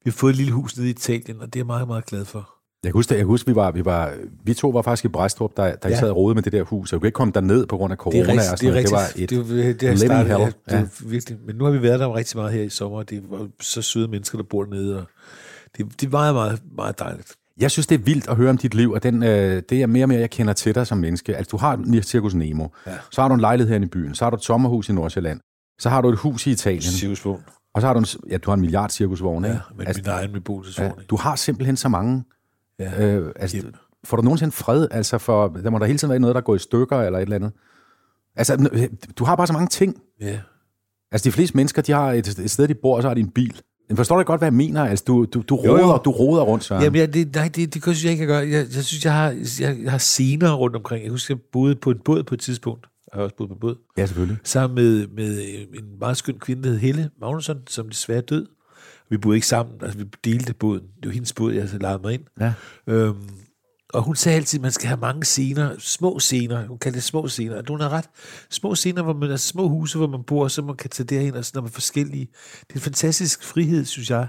[0.03, 2.05] Vi har fået et lille hus nede i Italien, og det er jeg meget, meget
[2.05, 2.49] glad for.
[2.83, 5.07] Jeg kan huske, jeg kan huske vi, var, vi, var, vi to var faktisk i
[5.07, 5.99] Bræstrup, der, der ja.
[5.99, 6.91] Sad og rode med det der hus.
[6.91, 8.19] Jeg kunne ikke komme derned på grund af corona.
[8.19, 8.51] Det er rigtigt.
[8.51, 9.29] og Det, er rigtigt.
[9.29, 10.53] det var et, det, var, det, living startet, hell.
[10.69, 10.85] det Ja.
[11.05, 11.37] virkelig.
[11.45, 13.81] Men nu har vi været der rigtig meget her i sommer, og det var så
[13.81, 15.03] søde mennesker, der bor dernede, og
[15.77, 17.33] det, det er meget, meget, meget dejligt.
[17.59, 19.87] Jeg synes, det er vildt at høre om dit liv, og den, øh, det er
[19.87, 21.35] mere og mere, jeg kender til dig som menneske.
[21.37, 22.91] Altså, du har Circus Nemo, ja.
[23.11, 25.39] så har du en lejlighed her i byen, så har du et sommerhus i Nordsjælland,
[25.79, 27.43] så har du et hus i Italien, Cirkusvogn.
[27.73, 29.47] Og så har du en, ja, du har en milliard cirkusvogne.
[29.47, 29.63] Ja, ikke?
[29.77, 30.87] men altså, min egen beboelsesvogn.
[30.89, 32.23] ja, Ja, du har simpelthen så mange.
[32.79, 33.05] ja.
[33.07, 33.73] Øh, altså, Hjem.
[34.03, 34.87] får du nogensinde fred?
[34.91, 37.23] Altså, for, der må der hele tiden være noget, der går i stykker eller et
[37.23, 37.51] eller andet.
[38.35, 38.69] Altså,
[39.17, 40.01] du har bare så mange ting.
[40.21, 40.39] ja.
[41.11, 43.21] Altså, de fleste mennesker, de har et, et sted, de bor, og så har de
[43.21, 43.61] en bil.
[43.89, 44.83] Men forstår du godt, hvad jeg mener?
[44.85, 45.97] Altså, du, du, du, Jo, roder, jo.
[45.97, 46.83] du roder rundt, Søren.
[46.83, 48.39] Jamen, ja, det, nej, det, det synes jeg ikke, jeg gør.
[48.39, 49.29] Jeg, jeg synes, jeg har,
[49.61, 51.03] jeg, jeg har scener rundt omkring.
[51.03, 52.85] Jeg husker, jeg boede på en båd på et tidspunkt.
[53.13, 53.75] Jeg har også boet på båd.
[53.97, 54.37] Ja, selvfølgelig.
[54.43, 55.43] Sammen med, med
[55.73, 58.47] en meget skøn kvinde, der hed Helle Magnusson, som desværre er død.
[59.09, 59.75] Vi boede ikke sammen.
[59.81, 60.81] Altså, vi delte båden.
[60.81, 62.23] Det var hendes båd, jeg lejede mig ind.
[62.39, 62.53] Ja.
[62.87, 63.29] Øhm,
[63.93, 67.03] og hun sagde altid, at man skal have mange scener, små scener, hun kaldte det
[67.03, 68.09] små scener, og hun har ret,
[68.49, 71.35] små scener, hvor man er små huse, hvor man bor, så man kan tage derhen,
[71.35, 72.27] og sådan noget forskellige.
[72.67, 74.27] Det er en fantastisk frihed, synes jeg.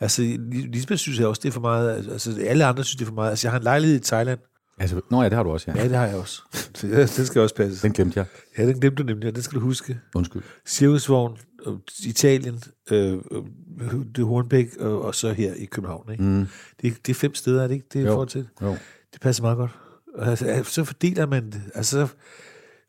[0.00, 3.08] Altså, Lisbeth synes jeg også, det er for meget, altså alle andre synes, det er
[3.08, 3.30] for meget.
[3.30, 4.38] Altså, jeg har en lejlighed i Thailand,
[4.80, 5.78] Altså, nå ja, det har du også, ja.
[5.82, 6.42] ja, det har jeg også.
[6.74, 7.82] Så ja, den skal også passe.
[7.82, 8.26] Den glemte jeg.
[8.58, 9.98] Ja, den glemte du nemlig, og den skal du huske.
[10.14, 10.42] Undskyld.
[10.66, 11.74] Cirkusvogn, øh,
[12.06, 16.12] Italien, øh, øh, det Hornbæk, og, og så her i København.
[16.12, 16.24] Ikke?
[16.24, 16.46] Mm.
[16.82, 17.86] Det, det er fem steder, er det ikke?
[17.92, 18.10] Det er Jo.
[18.10, 18.48] forhold til.
[18.62, 18.76] Jo.
[19.12, 19.70] Det passer meget godt.
[20.18, 21.62] Altså, så fordeler man det.
[21.74, 22.14] Altså, så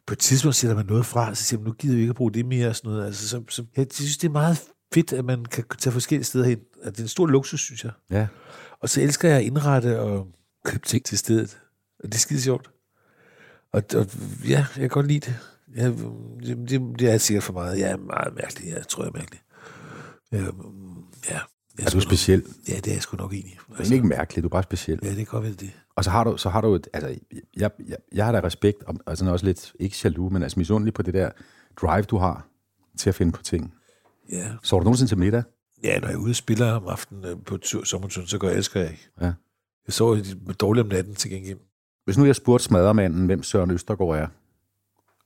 [0.07, 2.15] på et tidspunkt sætter man noget fra, så siger man, nu gider vi ikke at
[2.15, 3.05] bruge det mere og sådan noget.
[3.05, 4.61] Altså, så, så, jeg synes, det er meget
[4.93, 6.59] fedt, at man kan tage forskellige steder hen.
[6.83, 7.91] At det er en stor luksus, synes jeg.
[8.11, 8.27] Ja.
[8.81, 10.27] Og så elsker jeg at indrette og
[10.65, 11.57] købe ting til stedet.
[11.99, 12.69] Og det er skide sjovt.
[13.73, 14.05] Og, og
[14.47, 15.35] ja, jeg kan godt lide det.
[15.75, 17.79] Ja, det, det, det er sikkert for meget.
[17.79, 18.69] Jeg er meget mærkelig.
[18.69, 19.41] Jeg tror, jeg er mærkelig.
[20.33, 21.39] Øhm, ja.
[21.77, 22.43] Jeg Er du speciel?
[22.67, 23.45] Ja, det er jeg sgu nok enig.
[23.45, 23.57] i.
[23.77, 24.99] Det er ikke mærkeligt, du er bare speciel.
[25.03, 25.71] Ja, det kan godt være det.
[25.95, 27.19] Og så har du, så har du et, altså,
[27.57, 30.59] jeg, jeg, jeg har da respekt, og, og sådan også lidt, ikke jaloux, men altså
[30.59, 31.31] misundelig på det der
[31.81, 32.47] drive, du har
[32.97, 33.73] til at finde på ting.
[34.31, 34.51] Ja.
[34.63, 35.43] Så du nogensinde til middag?
[35.83, 38.47] Ja, når jeg er ude og spiller om aftenen øh, på tur- sommerturen, så går
[38.47, 39.09] jeg elsker jeg ikke.
[39.21, 39.25] Ja.
[39.87, 40.21] Jeg sover
[40.59, 41.57] dårligt om natten til gengæld.
[42.09, 44.25] Hvis nu jeg spurgte smadermanden, hvem Søren Østergaard er,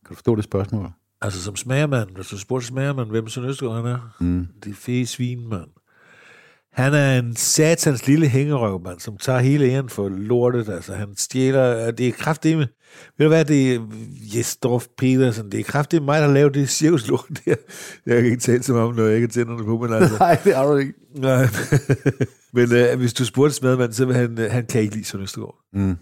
[0.06, 0.90] kan du forstå det spørgsmål?
[1.22, 4.16] Altså som smagermand, hvis du spurgte smagermand, hvem Søren Østergaard er?
[4.20, 4.48] Mm.
[4.64, 5.68] Det er fede svin, mand.
[6.74, 10.70] Han er en satans lille hængerøv, mand, som tager hele æren for lortet.
[10.70, 11.92] Altså, han stjæler...
[11.92, 12.68] Det er kraftedeme...
[13.18, 13.80] Ved du hvad, det er
[14.36, 15.52] Jesdorf Petersen.
[15.52, 17.56] Det er kraftedeme mig, der laver det cirkuslort der.
[18.06, 20.18] Jeg kan ikke tale så meget om, når jeg ikke har tænderne på, men altså...
[20.18, 20.94] Nej, det har du ikke.
[21.16, 21.48] Nej.
[22.54, 25.56] men øh, hvis du spurgte smadmanden, så vil han, han kan ikke lide Søren Østergaard.
[25.74, 25.98] Mm.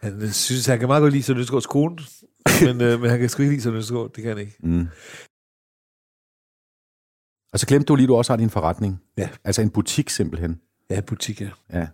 [0.00, 1.96] Han synes, han kan meget godt lide Søren Østergaards kone,
[2.66, 4.12] men, øh, men han kan sgu ikke lide Søren Østergaard.
[4.12, 4.56] Det kan han ikke.
[4.60, 4.86] Mm.
[7.52, 9.00] Og så glemte du lige, at du også har din forretning.
[9.16, 9.28] Ja.
[9.44, 10.60] Altså en butik simpelthen.
[10.90, 11.48] Ja, butik, ja.
[11.72, 11.86] Ja.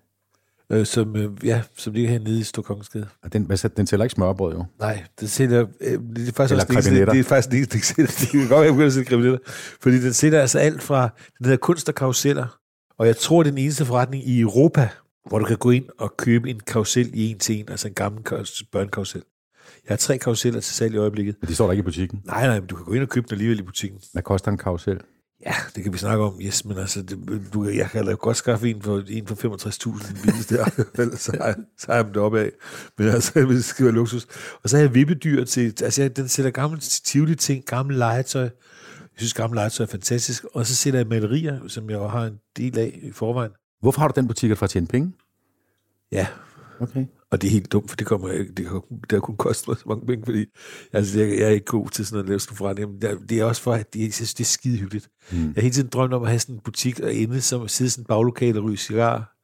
[0.70, 3.08] Øh, som, øh, ja, som ligger hernede i Storkongensgade.
[3.22, 4.64] Og den, hvad, den sælger ikke smørbrød, jo.
[4.78, 5.66] Nej, det sælger...
[5.80, 7.12] Øh, det er faktisk Eller også den krebinetter.
[7.12, 9.06] Det er faktisk den eneste, det, det kan godt være, at jeg begynder at sælge
[9.06, 9.38] krebinetter.
[9.80, 11.08] Fordi den sælger altså alt fra...
[11.38, 12.58] Den hedder kunst og karuseller.
[12.98, 14.88] Og jeg tror, det er den eneste forretning i Europa,
[15.28, 17.94] hvor du kan gå ind og købe en karusel i en til en, altså en
[17.94, 19.22] gammel karus- børnekarusel.
[19.84, 21.36] Jeg har tre karuseller til salg i øjeblikket.
[21.40, 22.20] Men de står der ikke i butikken.
[22.24, 24.00] Nej, nej, men du kan gå ind og købe den alligevel i butikken.
[24.12, 25.00] Hvad koster en karusel?
[25.46, 27.18] Ja, det kan vi snakke om, yes, men altså, det,
[27.54, 30.64] du, jeg kan da godt skaffe en for, en for 65.000 billigst der,
[31.02, 32.50] ellers så har, jeg- så har jeg dem deroppe af.
[32.98, 34.26] Men altså, det skal være luksus.
[34.62, 38.42] Og så har jeg vippedyr til, altså jeg, den sætter gamle tivoli ting, gamle legetøj.
[38.42, 38.50] Jeg
[39.16, 40.44] synes, gamle legetøj er fantastisk.
[40.54, 43.50] Og så sætter jeg malerier, som jeg har en del af i forvejen.
[43.84, 45.12] Hvorfor har du den butik for at tjene penge?
[46.12, 46.26] Ja,
[46.80, 47.06] Okay.
[47.30, 49.68] og det er helt dumt, for det kommer ikke, det, har, det har kun kostet
[49.68, 50.44] mig så mange penge, fordi
[50.92, 53.02] altså, jeg, jeg er ikke god til sådan at lave sådan forretning.
[53.02, 55.08] Det, det er også for, at det, jeg synes, det er skide hyggeligt.
[55.32, 55.38] Mm.
[55.38, 57.86] Jeg har hele tiden drømt om at have sådan en butik og ende som sidde
[57.86, 59.36] i sådan en baglokale og ryge cigar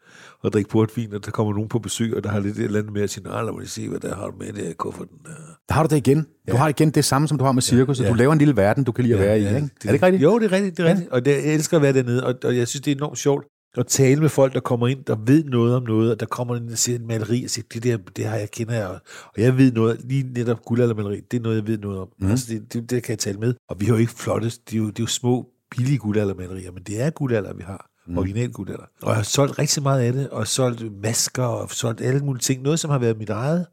[0.42, 2.78] og drikke portvin, og der kommer nogen på besøg, og der har lidt et eller
[2.78, 4.72] andet med at sige, nej, lad mig se, hvad der har du med der i
[4.72, 5.16] kufferten.
[5.24, 6.26] der." Har du det igen.
[6.50, 8.10] Du har igen det samme, som du har med cirkus, ja, ja.
[8.10, 9.42] Du laver en lille verden, du kan lide at være i.
[9.46, 9.56] Ikke?
[9.56, 10.22] er det ikke rigtigt?
[10.22, 11.10] Jo, det er rigtigt, det er rigtigt.
[11.10, 13.46] Og det, jeg elsker at være dernede, og, og jeg synes, det er enormt sjovt.
[13.76, 16.56] Og tale med folk, der kommer ind, der ved noget om noget, og der kommer
[16.56, 18.88] ind og ser en maleri og siger, det der, det har jeg kender jeg,
[19.34, 22.08] og jeg ved noget, lige netop guldaldermaleri, det er noget, jeg ved noget om.
[22.18, 22.30] Mm.
[22.30, 23.54] Altså, det, det, det, kan jeg tale med.
[23.68, 26.72] Og vi har jo ikke flotte, det er jo, det er jo små, billige guldaldermalerier,
[26.72, 27.90] men det er guldalder, vi har.
[28.06, 28.18] Mm.
[28.18, 28.84] Original guldalder.
[29.02, 32.40] Og jeg har solgt rigtig meget af det, og solgt masker, og solgt alle mulige
[32.40, 32.62] ting.
[32.62, 33.66] Noget, som har været mit eget,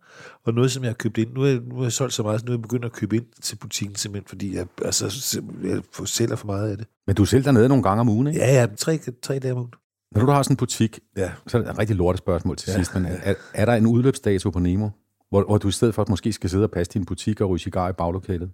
[0.46, 1.34] og noget, som jeg har købt ind.
[1.34, 2.92] Nu har jeg, nu har jeg solgt så meget, så nu er jeg begyndt at
[2.92, 6.88] købe ind til butikken, simpelthen, fordi jeg, altså, jeg sælger for meget af det.
[7.08, 8.40] Men du er selv dernede nogle gange om ugen, ikke?
[8.40, 9.72] Ja, ja, tre, tre dage om ugen.
[10.12, 11.32] Når du har sådan en butik, Ja.
[11.48, 14.50] så er det et rigtig lortet spørgsmål til sidst, men er, er der en udløbsdato
[14.50, 14.90] på Nemo,
[15.30, 17.50] hvor, hvor du i stedet for at måske skal sidde og passe din butik og
[17.50, 18.52] ryge cigar i baglokalet?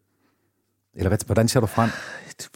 [0.96, 1.90] Eller hvad, hvordan ser du frem?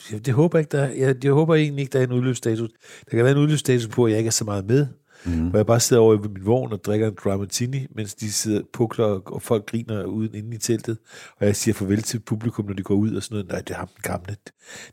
[0.09, 0.89] Det, det håber ikke, der er.
[0.91, 2.69] Jeg, jeg håber egentlig ikke, der er en udløbsstatus.
[3.11, 4.87] Der kan være en udløbsstatus på, at jeg ikke er så meget med.
[5.25, 5.49] Mm.
[5.49, 8.31] Hvor jeg bare sidder over i min vogn og drikker en dry martini, mens de
[8.31, 10.97] sidder pukler, og, folk griner uden inde i teltet.
[11.39, 13.47] Og jeg siger farvel til publikum, når de går ud og sådan noget.
[13.47, 14.35] Nej, det er ham den gamle.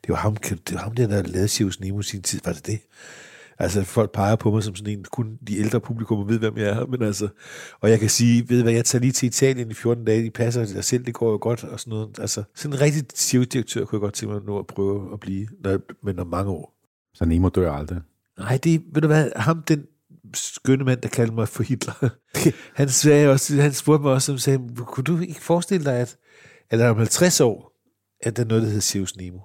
[0.01, 2.39] Det var ham, det var ham der, der lavede Sirius Nemo sin tid.
[2.45, 2.79] Var det det?
[3.59, 6.69] Altså, folk peger på mig som sådan en, kun de ældre publikum ved, hvem jeg
[6.69, 6.85] er.
[6.85, 7.27] Men altså,
[7.79, 10.31] og jeg kan sige, ved hvad, jeg tager lige til Italien i 14 dage, de
[10.31, 12.19] passer sig selv, det går jo godt, og sådan noget.
[12.19, 15.47] Altså, sådan en rigtig cirkusdirektør kunne jeg godt tænke mig nu at prøve at blive,
[15.63, 16.75] når, men om mange år.
[17.13, 18.01] Så Nemo dør aldrig.
[18.39, 19.85] Nej, det, ved du hvad, ham, den
[20.33, 22.09] skønne mand, der kaldte mig for Hitler,
[22.79, 26.17] han, sagde også, han spurgte mig også, som sagde, kunne du ikke forestille dig, at,
[26.69, 27.71] at der om 50 år,
[28.21, 29.39] at der er noget, der hedder Sirius Nemo?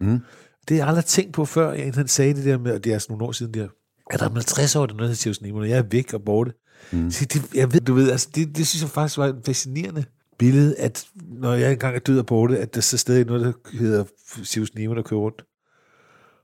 [0.00, 0.20] Mm.
[0.68, 2.90] Det har jeg aldrig tænkt på før, inden han sagde det der med, og det
[2.90, 3.68] er altså nogle år siden der,
[4.10, 6.24] at der om 50 år, der er noget, der Nemo, når jeg er væk og
[6.24, 6.52] borte.
[6.92, 7.10] Mm.
[7.10, 10.04] Så det, jeg ved, du ved, altså, det, det synes jeg faktisk var et fascinerende
[10.38, 13.42] billede, at når jeg engang er død og borte, at der så stadig er noget,
[13.44, 14.04] der hedder
[14.42, 15.44] Sirius Nemo, der kører rundt.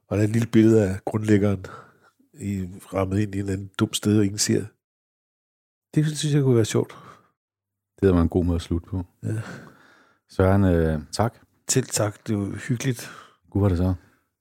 [0.09, 1.67] Og der er et lille billede af grundlæggeren
[2.41, 4.65] i, rammet ind i en eller anden dum sted, og ingen ser.
[5.95, 6.97] Det synes jeg kunne være sjovt.
[8.03, 9.07] Det var en god måde at slutte på.
[9.23, 9.29] Ja.
[10.31, 11.35] Søren, øh, tak.
[11.67, 13.11] Til tak, det var hyggeligt,
[13.51, 13.95] Gud var det så.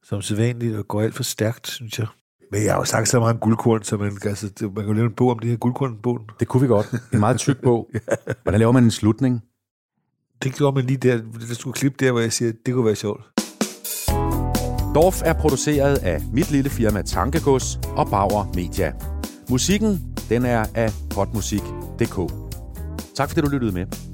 [0.03, 2.07] Som sædvanligt, og går alt for stærkt, synes jeg.
[2.51, 4.85] Men jeg har jo sagt så meget om guldkorn, så man, altså, det, man kan
[4.85, 6.21] jo lave en bog om det her guldkornbogen.
[6.39, 6.93] Det kunne vi godt.
[7.13, 7.89] En meget tyk bog.
[8.43, 9.41] Hvordan laver man en slutning?
[10.43, 11.17] Det gjorde man lige der,
[11.49, 13.21] der skulle klippe der, hvor jeg siger, det kunne være sjovt.
[14.95, 18.93] Dorf er produceret af mit lille firma Tankegods og Bauer Media.
[19.49, 22.31] Musikken, den er af hotmusik.dk.
[23.15, 24.10] Tak fordi du lyttede med.